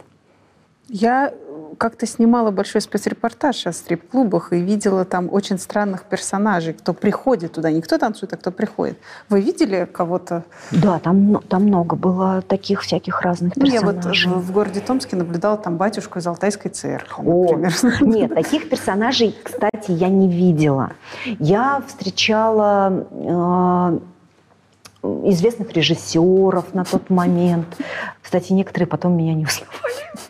Я 0.87 1.33
как-то 1.77 2.05
снимала 2.05 2.51
большой 2.51 2.81
спецрепортаж 2.81 3.67
о 3.67 3.73
стрип-клубах 3.73 4.53
и 4.53 4.59
видела 4.59 5.05
там 5.05 5.29
очень 5.31 5.57
странных 5.57 6.03
персонажей, 6.03 6.73
кто 6.73 6.93
приходит 6.93 7.53
туда. 7.53 7.71
Не 7.71 7.81
кто 7.81 7.97
танцует, 7.97 8.33
а 8.33 8.37
кто 8.37 8.51
приходит. 8.51 8.97
Вы 9.29 9.41
видели 9.41 9.87
кого-то? 9.91 10.43
Да, 10.71 10.99
там, 10.99 11.41
там 11.47 11.63
много 11.63 11.95
было 11.95 12.41
таких 12.41 12.81
всяких 12.81 13.21
разных 13.21 13.55
Ну, 13.55 13.65
я 13.65 13.81
вот 13.81 13.95
персонажей. 13.95 14.31
в, 14.31 14.47
в 14.47 14.51
городе 14.51 14.79
Томске 14.79 15.15
наблюдала 15.15 15.57
там 15.57 15.77
батюшку 15.77 16.19
из 16.19 16.27
Алтайской 16.27 16.71
церкви, 16.71 17.23
О, 17.25 17.57
например. 17.57 18.01
нет, 18.01 18.33
таких 18.33 18.69
персонажей, 18.69 19.35
кстати, 19.43 19.91
я 19.91 20.09
не 20.09 20.29
видела. 20.29 20.91
Я 21.39 21.83
встречала 21.87 23.07
э, 23.11 23.99
известных 25.29 25.71
режиссеров 25.73 26.73
на 26.73 26.83
тот 26.85 27.09
момент. 27.09 27.67
Кстати, 28.21 28.53
некоторые 28.53 28.87
потом 28.87 29.17
меня 29.17 29.33
не 29.33 29.45
узнавали. 29.45 30.28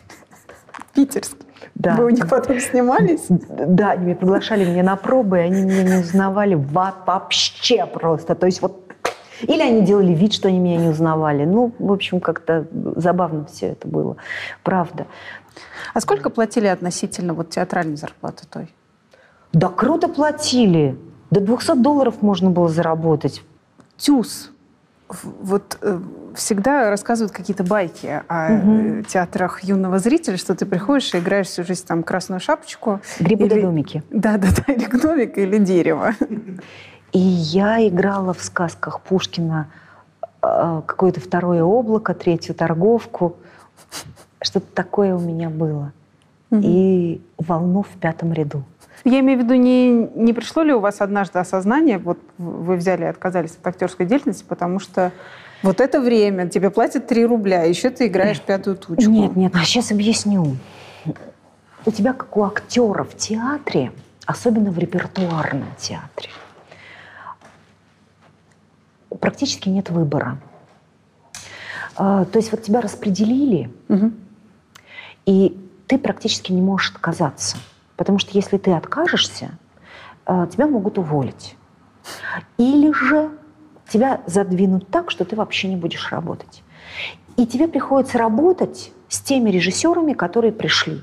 Питерский. 1.06 1.46
Да. 1.74 1.94
Вы 1.96 2.06
у 2.06 2.10
них 2.10 2.28
потом 2.28 2.60
снимались? 2.60 3.26
Да, 3.28 3.92
они 3.92 4.06
меня 4.06 4.16
приглашали 4.16 4.64
меня 4.64 4.82
на 4.82 4.96
пробы, 4.96 5.38
и 5.38 5.40
они 5.42 5.62
меня 5.62 5.82
не 5.82 5.96
узнавали 5.96 6.54
во- 6.54 6.94
вообще 7.06 7.86
просто. 7.86 8.34
То 8.34 8.46
есть 8.46 8.60
вот 8.62 8.86
или 9.42 9.62
они 9.62 9.80
делали 9.82 10.12
вид, 10.12 10.34
что 10.34 10.48
они 10.48 10.58
меня 10.58 10.76
не 10.76 10.88
узнавали. 10.88 11.44
Ну, 11.44 11.72
в 11.78 11.92
общем, 11.92 12.20
как-то 12.20 12.66
забавно 12.96 13.46
все 13.46 13.68
это 13.68 13.88
было. 13.88 14.16
Правда. 14.62 15.06
А 15.94 16.00
сколько 16.00 16.28
платили 16.28 16.66
относительно 16.66 17.32
вот 17.32 17.48
театральной 17.50 17.96
зарплаты 17.96 18.44
той? 18.48 18.68
Да 19.52 19.68
круто 19.68 20.08
платили. 20.08 20.98
До 21.30 21.40
200 21.40 21.76
долларов 21.76 22.20
можно 22.22 22.50
было 22.50 22.68
заработать. 22.68 23.42
ТЮЗ. 23.96 24.50
Вот 25.22 25.78
э, 25.82 26.00
всегда 26.34 26.88
рассказывают 26.90 27.32
какие-то 27.32 27.64
байки 27.64 28.22
о 28.28 28.50
э, 28.50 29.02
театрах 29.08 29.64
юного 29.64 29.98
зрителя, 29.98 30.36
что 30.36 30.54
ты 30.54 30.66
приходишь 30.66 31.12
и 31.14 31.18
играешь 31.18 31.48
всю 31.48 31.64
жизнь 31.64 31.86
там 31.86 32.02
красную 32.02 32.40
шапочку. 32.40 33.00
Грибы 33.18 33.46
или- 33.46 33.60
домики. 33.60 34.02
Да, 34.10 34.36
да, 34.38 34.48
да, 34.66 34.72
или 34.72 34.84
гномик, 34.84 35.36
или 35.38 35.58
дерево. 35.58 36.14
И 37.12 37.18
я 37.18 37.86
играла 37.88 38.32
в 38.32 38.42
сказках 38.42 39.00
Пушкина 39.00 39.68
э, 40.42 40.82
какое-то 40.86 41.20
второе 41.20 41.64
облако, 41.64 42.14
третью 42.14 42.54
торговку. 42.54 43.36
Что-то 44.40 44.66
такое 44.74 45.14
у 45.14 45.20
меня 45.20 45.50
было. 45.50 45.92
И 46.52 47.20
волну 47.38 47.82
в 47.82 47.98
пятом 48.00 48.32
ряду. 48.32 48.64
Я 49.04 49.20
имею 49.20 49.38
в 49.38 49.42
виду, 49.42 49.54
не, 49.54 49.90
не 49.90 50.32
пришло 50.32 50.62
ли 50.62 50.72
у 50.72 50.80
вас 50.80 51.00
однажды 51.00 51.38
осознание, 51.38 51.98
вот 51.98 52.18
вы 52.38 52.76
взяли 52.76 53.04
и 53.04 53.06
отказались 53.06 53.52
от 53.52 53.66
актерской 53.66 54.06
деятельности, 54.06 54.44
потому 54.46 54.78
что 54.78 55.12
вот 55.62 55.80
это 55.80 56.00
время, 56.00 56.48
тебе 56.48 56.70
платят 56.70 57.06
3 57.06 57.24
рубля, 57.26 57.64
еще 57.64 57.90
ты 57.90 58.06
играешь 58.06 58.40
пятую 58.40 58.76
тучку. 58.76 59.10
Нет, 59.10 59.36
нет, 59.36 59.54
а 59.54 59.64
сейчас 59.64 59.90
объясню. 59.90 60.56
У 61.86 61.90
тебя, 61.90 62.12
как 62.12 62.36
у 62.36 62.44
актера 62.44 63.04
в 63.04 63.16
театре, 63.16 63.92
особенно 64.26 64.70
в 64.70 64.78
репертуарном 64.78 65.68
театре, 65.78 66.30
практически 69.18 69.68
нет 69.68 69.90
выбора. 69.90 70.38
А, 71.96 72.24
То 72.26 72.38
есть 72.38 72.52
вот 72.52 72.62
тебя 72.62 72.80
распределили, 72.80 73.70
и 75.26 75.58
ты 75.86 75.98
практически 75.98 76.52
не 76.52 76.62
можешь 76.62 76.90
отказаться. 76.90 77.56
Потому 78.00 78.18
что 78.18 78.30
если 78.32 78.56
ты 78.56 78.72
откажешься, 78.72 79.58
а, 80.24 80.46
тебя 80.46 80.66
могут 80.66 80.96
уволить. 80.96 81.54
Или 82.56 82.92
же 82.92 83.30
тебя 83.90 84.22
задвинут 84.24 84.88
так, 84.88 85.10
что 85.10 85.26
ты 85.26 85.36
вообще 85.36 85.68
не 85.68 85.76
будешь 85.76 86.10
работать. 86.10 86.62
И 87.36 87.46
тебе 87.46 87.68
приходится 87.68 88.16
работать 88.16 88.90
с 89.10 89.20
теми 89.20 89.50
режиссерами, 89.50 90.14
которые 90.14 90.50
пришли. 90.50 91.02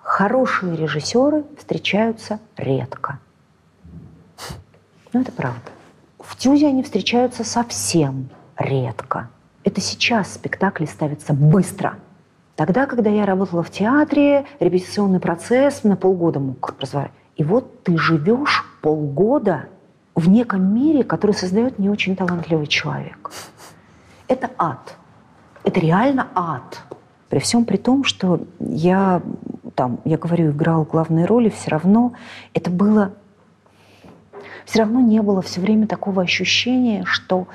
Хорошие 0.00 0.76
режиссеры 0.76 1.44
встречаются 1.58 2.38
редко. 2.56 3.18
Ну, 5.12 5.22
это 5.22 5.32
правда. 5.32 5.72
В 6.20 6.36
Тюзе 6.36 6.68
они 6.68 6.84
встречаются 6.84 7.42
совсем 7.42 8.28
редко. 8.56 9.28
Это 9.64 9.80
сейчас 9.80 10.34
спектакли 10.34 10.84
ставятся 10.84 11.32
быстро. 11.32 11.98
Тогда, 12.58 12.86
когда 12.86 13.08
я 13.08 13.24
работала 13.24 13.62
в 13.62 13.70
театре, 13.70 14.44
репетиционный 14.58 15.20
процесс 15.20 15.84
на 15.84 15.94
полгода 15.94 16.40
мог 16.40 16.74
разворачиваться. 16.80 17.22
И 17.36 17.44
вот 17.44 17.84
ты 17.84 17.96
живешь 17.96 18.64
полгода 18.82 19.66
в 20.16 20.28
неком 20.28 20.74
мире, 20.74 21.04
который 21.04 21.36
создает 21.36 21.78
не 21.78 21.88
очень 21.88 22.16
талантливый 22.16 22.66
человек. 22.66 23.30
Это 24.26 24.50
ад. 24.58 24.96
Это 25.62 25.78
реально 25.78 26.26
ад. 26.34 26.82
При 27.28 27.38
всем 27.38 27.64
при 27.64 27.76
том, 27.76 28.02
что 28.02 28.40
я 28.58 29.22
там, 29.76 30.00
я 30.04 30.18
говорю, 30.18 30.50
играла 30.50 30.82
главные 30.82 31.26
роли, 31.26 31.50
все 31.50 31.70
равно 31.70 32.14
это 32.54 32.72
было... 32.72 33.12
Все 34.64 34.80
равно 34.80 35.00
не 35.00 35.22
было 35.22 35.42
все 35.42 35.60
время 35.60 35.86
такого 35.86 36.22
ощущения, 36.22 37.04
что 37.04 37.46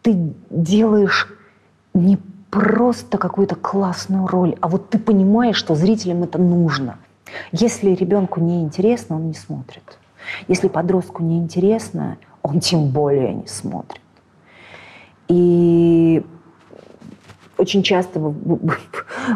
ты 0.00 0.32
делаешь 0.48 1.28
не 1.92 2.18
просто 2.50 3.18
какую-то 3.18 3.54
классную 3.54 4.26
роль, 4.26 4.56
а 4.60 4.68
вот 4.68 4.90
ты 4.90 4.98
понимаешь, 4.98 5.56
что 5.56 5.74
зрителям 5.74 6.22
это 6.22 6.38
нужно. 6.38 6.98
Если 7.52 7.90
ребенку 7.94 8.40
не 8.40 8.62
интересно, 8.62 9.16
он 9.16 9.28
не 9.28 9.34
смотрит. 9.34 9.98
Если 10.46 10.68
подростку 10.68 11.22
не 11.22 11.38
интересно, 11.38 12.16
он 12.42 12.60
тем 12.60 12.88
более 12.88 13.34
не 13.34 13.46
смотрит. 13.46 14.00
И 15.28 16.24
очень 17.58 17.82
часто 17.82 18.18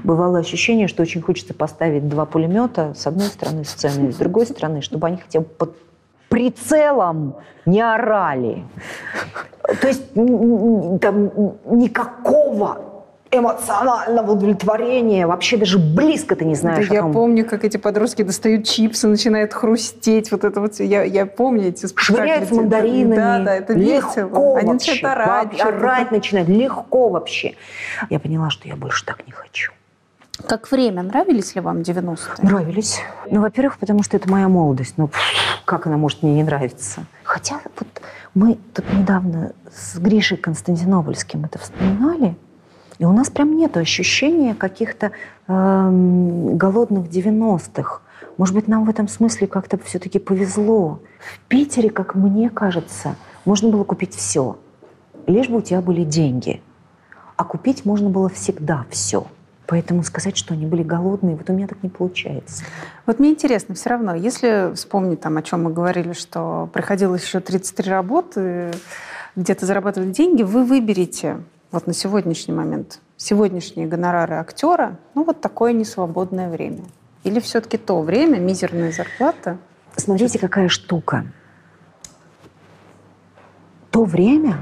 бывало 0.04 0.38
ощущение, 0.38 0.88
что 0.88 1.02
очень 1.02 1.20
хочется 1.20 1.54
поставить 1.54 2.08
два 2.08 2.24
пулемета 2.24 2.94
с 2.96 3.06
одной 3.06 3.26
стороны 3.26 3.64
сцены 3.64 4.08
и 4.08 4.12
с 4.12 4.16
другой 4.16 4.46
стороны, 4.46 4.80
чтобы 4.80 5.08
они 5.08 5.18
хотя 5.18 5.40
бы 5.40 5.46
под 5.46 5.76
прицелом 6.28 7.36
не 7.66 7.82
орали. 7.82 8.64
То 9.80 9.88
есть 9.88 10.14
там 10.14 11.30
никакого 11.66 12.91
эмоционального 13.32 14.32
удовлетворения, 14.32 15.26
вообще 15.26 15.56
даже 15.56 15.78
близко 15.78 16.36
ты 16.36 16.44
не 16.44 16.54
знаешь 16.54 16.86
Да 16.86 16.92
о 16.92 16.94
я 16.94 17.00
том. 17.00 17.12
помню, 17.12 17.44
как 17.44 17.64
эти 17.64 17.78
подростки 17.78 18.22
достают 18.22 18.66
чипсы, 18.66 19.08
начинают 19.08 19.52
хрустеть. 19.54 20.30
Вот 20.30 20.44
это 20.44 20.60
вот. 20.60 20.78
Я, 20.80 21.02
я 21.02 21.24
помню 21.26 21.68
эти 21.68 21.86
спектакли. 21.86 22.02
Швыряются 22.14 22.54
мандаринами. 22.54 23.16
Да, 23.16 23.38
да, 23.40 23.54
это 23.56 23.72
легко 23.72 24.08
весело. 24.08 24.58
Они 24.58 24.68
вообще. 24.68 24.92
начинают 24.92 25.04
орать. 25.20 25.48
Вообще 25.48 25.62
орать 25.64 26.10
начинают. 26.10 26.48
Легко 26.48 27.08
вообще. 27.08 27.54
Я 28.10 28.20
поняла, 28.20 28.50
что 28.50 28.68
я 28.68 28.76
больше 28.76 29.04
так 29.04 29.26
не 29.26 29.32
хочу. 29.32 29.72
Как 30.48 30.70
время, 30.70 31.02
нравились 31.02 31.54
ли 31.54 31.60
вам 31.60 31.78
90-е? 31.78 32.16
Нравились. 32.42 33.00
Ну, 33.30 33.40
во-первых, 33.40 33.78
потому 33.78 34.02
что 34.02 34.16
это 34.16 34.30
моя 34.30 34.48
молодость. 34.48 34.94
Ну, 34.96 35.10
как 35.64 35.86
она 35.86 35.96
может 35.96 36.22
мне 36.22 36.34
не 36.34 36.42
нравиться? 36.42 37.04
Хотя 37.22 37.60
вот 37.78 37.88
мы 38.34 38.58
тут 38.74 38.84
недавно 38.92 39.52
с 39.74 39.98
Гришей 39.98 40.36
Константинопольским 40.38 41.44
это 41.44 41.58
вспоминали. 41.58 42.34
И 42.98 43.04
у 43.04 43.12
нас 43.12 43.30
прям 43.30 43.56
нет 43.56 43.76
ощущения 43.76 44.54
каких-то 44.54 45.12
эм, 45.48 46.56
голодных 46.56 47.06
90-х. 47.06 48.00
Может 48.36 48.54
быть, 48.54 48.68
нам 48.68 48.84
в 48.84 48.90
этом 48.90 49.08
смысле 49.08 49.46
как-то 49.46 49.78
все-таки 49.78 50.18
повезло. 50.18 51.00
В 51.20 51.48
Питере, 51.48 51.90
как 51.90 52.14
мне 52.14 52.50
кажется, 52.50 53.16
можно 53.44 53.70
было 53.70 53.84
купить 53.84 54.14
все, 54.14 54.58
лишь 55.26 55.48
бы 55.48 55.58
у 55.58 55.62
тебя 55.62 55.80
были 55.80 56.04
деньги. 56.04 56.62
А 57.36 57.44
купить 57.44 57.84
можно 57.84 58.08
было 58.08 58.28
всегда 58.28 58.86
все. 58.90 59.26
Поэтому 59.66 60.02
сказать, 60.02 60.36
что 60.36 60.54
они 60.54 60.66
были 60.66 60.82
голодные, 60.82 61.36
вот 61.36 61.48
у 61.48 61.52
меня 61.52 61.66
так 61.66 61.82
не 61.82 61.88
получается. 61.88 62.64
Вот 63.06 63.18
мне 63.18 63.30
интересно, 63.30 63.74
все 63.74 63.90
равно, 63.90 64.14
если 64.14 64.74
вспомнить 64.74 65.20
там, 65.20 65.36
о 65.38 65.42
чем 65.42 65.64
мы 65.64 65.72
говорили, 65.72 66.12
что 66.12 66.68
приходилось 66.72 67.24
еще 67.24 67.40
33 67.40 67.90
работы, 67.90 68.72
где-то 69.34 69.64
зарабатывать 69.64 70.12
деньги, 70.12 70.42
вы 70.42 70.64
выберете 70.64 71.38
вот 71.72 71.86
на 71.86 71.94
сегодняшний 71.94 72.54
момент 72.54 73.00
сегодняшние 73.16 73.86
гонорары 73.86 74.36
актера, 74.36 74.98
ну 75.14 75.24
вот 75.24 75.40
такое 75.40 75.72
несвободное 75.72 76.50
время. 76.50 76.84
Или 77.24 77.40
все-таки 77.40 77.78
то 77.78 78.00
время, 78.02 78.38
мизерная 78.38 78.92
зарплата? 78.92 79.58
Смотрите, 79.96 80.38
какая 80.38 80.68
штука. 80.68 81.26
То 83.90 84.04
время, 84.04 84.58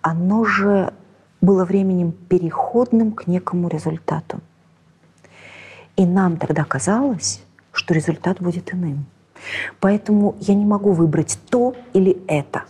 оно 0.00 0.44
же 0.44 0.92
было 1.40 1.64
временем 1.64 2.12
переходным 2.12 3.12
к 3.12 3.26
некому 3.26 3.68
результату. 3.68 4.40
И 5.96 6.06
нам 6.06 6.38
тогда 6.38 6.64
казалось, 6.64 7.42
что 7.72 7.92
результат 7.92 8.40
будет 8.40 8.72
иным. 8.72 9.06
Поэтому 9.80 10.36
я 10.40 10.54
не 10.54 10.64
могу 10.64 10.92
выбрать 10.92 11.38
то 11.50 11.74
или 11.92 12.22
это. 12.26 12.64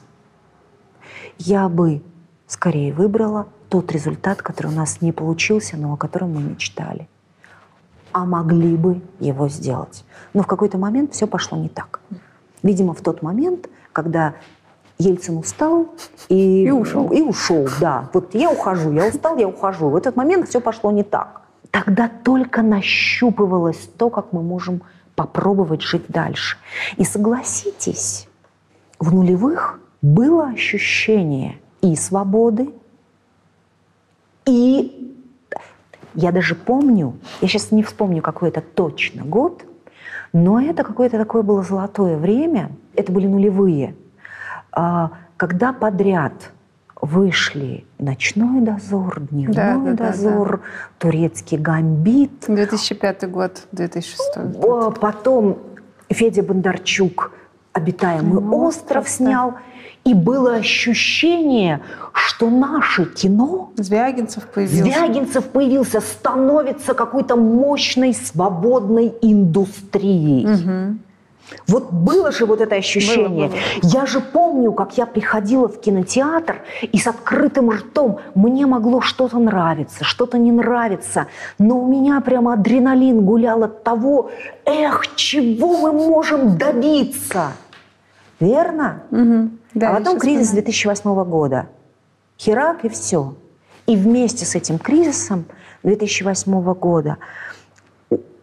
Я 1.45 1.69
бы 1.69 2.03
скорее 2.47 2.93
выбрала 2.93 3.49
тот 3.69 3.91
результат, 3.91 4.43
который 4.43 4.69
у 4.69 4.77
нас 4.77 5.01
не 5.01 5.11
получился, 5.11 5.77
но 5.77 5.93
о 5.93 5.97
котором 5.97 6.35
мы 6.35 6.41
мечтали. 6.41 7.09
А 8.13 8.25
могли 8.25 8.77
бы 8.77 9.01
его 9.19 9.49
сделать. 9.49 10.05
Но 10.35 10.45
в 10.45 10.47
какой-то 10.47 10.79
момент 10.79 11.15
все 11.15 11.27
пошло 11.27 11.59
не 11.59 11.69
так. 11.69 11.99
Видимо, 12.63 12.95
в 12.95 13.01
тот 13.01 13.23
момент, 13.23 13.69
когда 13.93 14.35
Ельцин 14.99 15.37
устал 15.37 15.89
и, 16.29 16.67
и 16.67 16.71
ушел. 16.71 17.11
И 17.11 17.23
ушел, 17.23 17.67
да. 17.81 18.09
Вот 18.13 18.37
я 18.37 18.49
ухожу, 18.49 18.93
я 18.93 19.09
устал, 19.09 19.37
я 19.37 19.49
ухожу. 19.49 19.89
В 19.89 19.97
этот 19.97 20.15
момент 20.15 20.49
все 20.49 20.61
пошло 20.61 20.93
не 20.93 21.03
так. 21.03 21.41
Тогда 21.73 22.09
только 22.09 22.63
нащупывалось 22.63 23.91
то, 23.99 24.11
как 24.11 24.33
мы 24.33 24.43
можем 24.43 24.83
попробовать 25.17 25.83
жить 25.83 26.05
дальше. 26.07 26.57
И 26.99 27.05
согласитесь, 27.05 28.29
в 29.01 29.13
нулевых 29.13 29.81
было 30.03 30.49
ощущение 30.49 31.57
и 31.81 31.95
свободы, 31.97 32.71
и 34.45 35.17
я 36.15 36.33
даже 36.33 36.55
помню, 36.55 37.15
я 37.41 37.49
сейчас 37.49 37.71
не 37.71 37.83
вспомню, 37.83 38.21
какой 38.21 38.51
это 38.51 38.61
точно 38.61 39.25
год, 39.25 39.65
но 40.33 40.61
это 40.61 40.83
какое-то 40.85 41.19
такое 41.19 41.43
было 41.43 41.63
золотое 41.63 42.17
время, 42.17 42.73
это 42.95 43.13
были 43.13 43.27
нулевые, 43.27 43.95
а, 44.73 45.13
когда 45.37 45.73
подряд 45.73 46.33
вышли 47.01 47.85
«Ночной 47.99 48.61
дозор», 48.61 49.21
«Дневной 49.31 49.55
Да, 49.55 49.77
да, 49.77 49.93
да, 49.93 50.07
дозор», 50.09 50.61
«Турецкий 50.99 51.59
гамбит». 51.59 52.45
2005 52.47 53.31
год, 53.31 53.67
2006. 53.73 54.37
О, 54.63 54.91
Потом 54.93 55.59
Федя 56.11 56.43
Бондарчук 56.45 57.33
«Обитаемый 57.73 58.41
Ну, 58.41 58.57
остров» 58.67 59.05
просто. 59.05 59.25
снял. 59.25 59.55
И 60.05 60.15
было 60.15 60.55
ощущение, 60.57 61.81
что 62.13 62.51
наше 62.51 63.05
кино 63.05 63.71
Звягинцев 63.77 64.47
появился. 64.49 64.83
Звягинцев 64.83 65.45
появился, 65.47 66.01
становится 66.01 66.95
какой-то 66.95 67.37
мощной 67.37 68.13
свободной 68.13 69.15
индустрией. 69.23 70.99
Вот 71.67 71.93
было 71.93 72.33
же 72.33 72.47
вот 72.47 72.61
это 72.61 72.77
ощущение. 72.77 73.49
Было, 73.49 73.57
было. 73.57 73.91
Я 73.93 74.07
же 74.07 74.21
помню, 74.21 74.73
как 74.73 74.97
я 74.97 75.07
приходила 75.07 75.69
в 75.69 75.81
кинотеатр 75.81 76.63
и 76.81 76.99
с 76.99 77.07
открытым 77.07 77.71
ртом 77.71 78.21
мне 78.35 78.67
могло 78.67 79.01
что-то 79.01 79.39
нравиться, 79.39 80.05
что-то 80.05 80.39
не 80.39 80.51
нравиться, 80.51 81.27
но 81.59 81.79
у 81.79 81.87
меня 81.87 82.21
прямо 82.21 82.55
адреналин 82.55 83.25
гулял 83.25 83.65
от 83.65 83.85
того, 83.85 84.31
эх, 84.65 85.15
чего 85.17 85.77
мы 85.77 85.93
можем 85.93 86.57
добиться. 86.57 87.53
Верно? 88.41 89.03
Да, 89.75 89.91
а 89.91 89.99
потом 89.99 90.19
кризис 90.19 90.49
понимаю. 90.49 90.65
2008 90.65 91.25
года. 91.25 91.69
Херак 92.39 92.85
и 92.85 92.89
все. 92.89 93.35
И 93.87 93.97
вместе 93.97 94.45
с 94.45 94.55
этим 94.55 94.79
кризисом 94.79 95.45
2008 95.83 96.75
года 96.75 97.19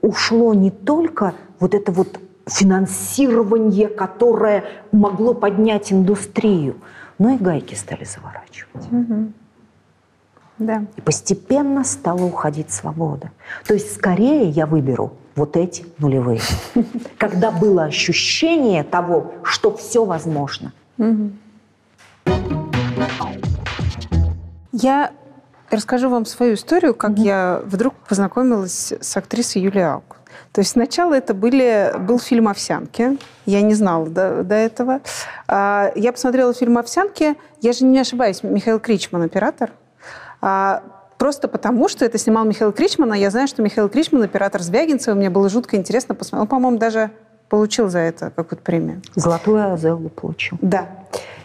ушло 0.01 0.53
не 0.53 0.71
только 0.71 1.33
вот 1.59 1.73
это 1.73 1.91
вот 1.91 2.19
финансирование, 2.47 3.87
которое 3.87 4.65
могло 4.91 5.33
поднять 5.33 5.93
индустрию, 5.93 6.77
но 7.17 7.31
и 7.31 7.37
гайки 7.37 7.75
стали 7.75 8.03
заворачивать. 8.03 8.91
Мгм. 8.91 9.33
Да. 10.57 10.85
И 10.97 11.01
постепенно 11.01 11.85
стала 11.85 12.23
уходить 12.23 12.71
свобода. 12.71 13.31
То 13.65 13.73
есть 13.73 13.95
скорее 13.95 14.49
я 14.49 14.65
выберу 14.65 15.13
вот 15.35 15.55
эти 15.55 15.85
нулевые. 15.99 16.41
Когда 17.17 17.49
было 17.51 17.85
ощущение 17.85 18.83
того, 18.83 19.33
что 19.43 19.75
все 19.75 20.03
возможно. 20.03 20.73
Я 24.71 25.11
расскажу 25.69 26.09
вам 26.09 26.25
свою 26.25 26.55
историю, 26.55 26.93
как 26.93 27.17
я 27.17 27.61
вдруг 27.65 27.93
познакомилась 28.07 28.93
с 28.99 29.17
актрисой 29.17 29.61
Юлией 29.61 29.87
Аук. 29.87 30.17
То 30.51 30.61
есть 30.61 30.71
сначала 30.71 31.13
это 31.13 31.33
были, 31.33 31.93
был 31.99 32.19
фильм 32.19 32.47
«Овсянки». 32.47 33.17
Я 33.45 33.61
не 33.61 33.73
знала 33.73 34.07
до, 34.07 34.43
до 34.43 34.55
этого. 34.55 35.01
А, 35.47 35.91
Я 35.95 36.11
посмотрела 36.11 36.53
фильм 36.53 36.77
«Овсянки». 36.77 37.35
Я 37.61 37.73
же 37.73 37.85
не 37.85 37.99
ошибаюсь, 37.99 38.43
Михаил 38.43 38.79
Кричман 38.79 39.23
оператор. 39.23 39.71
А, 40.41 40.83
Просто 41.19 41.49
потому, 41.49 41.89
что 41.89 42.05
это 42.05 42.17
снимал 42.17 42.45
Михаил 42.45 42.71
Кричман, 42.71 43.11
а 43.11 43.17
я 43.17 43.29
знаю, 43.29 43.49
что 43.49 43.61
Михаил 43.61 43.89
Кричман 43.89 44.23
оператор 44.23 44.61
Звягинцева. 44.61 45.15
Мне 45.15 45.29
было 45.29 45.49
жутко 45.49 45.75
интересно 45.75 46.15
посмотреть. 46.15 46.43
Он, 46.43 46.47
по-моему, 46.47 46.77
даже 46.77 47.11
получил 47.49 47.89
за 47.89 47.99
это 47.99 48.29
какую-то 48.29 48.63
премию. 48.63 49.01
Золотую 49.15 49.73
Азеллу 49.73 50.09
получил. 50.09 50.57
Да. 50.61 50.87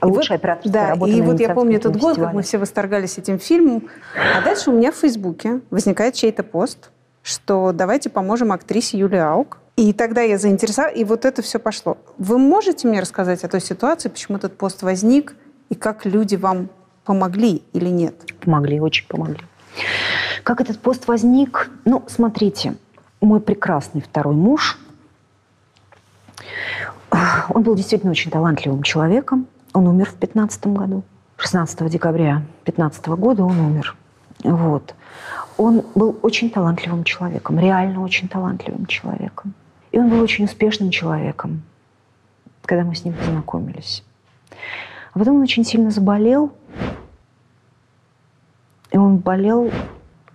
А 0.01 0.07
лучшая 0.07 0.39
вот- 0.39 0.45
операторская 0.45 0.73
Да, 0.73 0.89
работа 0.91 1.13
и 1.13 1.21
вот 1.23 1.41
я 1.41 1.55
помню 1.55 1.77
этот 1.77 1.97
год, 1.97 2.17
как 2.17 2.35
мы 2.35 2.43
все 2.43 2.59
восторгались 2.59 3.19
этим 3.19 3.39
фильмом. 3.39 3.89
А 4.37 4.43
дальше 4.43 4.71
у 4.71 4.75
меня 4.75 4.93
в 4.93 4.97
Фейсбуке 4.97 5.61
возникает 5.71 6.15
чей-то 6.15 6.43
пост, 6.43 6.91
что 7.23 7.73
давайте 7.73 8.11
поможем 8.11 8.53
актрисе 8.53 8.99
Юлии 8.99 9.19
Аук. 9.19 9.59
И 9.77 9.93
тогда 9.93 10.21
я 10.21 10.39
заинтересовалась, 10.39 10.97
и 10.97 11.05
вот 11.05 11.25
это 11.25 11.43
все 11.43 11.59
пошло. 11.59 11.97
Вы 12.19 12.39
можете 12.39 12.87
мне 12.87 13.01
рассказать 13.01 13.43
о 13.43 13.49
той 13.49 13.61
ситуации, 13.61 14.09
почему 14.09 14.37
этот 14.37 14.57
пост 14.57 14.83
возник, 14.83 15.35
и 15.69 15.75
как 15.75 16.05
люди 16.05 16.37
вам 16.37 16.69
помогли 17.05 17.63
или 17.73 17.89
нет? 17.89 18.15
Помогли, 18.41 18.79
очень 18.79 19.07
помогли. 19.09 19.41
Как 20.45 20.61
этот 20.61 20.79
пост 20.79 21.09
возник? 21.09 21.71
Ну, 21.85 22.05
смотрите, 22.07 22.77
мой 23.21 23.41
прекрасный 23.41 24.01
второй 24.03 24.35
муж, 24.35 24.79
он 27.51 27.63
был 27.63 27.75
действительно 27.75 28.13
очень 28.13 28.31
талантливым 28.31 28.83
человеком. 28.83 29.47
Он 29.73 29.87
умер 29.87 30.11
в 30.11 30.15
15 30.15 30.67
году. 30.69 31.03
16 31.37 31.89
декабря 31.91 32.43
15 32.65 33.07
года 33.09 33.45
он 33.45 33.59
умер. 33.59 33.97
Вот. 34.45 34.95
Он 35.57 35.85
был 35.95 36.19
очень 36.23 36.51
талантливым 36.51 37.05
человеком, 37.05 37.59
реально 37.59 38.03
очень 38.03 38.29
талантливым 38.29 38.87
человеком. 38.87 39.55
И 39.93 39.99
он 39.99 40.11
был 40.11 40.21
очень 40.21 40.45
успешным 40.45 40.91
человеком, 40.91 41.63
когда 42.65 42.85
мы 42.85 42.95
с 42.95 43.05
ним 43.05 43.15
познакомились. 43.15 44.03
А 45.13 45.19
потом 45.19 45.37
он 45.37 45.43
очень 45.43 45.65
сильно 45.65 45.91
заболел, 45.91 46.53
и 48.91 48.99
он 48.99 49.19
болел 49.19 49.71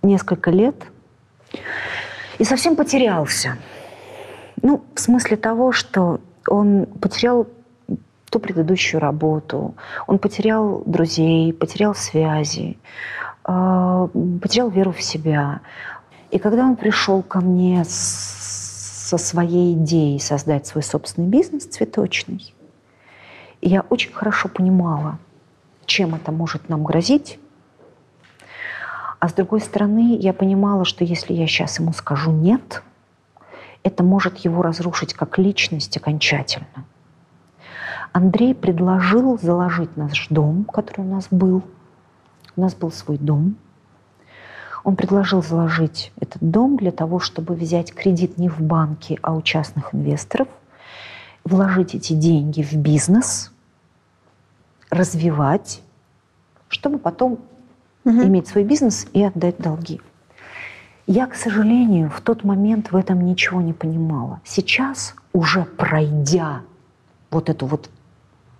несколько 0.02 0.50
лет 0.50 0.86
и 2.38 2.44
совсем 2.44 2.76
потерялся. 2.76 3.58
Ну, 4.62 4.84
в 4.94 5.00
смысле 5.00 5.36
того, 5.36 5.72
что 5.72 6.20
он 6.46 6.86
потерял 7.00 7.46
ту 8.30 8.38
предыдущую 8.38 9.00
работу, 9.00 9.74
он 10.06 10.18
потерял 10.18 10.82
друзей, 10.86 11.52
потерял 11.52 11.94
связи, 11.94 12.78
э, 13.46 14.08
потерял 14.40 14.70
веру 14.70 14.92
в 14.92 15.02
себя. 15.02 15.60
И 16.30 16.38
когда 16.38 16.64
он 16.64 16.76
пришел 16.76 17.22
ко 17.22 17.40
мне 17.40 17.84
со 17.84 19.18
своей 19.18 19.74
идеей 19.74 20.20
создать 20.20 20.66
свой 20.66 20.82
собственный 20.82 21.28
бизнес 21.28 21.64
цветочный, 21.64 22.54
я 23.60 23.84
очень 23.90 24.12
хорошо 24.12 24.48
понимала, 24.48 25.18
чем 25.86 26.14
это 26.14 26.30
может 26.30 26.68
нам 26.68 26.84
грозить. 26.84 27.38
А 29.18 29.28
с 29.28 29.32
другой 29.32 29.60
стороны, 29.60 30.16
я 30.16 30.32
понимала, 30.32 30.84
что 30.84 31.04
если 31.04 31.34
я 31.34 31.46
сейчас 31.46 31.78
ему 31.78 31.92
скажу 31.92 32.30
«нет», 32.30 32.82
это 33.82 34.02
может 34.02 34.38
его 34.38 34.62
разрушить 34.62 35.14
как 35.14 35.38
личность 35.38 35.96
окончательно. 35.96 36.84
Андрей 38.12 38.54
предложил 38.54 39.38
заложить 39.38 39.96
наш 39.96 40.28
дом, 40.28 40.64
который 40.64 41.02
у 41.02 41.10
нас 41.10 41.28
был, 41.30 41.62
У 42.56 42.60
нас 42.60 42.74
был 42.74 42.90
свой 42.90 43.16
дом. 43.18 43.56
Он 44.82 44.96
предложил 44.96 45.42
заложить 45.42 46.12
этот 46.20 46.42
дом 46.42 46.76
для 46.76 46.90
того, 46.90 47.20
чтобы 47.20 47.54
взять 47.54 47.94
кредит 47.94 48.38
не 48.38 48.48
в 48.48 48.60
банке, 48.60 49.18
а 49.22 49.34
у 49.34 49.42
частных 49.42 49.94
инвесторов, 49.94 50.48
вложить 51.44 51.94
эти 51.94 52.14
деньги 52.14 52.62
в 52.62 52.74
бизнес, 52.74 53.52
развивать, 54.90 55.82
чтобы 56.68 56.98
потом 56.98 57.38
иметь 58.04 58.48
свой 58.48 58.64
бизнес 58.64 59.06
и 59.12 59.22
отдать 59.22 59.58
долги. 59.58 60.00
Я, 61.12 61.26
к 61.26 61.34
сожалению, 61.34 62.08
в 62.08 62.20
тот 62.20 62.44
момент 62.44 62.92
в 62.92 62.96
этом 62.96 63.26
ничего 63.26 63.60
не 63.60 63.72
понимала. 63.72 64.40
Сейчас, 64.44 65.16
уже 65.32 65.64
пройдя 65.64 66.60
вот 67.32 67.48
эту 67.48 67.66
вот 67.66 67.90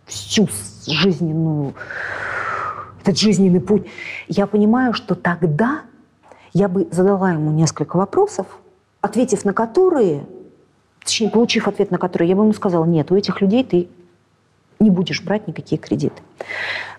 всю 0.07 0.49
жизненную, 0.85 1.75
этот 3.03 3.21
жизненный 3.21 3.61
путь, 3.61 3.87
я 4.27 4.49
понимаю, 4.49 4.95
что 4.95 5.15
тогда 5.15 5.83
я 6.53 6.69
бы 6.69 6.89
задала 6.91 7.31
ему 7.31 7.53
несколько 7.53 7.97
вопросов, 7.97 8.49
ответив 9.01 9.45
на 9.45 9.53
которые, 9.53 10.27
точнее, 11.05 11.31
получив 11.31 11.69
ответ 11.69 11.93
на 11.93 11.99
который, 11.99 12.27
я 12.27 12.35
бы 12.35 12.43
ему 12.43 12.53
сказала, 12.53 12.85
нет, 12.85 13.13
у 13.13 13.15
этих 13.15 13.41
людей 13.41 13.63
ты 13.63 13.89
не 14.81 14.91
будешь 14.91 15.23
брать 15.23 15.47
никакие 15.47 15.81
кредиты. 15.81 16.21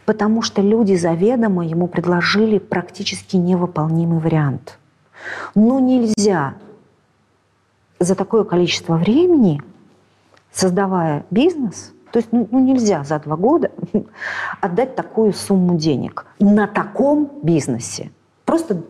Потому 0.06 0.44
что 0.44 0.62
люди 0.62 0.96
заведомо 0.96 1.66
ему 1.66 1.88
предложили 1.88 2.58
практически 2.58 3.36
невыполнимый 3.36 4.20
вариант. 4.20 4.78
Но 5.56 5.80
нельзя 5.80 6.56
за 8.00 8.16
такое 8.16 8.44
количество 8.44 8.96
времени, 8.96 9.62
создавая 10.52 11.26
бизнес, 11.30 11.94
то 12.12 12.20
есть 12.20 12.32
ну, 12.32 12.48
ну 12.52 12.60
нельзя 12.60 13.04
за 13.04 13.20
два 13.20 13.38
года 13.38 13.72
отдать 14.62 14.96
такую 14.96 15.34
сумму 15.34 15.78
денег 15.78 16.26
на 16.40 16.68
таком 16.68 17.32
бизнесе. 17.42 18.12
Просто 18.46 18.82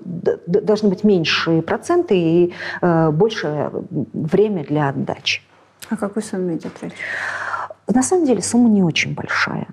должны 0.48 0.90
быть 0.90 1.04
меньшие 1.04 1.62
проценты 1.62 2.18
и 2.18 2.54
э, 2.82 3.12
больше 3.12 3.72
время 4.14 4.64
для 4.64 4.90
отдачи. 4.90 5.42
О 5.90 5.98
какой 5.98 6.24
сумме 6.24 6.56
идет 6.56 6.72
речь? 6.82 6.94
На 7.88 8.02
самом 8.02 8.26
деле 8.26 8.42
сумма 8.42 8.70
не 8.70 8.82
очень 8.82 9.14
большая. 9.14 9.68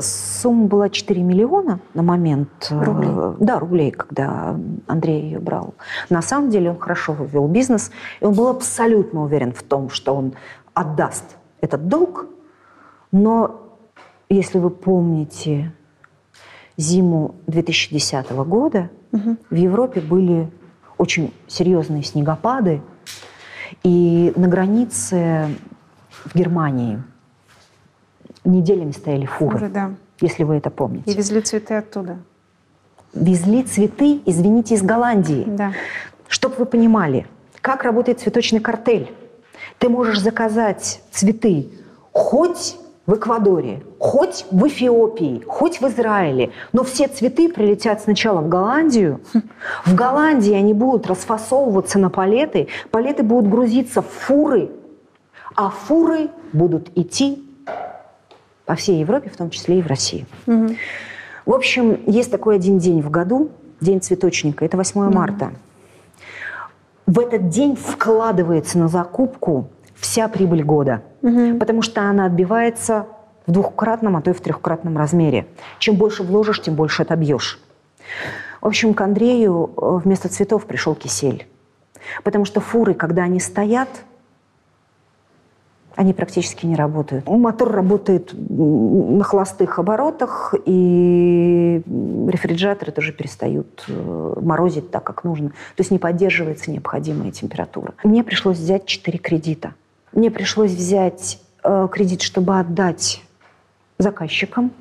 Сумма 0.00 0.66
была 0.66 0.88
4 0.88 1.22
миллиона 1.22 1.78
на 1.94 2.02
момент... 2.02 2.68
Э, 2.70 2.82
рублей? 2.82 3.36
Да, 3.38 3.60
рублей, 3.60 3.90
когда 3.92 4.58
Андрей 4.88 5.22
ее 5.22 5.38
брал. 5.38 5.74
На 6.10 6.22
самом 6.22 6.50
деле 6.50 6.70
он 6.70 6.78
хорошо 6.78 7.12
вывел 7.12 7.46
бизнес, 7.46 7.92
и 8.20 8.24
он 8.24 8.34
был 8.34 8.48
абсолютно 8.48 9.22
уверен 9.22 9.52
в 9.52 9.62
том, 9.62 9.88
что 9.90 10.14
он 10.16 10.34
отдаст 10.74 11.36
этот 11.60 11.86
долг. 11.86 12.26
Но 13.12 13.60
если 14.28 14.58
вы 14.58 14.70
помните 14.70 15.72
зиму 16.76 17.36
2010 17.46 18.32
года, 18.32 18.90
угу. 19.12 19.36
в 19.50 19.54
Европе 19.54 20.00
были 20.00 20.50
очень 20.98 21.32
серьезные 21.46 22.02
снегопады, 22.02 22.82
и 23.84 24.32
на 24.36 24.48
границе 24.48 25.48
в 26.24 26.34
Германии 26.34 27.02
неделями 28.46 28.92
стояли 28.92 29.26
фуры, 29.26 29.58
фуры 29.58 29.68
да. 29.68 29.90
если 30.20 30.44
вы 30.44 30.56
это 30.56 30.70
помните. 30.70 31.10
И 31.10 31.14
везли 31.14 31.40
цветы 31.40 31.74
оттуда. 31.74 32.18
Везли 33.14 33.62
цветы, 33.62 34.20
извините, 34.26 34.74
из 34.74 34.82
Голландии. 34.82 35.44
Да. 35.46 35.72
Чтобы 36.28 36.56
вы 36.56 36.66
понимали, 36.66 37.26
как 37.60 37.82
работает 37.84 38.20
цветочный 38.20 38.60
картель. 38.60 39.12
Ты 39.78 39.88
можешь 39.88 40.20
заказать 40.20 41.00
цветы 41.10 41.68
хоть 42.12 42.76
в 43.06 43.14
Эквадоре, 43.14 43.82
хоть 43.98 44.46
в 44.50 44.66
Эфиопии, 44.66 45.42
хоть 45.46 45.80
в 45.80 45.86
Израиле, 45.86 46.50
но 46.72 46.82
все 46.82 47.06
цветы 47.06 47.48
прилетят 47.48 48.02
сначала 48.02 48.40
в 48.40 48.48
Голландию. 48.48 49.20
В 49.84 49.94
Голландии 49.94 50.52
они 50.52 50.74
будут 50.74 51.06
расфасовываться 51.06 51.98
на 51.98 52.10
палеты, 52.10 52.68
палеты 52.90 53.22
будут 53.22 53.48
грузиться 53.50 54.02
в 54.02 54.08
фуры, 54.08 54.70
а 55.54 55.70
фуры 55.70 56.30
будут 56.52 56.90
идти 56.96 57.45
по 58.66 58.74
всей 58.74 59.00
Европе, 59.00 59.30
в 59.30 59.36
том 59.36 59.50
числе 59.50 59.78
и 59.78 59.82
в 59.82 59.86
России. 59.86 60.26
Угу. 60.46 60.76
В 61.46 61.52
общем, 61.52 62.00
есть 62.06 62.30
такой 62.30 62.56
один 62.56 62.78
день 62.78 63.00
в 63.00 63.10
году, 63.10 63.50
День 63.80 64.00
цветочника, 64.00 64.64
это 64.64 64.76
8 64.76 65.00
угу. 65.00 65.14
марта. 65.14 65.52
В 67.06 67.20
этот 67.20 67.48
день 67.48 67.76
вкладывается 67.76 68.78
на 68.78 68.88
закупку 68.88 69.68
вся 69.94 70.28
прибыль 70.28 70.62
года, 70.64 71.02
угу. 71.22 71.58
потому 71.58 71.82
что 71.82 72.02
она 72.02 72.24
отбивается 72.26 73.06
в 73.46 73.52
двухкратном, 73.52 74.16
а 74.16 74.22
то 74.22 74.30
и 74.30 74.34
в 74.34 74.40
трехкратном 74.40 74.96
размере. 74.96 75.46
Чем 75.78 75.96
больше 75.96 76.22
вложишь, 76.22 76.62
тем 76.62 76.74
больше 76.74 77.02
отобьешь. 77.02 77.60
В 78.60 78.66
общем, 78.66 78.94
к 78.94 79.00
Андрею 79.00 79.70
э, 79.76 80.00
вместо 80.02 80.28
цветов 80.28 80.66
пришел 80.66 80.94
кисель. 80.94 81.46
Потому 82.24 82.44
что 82.44 82.60
фуры, 82.60 82.94
когда 82.94 83.22
они 83.24 83.38
стоят, 83.40 83.88
они 85.96 86.12
практически 86.12 86.66
не 86.66 86.76
работают. 86.76 87.26
Мотор 87.26 87.72
работает 87.72 88.32
на 88.34 89.24
холостых 89.24 89.78
оборотах, 89.78 90.54
и 90.66 91.82
рефрижераторы 91.86 92.92
тоже 92.92 93.12
перестают 93.12 93.84
э, 93.88 94.34
морозить 94.40 94.90
так, 94.90 95.02
как 95.04 95.24
нужно. 95.24 95.48
То 95.48 95.78
есть 95.78 95.90
не 95.90 95.98
поддерживается 95.98 96.70
необходимая 96.70 97.30
температура. 97.30 97.94
Мне 98.04 98.22
пришлось 98.22 98.58
взять 98.58 98.84
4 98.84 99.18
кредита. 99.18 99.74
Мне 100.12 100.30
пришлось 100.30 100.72
взять 100.72 101.40
э, 101.64 101.88
кредит, 101.90 102.20
чтобы 102.20 102.58
отдать 102.58 103.22
заказчикам, 103.98 104.72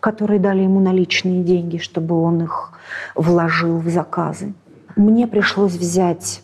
которые 0.00 0.40
дали 0.40 0.62
ему 0.62 0.80
наличные 0.80 1.44
деньги, 1.44 1.78
чтобы 1.78 2.20
он 2.20 2.42
их 2.42 2.72
вложил 3.14 3.78
в 3.78 3.88
заказы. 3.88 4.54
Мне 4.96 5.28
пришлось 5.28 5.74
взять 5.74 6.42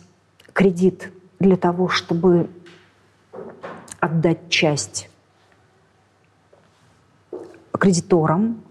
кредит 0.53 1.11
для 1.39 1.57
того, 1.57 1.89
чтобы 1.89 2.47
отдать 3.99 4.49
часть 4.49 5.09
кредиторам 7.71 8.61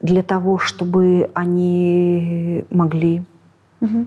для 0.00 0.22
того, 0.22 0.58
чтобы 0.58 1.30
они 1.34 2.64
могли 2.70 3.24
угу. 3.80 4.06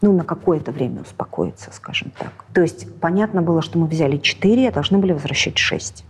ну, 0.00 0.12
на 0.12 0.24
какое-то 0.24 0.70
время 0.70 1.02
успокоиться, 1.02 1.70
скажем 1.72 2.12
так. 2.16 2.32
То 2.54 2.62
есть 2.62 3.00
понятно 3.00 3.42
было, 3.42 3.60
что 3.60 3.78
мы 3.78 3.86
взяли 3.86 4.18
4, 4.18 4.68
а 4.68 4.72
должны 4.72 4.98
были 4.98 5.12
возвращать 5.12 5.58
6. 5.58 6.04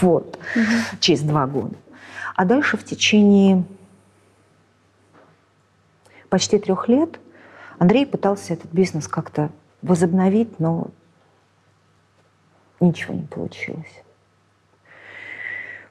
Вот. 0.00 0.38
Через 1.00 1.22
два 1.22 1.46
года. 1.46 1.76
А 2.34 2.44
дальше 2.44 2.76
в 2.76 2.84
течение 2.84 3.64
почти 6.28 6.58
трех 6.58 6.88
лет 6.88 7.18
Андрей 7.78 8.04
пытался 8.04 8.52
этот 8.52 8.72
бизнес 8.72 9.08
как-то 9.08 9.50
возобновить, 9.80 10.58
но 10.58 10.88
ничего 12.80 13.14
не 13.14 13.22
получилось. 13.22 14.02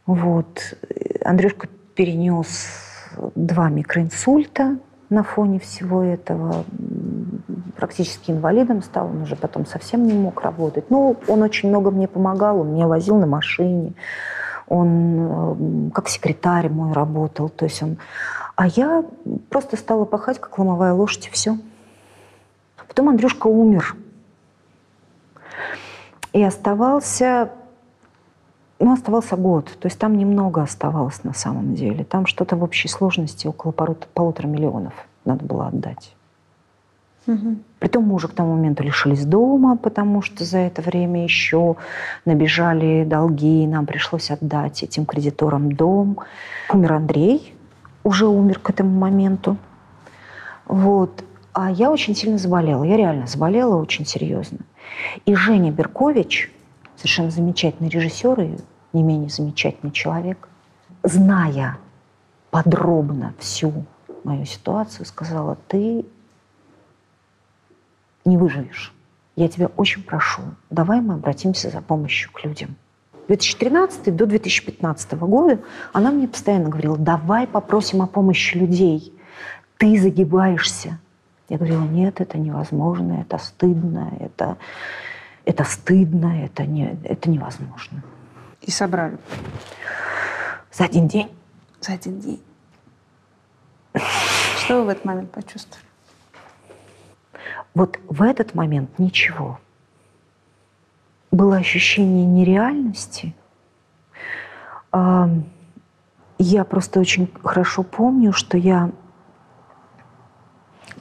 Вот. 0.06 0.76
Андрюшка 1.24 1.68
перенес 1.96 2.70
два 3.36 3.70
микроинсульта 3.70 4.78
на 5.10 5.24
фоне 5.24 5.60
всего 5.60 6.04
этого. 6.04 6.66
Практически 7.76 8.32
инвалидом 8.32 8.82
стал, 8.84 9.08
он 9.08 9.24
уже 9.24 9.36
потом 9.36 9.66
совсем 9.66 10.06
не 10.06 10.14
мог 10.14 10.42
работать. 10.42 10.90
Ну, 10.90 11.18
он 11.28 11.42
очень 11.42 11.70
много 11.70 11.92
мне 11.92 12.08
помогал, 12.08 12.62
он 12.62 12.74
меня 12.74 12.88
возил 12.88 13.18
на 13.18 13.28
машине, 13.28 13.94
он 14.68 15.90
э, 15.90 15.92
как 15.94 16.10
секретарь 16.10 16.70
мой 16.70 16.94
работал. 16.94 17.50
То 17.50 17.66
есть 17.66 17.82
он... 17.84 17.98
А 18.56 18.68
я 18.68 19.04
просто 19.50 19.76
стала 19.76 20.06
пахать, 20.06 20.40
как 20.40 20.58
ломовая 20.58 20.94
лошадь, 20.94 21.28
и 21.28 21.30
все. 21.30 21.58
Потом 22.88 23.10
Андрюшка 23.10 23.48
умер. 23.48 23.96
И 26.36 26.44
оставался, 26.44 27.50
ну, 28.78 28.92
оставался 28.92 29.38
год. 29.38 29.72
То 29.80 29.86
есть 29.86 29.98
там 29.98 30.18
немного 30.18 30.62
оставалось 30.62 31.24
на 31.24 31.34
самом 31.34 31.76
деле. 31.76 32.04
Там 32.04 32.26
что-то 32.26 32.58
в 32.58 32.64
общей 32.64 32.90
сложности 32.90 33.48
около 33.48 33.72
полутора 33.72 34.48
миллионов 34.48 34.94
надо 35.24 35.46
было 35.46 35.68
отдать. 35.68 36.14
Угу. 37.26 37.56
Притом 37.80 38.04
мы 38.04 38.16
уже 38.16 38.28
к 38.28 38.34
тому 38.34 38.58
моменту 38.58 38.84
лишились 38.84 39.26
дома, 39.26 39.78
потому 39.78 40.22
что 40.22 40.44
за 40.44 40.58
это 40.58 40.82
время 40.82 41.24
еще 41.24 41.78
набежали 42.26 43.06
долги, 43.06 43.64
и 43.64 43.68
нам 43.68 43.86
пришлось 43.86 44.30
отдать 44.30 44.84
этим 44.84 45.06
кредиторам 45.06 45.72
дом. 45.72 46.20
Умер 46.70 46.94
Андрей, 46.94 47.56
уже 48.04 48.28
умер 48.28 48.60
к 48.60 48.70
этому 48.70 48.90
моменту. 48.90 49.56
Вот. 50.66 51.24
А 51.54 51.72
я 51.72 51.90
очень 51.90 52.14
сильно 52.14 52.38
заболела. 52.38 52.84
Я 52.84 52.98
реально 52.98 53.26
заболела 53.26 53.78
очень 53.78 54.06
серьезно. 54.06 54.58
И 55.26 55.36
Женя 55.36 55.72
Беркович, 55.72 56.52
совершенно 56.96 57.32
замечательный 57.32 57.90
режиссер 57.90 58.40
и 58.42 58.58
не 58.94 59.04
менее 59.04 59.30
замечательный 59.30 59.92
человек, 59.92 60.48
зная 61.04 61.78
подробно 62.52 63.34
всю 63.40 63.86
мою 64.24 64.46
ситуацию, 64.46 65.06
сказала, 65.06 65.58
ты 65.68 66.06
не 68.24 68.38
выживешь. 68.38 68.94
Я 69.36 69.50
тебя 69.50 69.70
очень 69.76 70.04
прошу, 70.04 70.42
давай 70.70 71.02
мы 71.02 71.16
обратимся 71.16 71.70
за 71.70 71.82
помощью 71.82 72.32
к 72.32 72.44
людям. 72.44 72.76
2013 73.28 74.16
до 74.16 74.26
2015 74.26 75.14
года 75.14 75.60
она 75.94 76.12
мне 76.12 76.28
постоянно 76.28 76.70
говорила, 76.70 76.98
давай 76.98 77.48
попросим 77.48 78.02
о 78.02 78.08
помощи 78.08 78.56
людей. 78.56 79.14
Ты 79.78 80.00
загибаешься. 80.00 81.00
Я 81.50 81.58
говорила, 81.58 81.84
нет, 81.84 82.22
это 82.22 82.38
невозможно, 82.38 83.22
это 83.22 83.38
стыдно, 83.38 84.14
это, 84.20 84.58
это 85.46 85.64
стыдно, 85.64 86.44
это, 86.44 86.66
не, 86.66 86.98
это 87.04 87.30
невозможно. 87.30 88.04
И 88.62 88.72
собрали. 88.72 89.18
За 90.72 90.86
один 90.86 91.08
день. 91.08 91.30
За 91.82 91.94
один 91.94 92.20
день. 92.20 92.42
Что 94.58 94.80
вы 94.80 94.86
в 94.86 94.90
этот 94.90 95.06
момент 95.06 95.32
почувствовали? 95.32 95.86
Вот 97.76 98.00
в 98.08 98.22
этот 98.24 98.56
момент 98.56 98.98
ничего. 98.98 99.60
Было 101.30 101.58
ощущение 101.58 102.26
нереальности. 102.26 103.36
Я 104.94 106.64
просто 106.64 107.00
очень 107.00 107.30
хорошо 107.44 107.84
помню, 107.84 108.34
что 108.34 108.58
я... 108.58 108.92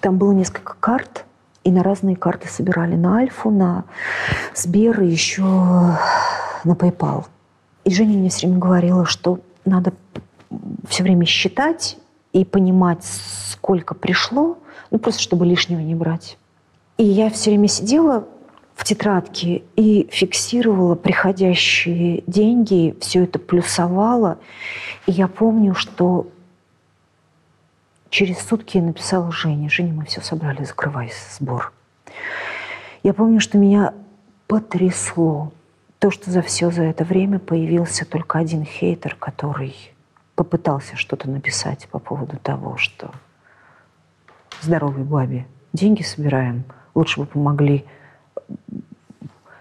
Там 0.01 0.19
было 0.19 0.33
несколько 0.33 0.75
карт, 0.81 1.25
и 1.65 1.71
на 1.71 1.83
разные 1.83 2.17
карты 2.17 2.49
собирали 2.49 2.95
на 2.95 3.19
Альфу, 3.19 3.51
на 3.51 3.85
Сбер 4.55 5.01
и 5.01 5.09
еще 5.09 5.43
на 5.43 6.73
PayPal. 6.73 7.27
И 7.85 7.95
Женя 7.95 8.19
мне 8.19 8.29
все 8.29 8.47
время 8.47 8.61
говорила, 8.61 9.07
что 9.07 9.41
надо 9.65 9.93
все 10.89 11.03
время 11.03 11.25
считать 11.25 11.99
и 12.33 12.45
понимать, 12.45 13.05
сколько 13.51 13.95
пришло, 13.95 14.59
ну 14.91 14.99
просто 14.99 15.23
чтобы 15.23 15.47
лишнего 15.47 15.81
не 15.81 15.95
брать. 15.95 16.39
И 16.99 17.05
я 17.05 17.31
все 17.31 17.51
время 17.51 17.69
сидела 17.69 18.27
в 18.75 18.85
тетрадке 18.85 19.63
и 19.77 20.09
фиксировала 20.11 20.95
приходящие 20.95 22.23
деньги, 22.27 22.97
все 23.01 23.25
это 23.25 23.39
плюсовала. 23.39 24.39
И 25.07 25.13
я 25.13 25.29
помню, 25.29 25.75
что 25.75 26.29
через 28.15 28.39
сутки 28.39 28.77
я 28.77 28.83
написала 28.85 29.33
Жене. 29.33 29.69
Женя, 29.69 29.93
мы 29.93 30.05
все 30.05 30.21
собрали, 30.21 30.63
закрывай 30.63 31.13
сбор. 31.37 31.73
Я 33.03 33.13
помню, 33.13 33.41
что 33.41 33.59
меня 33.59 33.93
потрясло 34.47 35.53
то, 35.99 36.13
что 36.13 36.31
за 36.31 36.41
все 36.41 36.71
за 36.71 36.85
это 36.85 37.03
время 37.03 37.41
появился 37.41 38.05
только 38.05 38.39
один 38.39 38.65
хейтер, 38.65 39.17
который 39.17 39.75
попытался 40.37 40.97
что-то 40.97 41.29
написать 41.29 41.89
по 41.89 41.99
поводу 41.99 42.37
того, 42.37 42.77
что 42.77 43.11
здоровой 44.61 45.03
бабе 45.03 45.47
деньги 45.73 46.03
собираем, 46.03 46.63
лучше 46.95 47.19
бы 47.19 47.27
помогли 47.27 47.85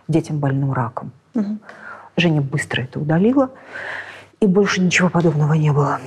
детям 0.08 0.38
больным 0.38 0.74
раком. 0.74 1.12
Мгм. 1.34 1.60
Женя 2.18 2.41
быстро 2.41 2.84
это 2.84 2.99
удалила, 2.99 3.49
и 4.39 4.45
больше 4.45 4.80
ничего 4.80 5.10
подобного 5.10 5.54
не 5.54 5.72
было. 5.72 5.99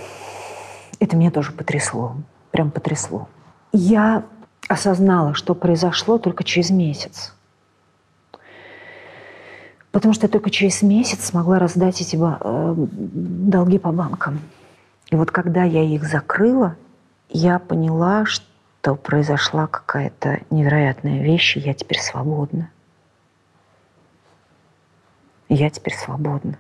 Это 1.01 1.17
меня 1.17 1.33
тоже 1.33 1.51
потрясло, 1.51 2.17
прям 2.57 2.71
потрясло. 2.71 3.29
Я 3.73 4.25
осознала, 4.67 5.35
что 5.35 5.55
произошло 5.55 6.17
только 6.17 6.43
через 6.43 6.71
месяц. 6.71 7.35
Потому 9.93 10.15
что 10.15 10.25
я 10.25 10.31
только 10.31 10.49
через 10.49 10.81
месяц 10.81 11.27
смогла 11.27 11.59
раздать 11.59 12.01
эти 12.01 12.17
э, 12.19 12.75
долги 12.77 13.79
по 13.79 13.93
банкам. 13.93 14.41
И 15.11 15.17
вот 15.17 15.31
когда 15.31 15.65
я 15.65 15.83
их 15.83 16.05
закрыла, 16.05 16.77
я 17.29 17.59
поняла, 17.59 18.25
что 18.25 18.95
произошла 18.95 19.67
какая-то 19.67 20.41
невероятная 20.49 21.23
вещь, 21.23 21.59
и 21.59 21.61
я 21.61 21.75
теперь 21.75 22.01
свободна. 22.01 22.71
Я 25.51 25.69
теперь 25.69 25.95
свободна. 25.95 26.57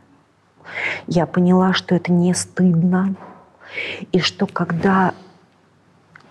Я 1.06 1.24
поняла, 1.24 1.72
что 1.72 1.94
это 1.94 2.12
не 2.12 2.34
стыдно, 2.34 3.14
и 4.12 4.20
что 4.20 4.46
когда 4.46 5.14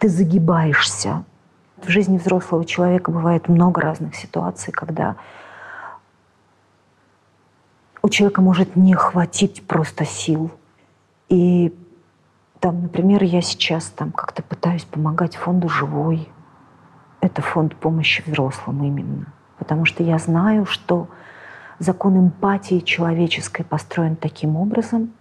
ты 0.05 0.09
загибаешься, 0.09 1.23
в 1.77 1.89
жизни 1.89 2.19
взрослого 2.19 2.63
человека 2.63 3.09
бывает 3.09 3.47
много 3.49 3.81
разных 3.81 4.13
ситуаций, 4.15 4.71
когда 4.71 5.15
у 8.03 8.09
человека 8.09 8.39
может 8.43 8.75
не 8.75 8.93
хватить 8.93 9.65
просто 9.65 10.05
сил. 10.05 10.51
И 11.27 11.75
там, 12.59 12.83
например, 12.83 13.23
я 13.23 13.41
сейчас 13.41 13.85
там 13.85 14.11
как-то 14.11 14.43
пытаюсь 14.43 14.83
помогать 14.83 15.37
фонду 15.37 15.69
«Живой». 15.69 16.29
Это 17.19 17.41
фонд 17.41 17.75
помощи 17.75 18.21
взрослым 18.27 18.83
именно. 18.83 19.33
Потому 19.57 19.85
что 19.85 20.03
я 20.03 20.19
знаю, 20.19 20.67
что 20.67 21.07
закон 21.79 22.15
эмпатии 22.19 22.77
человеческой 22.77 23.63
построен 23.63 24.15
таким 24.17 24.55
образом, 24.55 25.13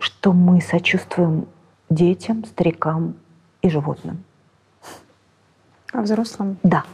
что 0.00 0.32
мы 0.32 0.60
сочувствуем 0.60 1.46
детям, 1.90 2.44
старикам 2.44 3.16
и 3.62 3.70
животным. 3.70 4.24
А 5.92 6.02
взрослым? 6.02 6.58
Да. 6.62 6.84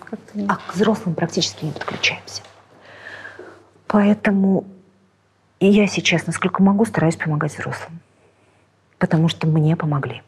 А 0.48 0.56
к 0.56 0.74
взрослым 0.74 1.14
практически 1.14 1.64
не 1.64 1.72
подключаемся. 1.72 2.42
Поэтому 3.86 4.64
и 5.60 5.66
я 5.66 5.86
сейчас, 5.86 6.26
насколько 6.26 6.62
могу, 6.62 6.84
стараюсь 6.84 7.16
помогать 7.16 7.56
взрослым. 7.56 8.00
Потому 8.98 9.28
что 9.28 9.46
мне 9.46 9.76
помогли. 9.76 10.22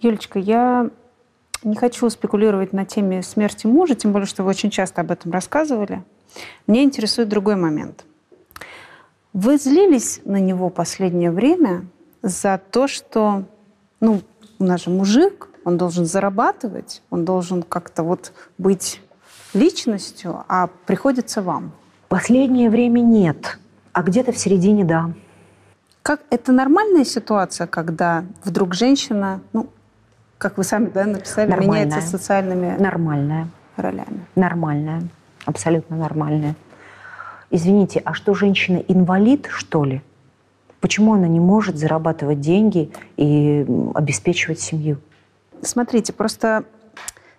Юлечка, 0.00 0.38
я 0.38 0.90
не 1.62 1.76
хочу 1.76 2.10
спекулировать 2.10 2.74
на 2.74 2.84
теме 2.84 3.22
смерти 3.22 3.66
мужа, 3.66 3.94
тем 3.94 4.12
более, 4.12 4.26
что 4.26 4.42
вы 4.42 4.50
очень 4.50 4.70
часто 4.70 5.00
об 5.00 5.10
этом 5.10 5.32
рассказывали. 5.32 6.02
Меня 6.66 6.82
интересует 6.82 7.28
другой 7.28 7.56
момент. 7.56 8.04
Вы 9.32 9.56
злились 9.56 10.20
на 10.24 10.40
него 10.40 10.68
последнее 10.68 11.30
время 11.30 11.86
за 12.26 12.60
то, 12.70 12.88
что, 12.88 13.44
ну, 14.00 14.20
у 14.58 14.64
нас 14.64 14.84
же 14.84 14.90
мужик, 14.90 15.48
он 15.64 15.76
должен 15.76 16.06
зарабатывать, 16.06 17.02
он 17.10 17.24
должен 17.24 17.62
как-то 17.62 18.02
вот 18.02 18.32
быть 18.58 19.00
личностью, 19.54 20.44
а 20.48 20.68
приходится 20.86 21.40
вам. 21.40 21.72
Последнее 22.08 22.68
время 22.68 23.00
нет, 23.00 23.58
а 23.92 24.02
где-то 24.02 24.32
в 24.32 24.38
середине 24.38 24.84
да. 24.84 25.12
Как 26.02 26.20
это 26.30 26.52
нормальная 26.52 27.04
ситуация, 27.04 27.66
когда 27.66 28.24
вдруг 28.44 28.74
женщина, 28.74 29.40
ну, 29.52 29.68
как 30.38 30.58
вы 30.58 30.64
сами 30.64 30.86
да, 30.86 31.04
написали, 31.04 31.50
Нормальная. 31.50 31.84
меняется 31.86 32.08
социальными 32.08 32.76
Нормальная. 32.78 33.48
ролями? 33.76 34.26
Нормальная. 34.34 35.02
Абсолютно 35.44 35.96
нормальная. 35.96 36.54
Извините, 37.50 38.02
а 38.04 38.14
что, 38.14 38.34
женщина 38.34 38.78
инвалид, 38.88 39.46
что 39.48 39.84
ли? 39.84 40.02
Почему 40.80 41.14
она 41.14 41.26
не 41.26 41.40
может 41.40 41.78
зарабатывать 41.78 42.40
деньги 42.40 42.90
и 43.16 43.66
обеспечивать 43.94 44.60
семью? 44.60 44.98
Смотрите, 45.62 46.12
просто 46.12 46.64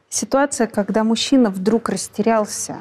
ситуация, 0.09 0.67
когда 0.67 1.03
мужчина 1.03 1.49
вдруг 1.49 1.89
растерялся 1.89 2.77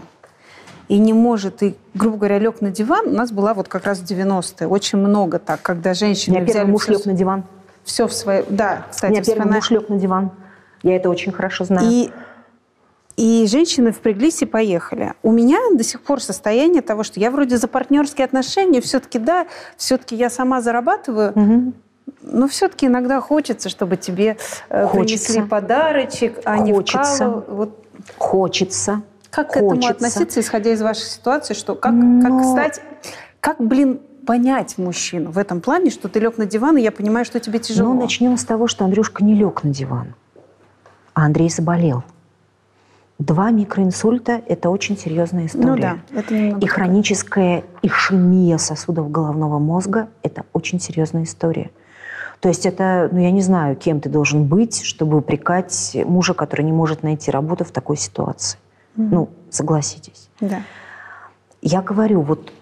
и 0.88 0.98
не 0.98 1.12
может, 1.12 1.62
и, 1.62 1.76
грубо 1.94 2.16
говоря, 2.16 2.38
лег 2.38 2.60
на 2.60 2.70
диван, 2.70 3.08
у 3.08 3.12
нас 3.12 3.32
была 3.32 3.54
вот 3.54 3.68
как 3.68 3.84
раз 3.84 3.98
в 3.98 4.04
90-е. 4.04 4.68
Очень 4.68 4.98
много 4.98 5.38
так, 5.38 5.60
когда 5.62 5.90
У 5.90 5.94
женщины 5.94 6.36
меня 6.36 6.46
первый 6.46 6.70
муж 6.70 6.82
все, 6.84 6.92
лег 6.92 7.06
на 7.06 7.12
диван. 7.12 7.44
все 7.84 8.06
в 8.06 8.12
свое... 8.12 8.44
Да, 8.48 8.86
У 8.86 8.90
кстати, 8.90 9.12
меня 9.12 9.22
первый 9.22 9.52
муж 9.52 9.70
лег 9.70 9.88
на 9.88 9.98
диван. 9.98 10.30
Я 10.82 10.96
это 10.96 11.10
очень 11.10 11.32
хорошо 11.32 11.64
знаю. 11.64 11.88
И, 11.90 12.10
и 13.16 13.46
женщины 13.48 13.92
впряглись 13.92 14.42
и 14.42 14.46
поехали. 14.46 15.14
У 15.22 15.32
меня 15.32 15.58
до 15.74 15.82
сих 15.82 16.02
пор 16.02 16.20
состояние 16.22 16.82
того, 16.82 17.02
что 17.02 17.18
я 17.18 17.30
вроде 17.30 17.56
за 17.56 17.66
партнерские 17.68 18.24
отношения, 18.26 18.80
все-таки 18.80 19.18
да, 19.18 19.46
все-таки 19.76 20.14
я 20.16 20.28
сама 20.30 20.60
зарабатываю, 20.60 21.32
Мгм. 21.34 21.74
но 22.22 22.46
все-таки 22.48 22.86
иногда 22.86 23.20
хочется, 23.20 23.68
чтобы 23.68 23.96
тебе 23.96 24.36
э, 24.68 24.86
Хочется. 24.86 25.26
принесли 25.32 25.48
подарочек, 25.48 26.40
а 26.44 26.58
не 26.58 26.72
Хочется. 26.74 27.14
вкалывал. 27.14 27.44
Вот 27.48 27.84
Хочется. 28.18 29.02
как 29.30 29.52
к 29.52 29.56
этому 29.56 29.70
Хочется. 29.70 29.90
относиться, 29.92 30.40
исходя 30.40 30.72
из 30.72 30.82
вашей 30.82 31.04
ситуации, 31.06 31.54
что 31.54 31.74
как, 31.74 31.92
Но- 31.92 32.22
как 32.22 32.44
стать, 32.44 32.80
как, 33.40 33.56
блин, 33.60 34.00
понять 34.26 34.76
мужчину 34.76 35.30
в 35.30 35.38
этом 35.38 35.60
плане, 35.60 35.90
что 35.90 36.08
ты 36.08 36.18
лег 36.20 36.36
на 36.36 36.46
диван, 36.46 36.76
и 36.76 36.82
я 36.82 36.90
понимаю, 36.92 37.24
что 37.24 37.38
тебе 37.40 37.60
тяжело. 37.60 37.94
Ну, 37.94 38.00
начнем 38.00 38.36
с 38.36 38.44
того, 38.44 38.66
что 38.66 38.84
Андрюшка 38.84 39.24
не 39.24 39.34
лег 39.34 39.62
на 39.62 39.70
диван, 39.70 40.14
а 41.14 41.24
Андрей 41.26 41.48
заболел. 41.48 42.02
Два 43.18 43.50
микроинсульта– 43.50 44.42
это 44.46 44.68
очень 44.68 44.98
серьезная 44.98 45.46
история. 45.46 45.66
Ну 45.66 45.76
да, 45.76 46.20
это 46.20 46.34
немного 46.34 46.64
И 46.64 46.68
хроническая 46.68 47.64
ишемия 47.82 48.58
сосудов 48.58 49.10
головного 49.10 49.58
мозга– 49.58 50.08
это 50.22 50.44
очень 50.52 50.78
серьезная 50.80 51.22
история. 51.22 51.70
То 52.40 52.50
есть 52.50 52.66
это, 52.66 53.08
ну 53.10 53.18
я 53.18 53.30
не 53.30 53.40
знаю, 53.40 53.76
кем 53.76 54.00
ты 54.00 54.10
должен 54.10 54.44
быть, 54.44 54.82
чтобы 54.82 55.16
упрекать 55.16 55.96
мужа, 56.04 56.34
который 56.34 56.62
не 56.62 56.72
может 56.72 57.02
найти 57.02 57.30
работу 57.30 57.64
в 57.64 57.70
такой 57.70 57.96
ситуации. 57.96 58.58
Мгм. 58.96 59.10
Ну, 59.10 59.28
согласитесь. 59.48 60.28
Да. 60.40 60.60
Я 61.62 61.80
говорю, 61.80 62.20
вот 62.20 62.52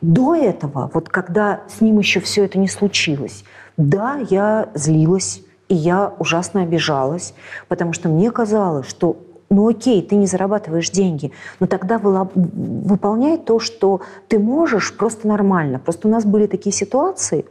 до 0.00 0.34
этого, 0.34 0.90
вот 0.94 1.10
когда 1.10 1.60
с 1.68 1.82
ним 1.82 1.98
еще 1.98 2.20
все 2.20 2.44
это 2.46 2.58
не 2.58 2.68
случилось, 2.68 3.44
да, 3.76 4.18
я 4.30 4.70
злилась, 4.74 5.42
и 5.68 5.74
я 5.74 6.14
ужасно 6.18 6.62
обижалась, 6.62 7.34
потому 7.68 7.92
что 7.92 8.08
мне 8.08 8.30
казалось, 8.30 8.88
что 8.88 9.18
ну 9.50 9.68
окей, 9.68 10.02
ты 10.02 10.16
не 10.16 10.26
зарабатываешь 10.26 10.90
деньги, 10.90 11.32
но 11.58 11.66
тогда 11.66 11.98
выполняй 11.98 13.38
то, 13.38 13.58
что 13.58 14.02
ты 14.28 14.38
можешь 14.38 14.96
просто 14.96 15.26
нормально. 15.26 15.78
Просто 15.78 16.08
у 16.08 16.10
нас 16.10 16.24
были 16.24 16.46
такие 16.46 16.72
ситуации, 16.72 17.44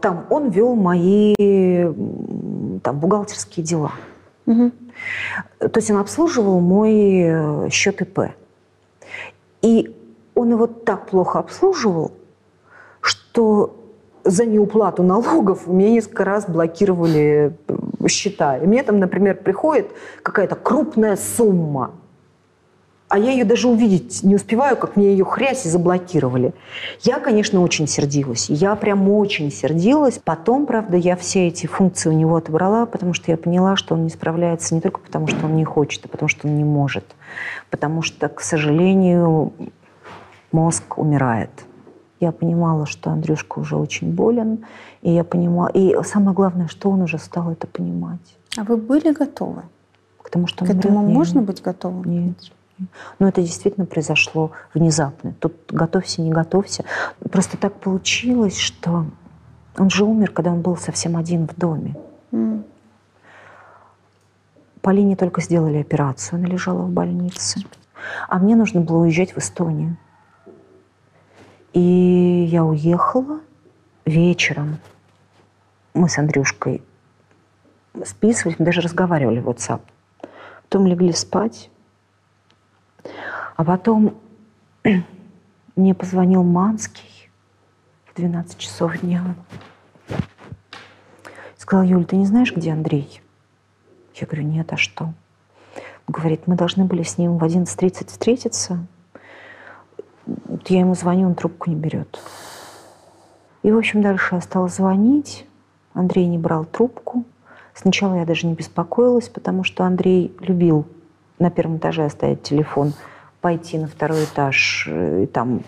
там 0.00 0.26
он 0.30 0.50
вел 0.50 0.74
мои 0.74 1.34
там, 2.82 2.98
бухгалтерские 2.98 3.64
дела. 3.64 3.92
То 5.58 5.72
есть 5.74 5.90
он 5.90 5.98
обслуживал 5.98 6.60
мой 6.60 6.92
э, 6.92 7.68
счет 7.70 8.00
ИП. 8.00 8.32
И 9.62 9.94
он 10.34 10.50
его 10.50 10.66
так 10.66 11.06
плохо 11.06 11.38
обслуживал, 11.38 12.12
что 13.00 13.76
за 14.24 14.46
неуплату 14.46 15.02
налогов 15.02 15.64
у 15.66 15.72
меня 15.72 15.90
несколько 15.90 16.24
раз 16.24 16.48
блокировали 16.48 17.56
счета. 18.08 18.58
И 18.58 18.66
мне 18.66 18.82
там, 18.82 18.98
например, 18.98 19.36
приходит 19.36 19.90
какая-то 20.22 20.54
крупная 20.56 21.16
сумма, 21.16 21.92
а 23.08 23.18
я 23.18 23.30
ее 23.32 23.44
даже 23.44 23.68
увидеть 23.68 24.22
не 24.22 24.34
успеваю, 24.34 24.76
как 24.76 24.96
мне 24.96 25.12
ее 25.12 25.24
хрясь 25.24 25.64
и 25.64 25.68
заблокировали. 25.70 26.52
Я, 27.00 27.20
конечно, 27.20 27.62
очень 27.62 27.88
сердилась. 27.88 28.50
Я 28.50 28.76
прям 28.76 29.10
очень 29.10 29.50
сердилась. 29.50 30.20
Потом, 30.22 30.66
правда, 30.66 30.98
я 30.98 31.16
все 31.16 31.48
эти 31.48 31.66
функции 31.66 32.10
у 32.10 32.12
него 32.12 32.36
отобрала, 32.36 32.84
потому 32.84 33.14
что 33.14 33.30
я 33.30 33.38
поняла, 33.38 33.76
что 33.76 33.94
он 33.94 34.04
не 34.04 34.10
справляется 34.10 34.74
не 34.74 34.82
только 34.82 35.00
потому, 35.00 35.26
что 35.26 35.46
он 35.46 35.56
не 35.56 35.64
хочет, 35.64 36.04
а 36.04 36.08
потому 36.08 36.28
что 36.28 36.48
он 36.48 36.56
не 36.56 36.64
может. 36.64 37.04
Потому 37.70 38.02
что, 38.02 38.28
к 38.28 38.42
сожалению, 38.42 39.54
мозг 40.52 40.98
умирает. 40.98 41.50
Я 42.20 42.32
понимала, 42.32 42.86
что 42.86 43.10
Андрюшка 43.10 43.60
уже 43.60 43.76
очень 43.76 44.12
болен, 44.12 44.64
и 45.02 45.10
я 45.12 45.22
понимала, 45.24 45.68
и 45.68 45.94
самое 46.02 46.34
главное, 46.34 46.66
что 46.66 46.90
он 46.90 47.02
уже 47.02 47.18
стал 47.18 47.52
это 47.52 47.66
понимать. 47.66 48.36
А 48.56 48.64
вы 48.64 48.76
были 48.76 49.12
готовы? 49.12 49.62
К 50.22 50.30
тому, 50.30 50.46
что 50.46 50.64
К 50.64 50.70
он 50.70 50.78
этому 50.78 51.00
умрет? 51.00 51.14
можно 51.14 51.42
быть 51.42 51.62
готовым? 51.62 52.04
Нет. 52.04 52.52
Но 53.18 53.28
это 53.28 53.40
действительно 53.40 53.86
произошло 53.86 54.52
внезапно. 54.74 55.34
Тут 55.40 55.54
готовься, 55.68 56.22
не 56.22 56.30
готовься. 56.30 56.84
Просто 57.30 57.56
так 57.56 57.74
получилось, 57.74 58.56
что 58.58 59.06
он 59.76 59.90
же 59.90 60.04
умер, 60.04 60.30
когда 60.30 60.52
он 60.52 60.60
был 60.60 60.76
совсем 60.76 61.16
один 61.16 61.46
в 61.46 61.56
доме. 61.56 61.96
М. 62.32 62.64
Полине 64.80 65.16
только 65.16 65.40
сделали 65.40 65.78
операцию, 65.78 66.38
она 66.38 66.46
лежала 66.46 66.82
в 66.82 66.90
больнице. 66.90 67.60
А 68.28 68.38
мне 68.38 68.54
нужно 68.54 68.80
было 68.80 68.98
уезжать 68.98 69.32
в 69.34 69.38
Эстонию. 69.38 69.96
И 71.78 72.48
я 72.50 72.64
уехала 72.64 73.38
вечером. 74.04 74.78
Мы 75.94 76.08
с 76.08 76.18
Андрюшкой 76.18 76.82
списывались, 78.04 78.58
мы 78.58 78.64
даже 78.64 78.80
разговаривали 78.80 79.38
в 79.38 79.48
WhatsApp. 79.48 79.80
Потом 80.64 80.88
легли 80.88 81.12
спать. 81.12 81.70
А 83.54 83.62
потом 83.62 84.16
мне 85.76 85.94
позвонил 85.94 86.42
Манский 86.42 87.30
в 88.06 88.16
12 88.16 88.58
часов 88.58 88.98
дня. 88.98 89.36
Сказал, 91.58 91.84
Юль, 91.84 92.06
ты 92.06 92.16
не 92.16 92.26
знаешь, 92.26 92.52
где 92.52 92.72
Андрей? 92.72 93.22
Я 94.16 94.26
говорю, 94.26 94.48
нет, 94.48 94.72
а 94.72 94.76
что? 94.76 95.12
Говорит, 96.08 96.48
мы 96.48 96.56
должны 96.56 96.86
были 96.86 97.04
с 97.04 97.18
ним 97.18 97.38
в 97.38 97.44
11.30 97.44 98.08
встретиться. 98.08 98.84
Я 100.66 100.80
ему 100.80 100.94
звоню, 100.94 101.26
он 101.28 101.34
трубку 101.34 101.70
не 101.70 101.76
берет. 101.76 102.18
И, 103.62 103.72
в 103.72 103.76
общем, 103.76 104.02
дальше 104.02 104.36
я 104.36 104.40
стала 104.40 104.68
звонить. 104.68 105.46
Андрей 105.94 106.26
не 106.26 106.38
брал 106.38 106.64
трубку. 106.64 107.24
Сначала 107.74 108.14
я 108.14 108.26
даже 108.26 108.46
не 108.46 108.54
беспокоилась, 108.54 109.28
потому 109.28 109.64
что 109.64 109.84
Андрей 109.84 110.34
любил 110.40 110.86
на 111.38 111.50
первом 111.50 111.78
этаже 111.78 112.04
оставить 112.04 112.42
телефон, 112.42 112.92
пойти 113.40 113.78
на 113.78 113.86
второй 113.86 114.24
этаж 114.24 114.88
э, 114.90 115.24
и 115.24 115.26
там 115.26 115.62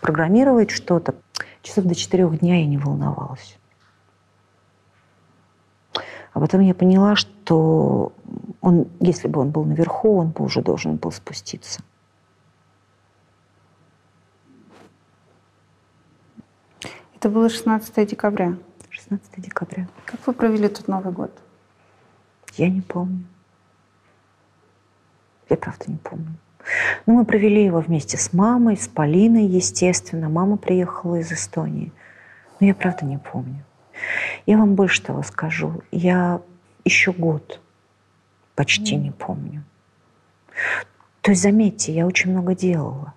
программировать 0.00 0.70
что-то. 0.70 1.14
Часов 1.62 1.84
до 1.84 1.94
четырех 1.94 2.40
дня 2.40 2.58
я 2.58 2.66
не 2.66 2.76
волновалась. 2.76 3.56
А 6.32 6.40
потом 6.40 6.60
я 6.60 6.74
поняла, 6.74 7.14
что 7.14 8.12
он, 8.60 8.88
если 9.00 9.28
бы 9.28 9.40
он 9.40 9.50
был 9.50 9.64
наверху, 9.64 10.16
он 10.18 10.30
бы 10.30 10.44
уже 10.44 10.62
должен 10.62 10.96
был 10.96 11.12
спуститься. 11.12 11.82
Это 17.22 17.30
было 17.30 17.48
16 17.48 18.08
декабря. 18.08 18.58
16 18.90 19.30
декабря. 19.36 19.86
Как 20.06 20.26
вы 20.26 20.32
провели 20.32 20.66
тут 20.66 20.88
Новый 20.88 21.12
год? 21.12 21.30
Я 22.56 22.68
не 22.68 22.80
помню. 22.80 23.22
Я 25.48 25.56
правда 25.56 25.84
не 25.86 25.98
помню. 25.98 26.34
Но 27.06 27.12
мы 27.14 27.24
провели 27.24 27.64
его 27.64 27.78
вместе 27.78 28.16
с 28.18 28.32
мамой, 28.32 28.76
с 28.76 28.88
Полиной, 28.88 29.46
естественно. 29.46 30.28
Мама 30.28 30.56
приехала 30.56 31.14
из 31.14 31.30
Эстонии. 31.30 31.92
Но 32.58 32.66
я 32.66 32.74
правда 32.74 33.06
не 33.06 33.18
помню. 33.18 33.62
Я 34.44 34.58
вам 34.58 34.74
больше 34.74 35.00
того 35.00 35.22
скажу. 35.22 35.80
Я 35.92 36.40
еще 36.84 37.12
год 37.12 37.60
почти 38.56 38.96
не 38.96 39.12
помню. 39.12 39.62
То 41.20 41.30
есть, 41.30 41.42
заметьте, 41.42 41.94
я 41.94 42.04
очень 42.04 42.32
много 42.32 42.56
делала. 42.56 43.14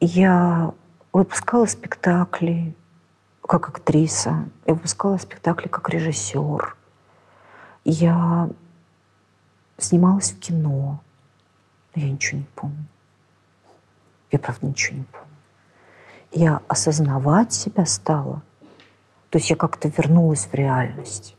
Я 0.00 0.74
выпускала 1.12 1.66
спектакли 1.66 2.76
как 3.42 3.68
актриса, 3.68 4.48
я 4.66 4.74
выпускала 4.74 5.16
спектакли 5.16 5.66
как 5.68 5.88
режиссер. 5.88 6.76
Я 7.84 8.50
снималась 9.76 10.32
в 10.32 10.38
кино. 10.38 11.00
Но 11.94 12.02
я 12.02 12.10
ничего 12.10 12.38
не 12.38 12.46
помню. 12.54 12.84
Я, 14.30 14.38
правда, 14.38 14.66
ничего 14.66 14.98
не 14.98 15.04
помню. 15.04 15.26
Я 16.30 16.62
осознавать 16.68 17.52
себя 17.52 17.86
стала. 17.86 18.42
То 19.30 19.38
есть 19.38 19.50
я 19.50 19.56
как-то 19.56 19.88
вернулась 19.88 20.46
в 20.46 20.54
реальность. 20.54 21.36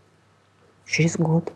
Через 0.86 1.18
год. 1.18 1.53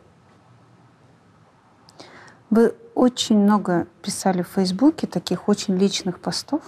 Вы 2.50 2.76
очень 2.94 3.40
много 3.40 3.88
писали 4.04 4.44
в 4.44 4.48
Фейсбуке 4.50 5.08
таких 5.08 5.50
очень 5.50 5.76
личных 5.76 6.20
постов. 6.20 6.62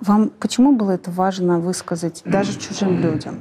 Вам 0.00 0.30
почему 0.30 0.76
было 0.76 0.92
это 0.92 1.10
важно 1.10 1.58
высказать 1.58 2.22
даже 2.24 2.58
чужим 2.58 3.00
людям? 3.00 3.40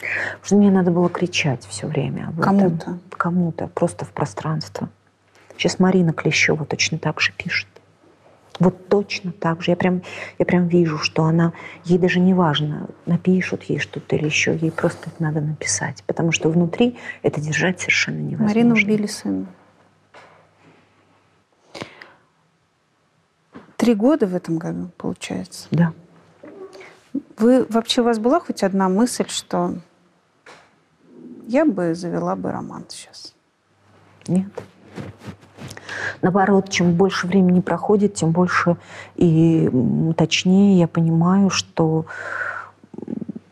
Потому 0.00 0.44
что 0.44 0.56
мне 0.56 0.70
надо 0.70 0.90
было 0.90 1.10
кричать 1.10 1.66
все 1.66 1.86
время. 1.86 2.28
об. 2.28 2.40
Кому-то? 2.40 2.98
Кому-то, 3.10 3.66
просто 3.68 4.04
в 4.04 4.10
пространство. 4.10 4.88
Сейчас 5.56 5.78
Марина 5.78 6.14
Клещева 6.14 6.64
точно 6.64 6.98
так 6.98 7.20
же 7.20 7.32
пишет. 7.36 7.68
Вот 8.58 8.88
точно 8.88 9.32
так 9.32 9.62
же. 9.62 9.70
Я 9.72 9.76
прям, 9.76 10.02
я 10.38 10.46
прям 10.46 10.68
вижу, 10.68 10.98
что 10.98 11.24
она, 11.24 11.52
ей 11.84 11.98
даже 11.98 12.20
не 12.20 12.34
важно, 12.34 12.88
напишут 13.06 13.64
ей 13.64 13.78
что-то 13.78 14.16
или 14.16 14.26
еще, 14.26 14.56
ей 14.56 14.70
просто 14.70 15.10
это 15.10 15.22
надо 15.22 15.40
написать. 15.40 16.02
Потому 16.06 16.32
что 16.32 16.50
внутри 16.50 16.98
это 17.22 17.40
держать 17.40 17.80
совершенно 17.80 18.18
невозможно. 18.18 18.46
Марину 18.46 18.74
убили 18.74 19.06
сына. 19.06 19.46
Три 23.80 23.94
года 23.94 24.26
в 24.26 24.34
этом 24.34 24.58
году, 24.58 24.90
получается. 24.98 25.66
Да. 25.70 25.94
Вы 27.38 27.64
вообще 27.70 28.02
у 28.02 28.04
вас 28.04 28.18
была 28.18 28.38
хоть 28.38 28.62
одна 28.62 28.90
мысль, 28.90 29.24
что 29.28 29.74
я 31.46 31.64
бы 31.64 31.94
завела 31.94 32.36
бы 32.36 32.52
роман 32.52 32.84
сейчас? 32.90 33.34
Нет. 34.28 34.50
Наоборот, 36.20 36.68
чем 36.68 36.92
больше 36.94 37.26
времени 37.26 37.60
проходит, 37.60 38.12
тем 38.12 38.32
больше 38.32 38.76
и 39.16 39.70
точнее 40.14 40.78
я 40.78 40.86
понимаю, 40.86 41.48
что 41.48 42.04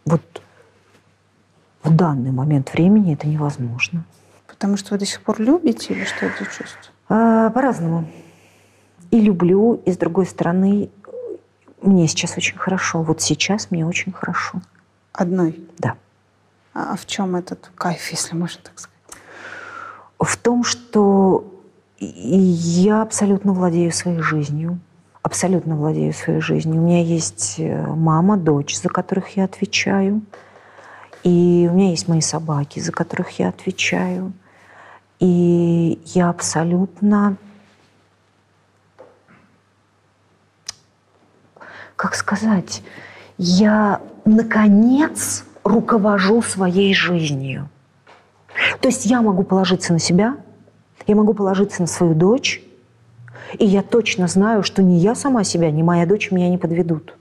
вот 0.05 0.43
в 1.83 1.97
данный 1.97 2.33
момент 2.33 2.75
времени 2.75 3.15
это 3.15 3.27
невозможно. 3.27 4.05
Потому 4.47 4.77
что 4.77 4.93
вы 4.93 4.99
до 4.99 5.07
сих 5.07 5.23
пор 5.23 5.41
любите 5.41 5.95
или 5.95 6.05
что 6.05 6.27
это 6.27 6.45
чувство? 6.45 6.93
А, 7.09 7.49
по-разному. 7.49 8.07
И 9.11 9.21
люблю, 9.21 9.75
и 9.75 9.93
с 9.93 9.97
другой 9.97 10.27
стороны, 10.27 10.91
мне 11.81 12.09
сейчас 12.09 12.37
очень 12.37 12.59
хорошо. 12.59 13.03
Вот 13.03 13.23
сейчас 13.23 13.71
мне 13.71 13.87
очень 13.87 14.13
хорошо. 14.13 14.61
Одной? 15.13 15.61
Да. 15.79 15.97
А 16.75 16.97
в 16.97 17.07
чем 17.07 17.37
этот 17.37 17.71
кайф, 17.75 18.11
если 18.11 18.35
можно 18.35 18.61
так 18.63 18.79
сказать? 18.79 18.95
В 20.19 20.37
том, 20.37 20.65
что 20.65 21.45
я 22.01 23.03
абсолютно 23.03 23.53
владею 23.53 23.93
своей 23.93 24.21
жизнью. 24.21 24.79
Абсолютно 25.23 25.77
владею 25.77 26.13
своей 26.13 26.41
жизнью. 26.41 26.81
У 26.81 26.85
меня 26.85 27.03
есть 27.03 27.57
э, 27.59 27.87
мама, 27.87 28.37
дочь, 28.37 28.77
за 28.77 28.89
которых 28.89 29.37
я 29.37 29.45
отвечаю. 29.45 30.23
И 31.25 31.69
у 31.71 31.75
меня 31.75 31.91
есть 31.91 32.09
мои 32.09 32.21
собаки, 32.21 32.79
за 32.79 32.93
которых 32.93 33.39
я 33.39 33.49
отвечаю. 33.49 34.33
И 35.19 36.01
я 36.05 36.31
абсолютно, 36.31 37.37
как 41.99 42.15
сказать, 42.15 42.83
я 43.39 44.01
наконец 44.25 45.45
руковожу 45.65 46.43
своей 46.43 46.95
жизнью. 46.95 47.69
То 48.81 48.87
есть 48.89 49.05
я 49.05 49.21
могу 49.21 49.43
положиться 49.43 49.93
на 49.93 49.99
себя, 49.99 50.37
я 51.09 51.17
могу 51.17 51.35
положиться 51.35 51.83
на 51.83 51.89
свою 51.89 52.15
дочь, 52.15 52.63
и 53.59 53.65
я 53.65 53.83
точно 53.83 54.29
знаю, 54.29 54.63
что 54.63 54.81
ни 54.81 54.95
я 54.95 55.17
сама 55.17 55.43
себя, 55.43 55.73
ни 55.73 55.83
моя 55.83 56.07
дочь 56.07 56.31
меня 56.31 56.49
не 56.49 56.57
подведут. 56.57 57.17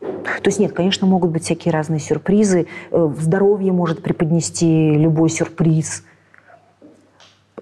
То 0.00 0.48
есть 0.48 0.58
нет, 0.58 0.72
конечно, 0.72 1.06
могут 1.06 1.30
быть 1.30 1.44
всякие 1.44 1.72
разные 1.72 2.00
сюрпризы. 2.00 2.66
Э, 2.90 3.12
Здоровье 3.18 3.72
может 3.72 4.02
преподнести 4.02 4.94
любой 4.94 5.28
сюрприз. 5.28 6.04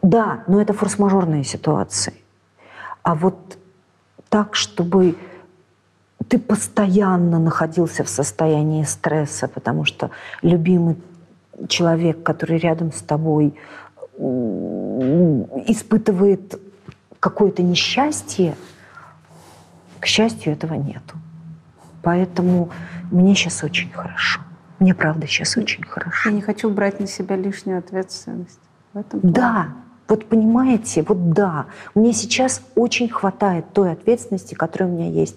Да, 0.02 0.44
но 0.46 0.62
это 0.62 0.72
форс-мажорные 0.72 1.42
ситуации. 1.42 2.14
А 3.02 3.16
вот 3.16 3.58
так, 4.28 4.54
чтобы 4.54 5.16
ты 6.30 6.38
постоянно 6.38 7.40
находился 7.40 8.04
в 8.04 8.08
состоянии 8.08 8.84
стресса, 8.84 9.48
потому 9.48 9.84
что 9.84 10.12
любимый 10.42 10.96
человек, 11.68 12.22
который 12.22 12.58
рядом 12.58 12.92
с 12.92 13.02
тобой, 13.02 13.54
испытывает 15.66 16.60
какое-то 17.18 17.64
несчастье, 17.64 18.54
к 19.98 20.06
счастью, 20.06 20.52
этого 20.52 20.74
нету. 20.74 21.16
Поэтому 22.02 22.70
мне 23.10 23.34
сейчас 23.34 23.64
очень 23.64 23.90
хорошо. 23.90 24.40
Мне, 24.78 24.94
правда, 24.94 25.26
сейчас 25.26 25.56
очень 25.56 25.82
хорошо. 25.82 26.30
Я 26.30 26.34
не 26.36 26.42
хочу 26.42 26.70
брать 26.70 27.00
на 27.00 27.08
себя 27.08 27.34
лишнюю 27.34 27.78
ответственность. 27.80 28.60
В 28.92 28.98
этом 28.98 29.20
Да, 29.22 29.66
вот 30.10 30.26
понимаете, 30.26 31.02
вот 31.02 31.30
да, 31.30 31.66
мне 31.94 32.12
сейчас 32.12 32.62
очень 32.74 33.08
хватает 33.08 33.72
той 33.72 33.92
ответственности, 33.92 34.54
которая 34.54 34.90
у 34.90 34.92
меня 34.92 35.08
есть. 35.08 35.36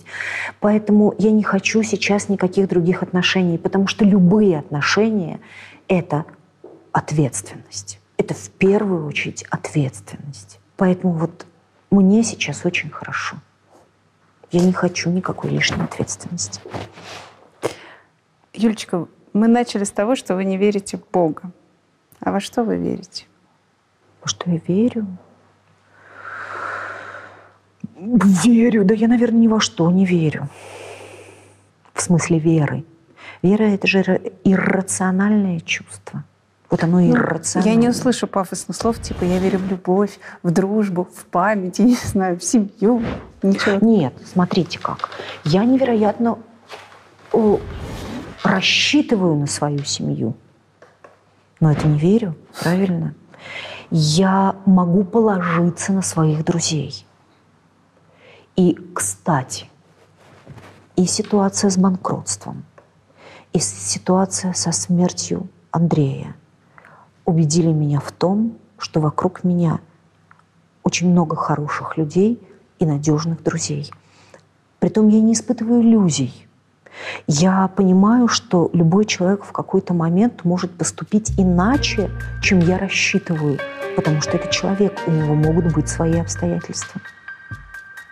Поэтому 0.60 1.14
я 1.20 1.32
не 1.32 1.44
хочу 1.44 1.84
сейчас 1.84 2.28
никаких 2.28 2.68
других 2.68 3.04
отношений, 3.04 3.60
потому 3.60 3.86
что 3.86 4.04
любые 4.04 4.58
отношения– 4.58 5.40
это 5.88 6.26
ответственность. 6.92 8.00
Это 8.18 8.34
в 8.34 8.50
первую 8.50 9.06
очередь 9.06 9.44
ответственность. 9.52 10.60
Поэтому 10.76 11.14
вот 11.14 11.46
мне 11.92 12.24
сейчас 12.24 12.66
очень 12.66 12.90
хорошо. 12.90 13.38
Я 14.52 14.62
не 14.62 14.74
хочу 14.74 15.12
никакой 15.12 15.52
лишней 15.52 15.84
ответственности. 15.84 16.62
Юлечка, 18.54 19.08
мы 19.34 19.48
начали 19.48 19.84
с 19.84 19.92
того, 19.92 20.16
что 20.16 20.36
вы 20.36 20.46
не 20.46 20.58
верите 20.58 20.98
в 20.98 21.08
Бога. 21.12 21.52
А 22.20 22.32
во 22.32 22.40
что 22.40 22.64
вы 22.64 22.78
верите? 22.78 23.26
Что 24.26 24.50
я 24.52 24.60
верю? 24.68 25.06
Верю. 28.00 28.84
Да 28.86 28.94
я, 28.94 29.08
наверное, 29.08 29.40
ни 29.42 29.48
во 29.48 29.60
что 29.60 29.90
не 29.92 30.06
верю. 30.06 30.50
В 31.94 32.02
смысле 32.02 32.40
веры. 32.40 32.84
Вера– 33.42 33.64
это 33.64 33.88
же 33.88 34.00
ир- 34.00 34.34
иррациональное 34.44 35.60
чувство. 35.60 36.24
Вот 36.70 36.84
оно 36.84 37.00
Ну, 37.00 37.12
иррациональное. 37.12 37.74
Я 37.76 37.80
не 37.80 37.90
услышу 37.90 38.26
пафосных 38.26 38.76
слов, 38.76 39.00
типа 39.00 39.24
«я 39.26 39.38
верю 39.40 39.60
в 39.60 39.70
любовь», 39.70 40.18
в 40.42 40.50
дружбу, 40.52 41.04
в 41.14 41.26
память, 41.26 41.78
я 41.80 41.86
не 41.86 41.96
знаю, 41.96 42.40
в 42.40 42.44
семью. 42.44 43.04
Ничего. 43.44 43.78
Нет, 43.86 44.14
смотрите 44.26 44.80
как. 44.80 45.10
Я 45.44 45.66
невероятно 45.66 46.40
рассчитываю 48.44 49.36
на 49.36 49.48
свою 49.48 49.84
семью. 49.84 50.36
Но 51.60 51.72
это 51.72 51.88
не 51.88 52.00
верю, 52.00 52.36
правильно? 52.62 53.14
Я 53.96 54.56
могу 54.66 55.04
положиться 55.04 55.94
на 55.94 56.02
своих 56.02 56.44
друзей. 56.44 57.06
И, 58.56 58.74
кстати, 58.96 59.68
и 60.96 61.06
ситуация 61.06 61.70
с 61.70 61.78
банкротством, 61.78 62.66
и 63.52 63.60
ситуация 63.60 64.54
со 64.54 64.72
смертью 64.72 65.48
Андрея 65.70 66.36
убедили 67.26 67.72
меня 67.72 68.00
в 68.00 68.12
том, 68.12 68.58
что 68.80 69.00
вокруг 69.00 69.44
меня 69.44 69.80
очень 70.82 71.12
много 71.12 71.36
хороших 71.36 71.96
людей 71.96 72.42
и 72.80 72.88
надежных 72.88 73.44
друзей. 73.44 73.92
Притом 74.80 75.08
я 75.10 75.22
не 75.22 75.34
испытываю 75.34 75.84
иллюзий. 75.84 76.48
Я 77.28 77.68
понимаю, 77.68 78.28
что 78.28 78.72
любой 78.74 79.06
человек 79.06 79.44
в 79.44 79.52
какой-то 79.52 79.94
момент 79.94 80.44
может 80.44 80.72
поступить 80.76 81.40
иначе, 81.40 82.10
чем 82.42 82.58
я 82.60 82.80
рассчитываю, 82.80 83.60
потому 83.96 84.22
что 84.22 84.32
это 84.32 84.52
человек, 84.52 84.94
у 85.08 85.12
него 85.12 85.36
могут 85.36 85.74
быть 85.74 85.90
свои 85.90 86.20
обстоятельства, 86.20 87.02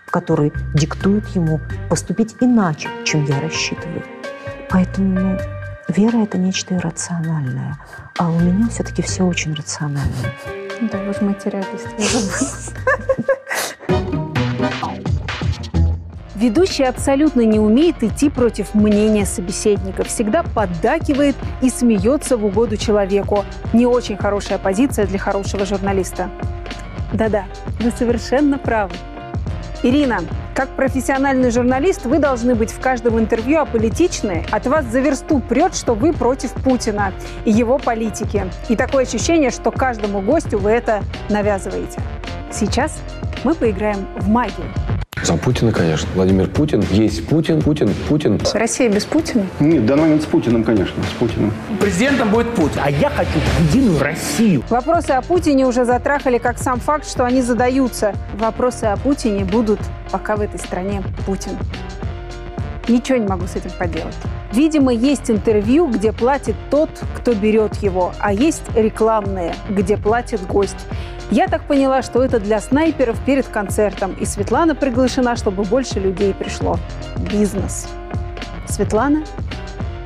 которые 0.08 0.52
диктуют 0.74 1.28
ему 1.30 1.60
поступить 1.90 2.36
иначе, 2.40 2.90
чем 3.06 3.26
я 3.26 3.40
рассчитываю. 3.42 4.04
Поэтому 4.70 5.20
ну, 5.20 5.38
вера– 5.88 6.18
это 6.24 6.38
нечто 6.38 6.76
иррациональное, 6.76 7.78
а 8.18 8.30
у 8.30 8.40
меня 8.40 8.68
все-таки 8.70 9.02
все 9.02 9.24
очень 9.24 9.54
рациональное. 9.54 10.34
Да, 10.92 10.98
вы 11.04 11.14
же 11.14 11.22
материалист. 11.22 12.74
Ведущий 16.42 16.86
абсолютно 16.86 17.42
не 17.42 17.60
умеет 17.60 18.02
идти 18.02 18.32
против 18.32 18.74
мнения 18.74 19.28
собеседника, 19.28 20.04
всегда 20.04 20.42
поддакивает 20.42 21.36
и 21.62 21.70
смеется 21.70 22.36
в 22.36 22.44
угоду 22.44 22.78
человеку. 22.78 23.46
Не 23.74 23.86
очень 23.86 24.18
хорошая 24.18 24.58
позиция 24.58 25.06
для 25.06 25.20
хорошего 25.20 25.68
журналиста. 25.68 26.32
Да-да, 27.14 27.44
вы 27.80 27.92
совершенно 27.92 28.58
правы. 28.58 28.96
Ирина, 29.84 30.22
как 30.56 30.70
профессиональный 30.70 31.52
журналист, 31.52 32.08
вы 32.08 32.18
должны 32.18 32.56
быть 32.56 32.72
в 32.72 32.80
каждом 32.80 33.20
интервью 33.20 33.60
аполитичны. 33.60 34.44
От 34.50 34.66
вас 34.66 34.86
за 34.86 35.00
версту 35.00 35.38
прет, 35.42 35.76
что 35.76 35.94
вы 35.94 36.12
против 36.12 36.54
Путина 36.54 37.14
и 37.46 37.52
его 37.52 37.78
политики. 37.78 38.46
И 38.68 38.76
такое 38.76 39.04
ощущение, 39.04 39.52
что 39.52 39.70
каждому 39.70 40.22
гостю 40.22 40.58
вы 40.58 40.72
это 40.72 41.04
навязываете. 41.30 42.02
Сейчас 42.52 43.00
мы 43.44 43.54
поиграем 43.54 44.08
в 44.18 44.28
магию. 44.28 44.66
За 45.24 45.36
Путина, 45.36 45.72
конечно. 45.72 46.08
Владимир 46.16 46.48
Путин. 46.48 46.84
Есть 46.92 47.28
Путин, 47.28 47.62
Путин, 47.62 47.94
Путин. 48.10 48.40
Россия 48.54 48.90
без 48.90 49.06
Путина? 49.06 49.46
Нет, 49.60 49.84
в 49.84 49.86
данный 49.86 50.04
момент 50.04 50.24
с 50.24 50.26
Путиным, 50.26 50.64
конечно, 50.64 51.02
с 51.04 51.14
Путиным. 51.20 51.54
Президентом 51.80 52.30
будет 52.30 52.50
Путин, 52.56 52.80
а 52.84 52.90
я 52.90 53.10
хочу 53.10 53.40
единую 53.70 54.00
Россию. 54.00 54.64
Вопросы 54.70 55.12
о 55.12 55.22
Путине 55.22 55.68
уже 55.68 55.86
затрахали 55.86 56.40
как 56.40 56.58
сам 56.58 56.80
факт, 56.80 57.08
что 57.08 57.24
они 57.24 57.42
задаются. 57.42 58.16
Вопросы 58.40 58.86
о 58.86 58.98
Путине 58.98 59.46
будут, 59.46 59.80
пока 60.12 60.36
в 60.36 60.42
этой 60.42 60.60
стране 60.60 61.04
Путин. 61.26 61.52
Ничего 62.88 63.18
не 63.20 63.28
могу 63.28 63.46
с 63.46 63.56
этим 63.56 63.70
поделать. 63.78 64.16
Видимо, 64.54 64.92
есть 64.92 65.30
интервью, 65.30 65.88
где 65.88 66.12
платит 66.12 66.56
тот, 66.70 66.90
кто 67.16 67.34
берет 67.34 67.76
его, 67.78 68.12
а 68.20 68.34
есть 68.34 68.64
рекламные, 68.76 69.56
где 69.70 69.98
платит 69.98 70.46
гость. 70.48 70.88
Я 71.32 71.48
так 71.48 71.64
поняла, 71.64 72.02
что 72.02 72.22
это 72.22 72.42
для 72.42 72.60
снайперов 72.60 73.18
перед 73.22 73.48
концертом, 73.48 74.12
и 74.20 74.26
Светлана 74.26 74.76
приглашена, 74.76 75.38
чтобы 75.38 75.64
больше 75.64 75.98
людей 75.98 76.34
пришло. 76.34 76.78
Бизнес. 77.32 77.88
Светлана? 78.68 79.24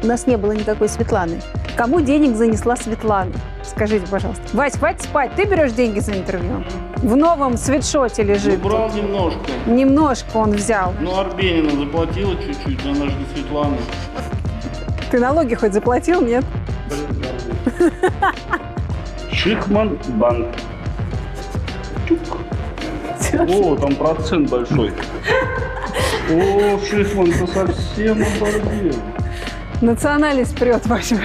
У 0.03 0.05
нас 0.05 0.27
не 0.27 0.37
было 0.37 0.51
никакой 0.51 0.87
Светланы. 0.87 1.41
Кому 1.75 1.99
денег 1.99 2.35
занесла 2.35 2.75
Светлана? 2.75 3.31
Скажите, 3.63 4.05
пожалуйста. 4.05 4.43
Вась, 4.53 4.77
хватит 4.77 5.01
спать, 5.01 5.31
ты 5.35 5.45
берешь 5.45 5.71
деньги 5.71 5.99
за 5.99 6.15
интервью? 6.15 6.63
В 6.97 7.15
новом 7.15 7.57
свитшоте 7.57 8.21
лежит. 8.21 8.61
Ну, 8.61 8.69
брал 8.69 8.91
немножко. 8.91 9.39
Немножко 9.65 10.37
он 10.37 10.51
взял. 10.51 10.93
Ну, 11.01 11.17
Арбенина 11.17 11.71
заплатила 11.71 12.35
чуть-чуть, 12.35 12.85
она 12.85 13.07
же 13.07 13.15
не 13.15 13.25
Светлана. 13.33 13.77
Ты 15.09 15.19
налоги 15.19 15.55
хоть 15.55 15.73
заплатил, 15.73 16.21
нет? 16.21 16.45
Шихман 19.31 19.97
банк. 20.19 20.45
Чук. 22.07 22.19
О, 23.47 23.75
там 23.75 23.95
процент 23.95 24.49
большой. 24.49 24.91
О, 26.29 26.79
Шихман, 26.79 27.31
ты 27.31 27.47
совсем 27.47 28.23
обордел. 28.23 28.95
Националист 29.81 30.57
прет, 30.57 30.81
прости. 30.83 31.15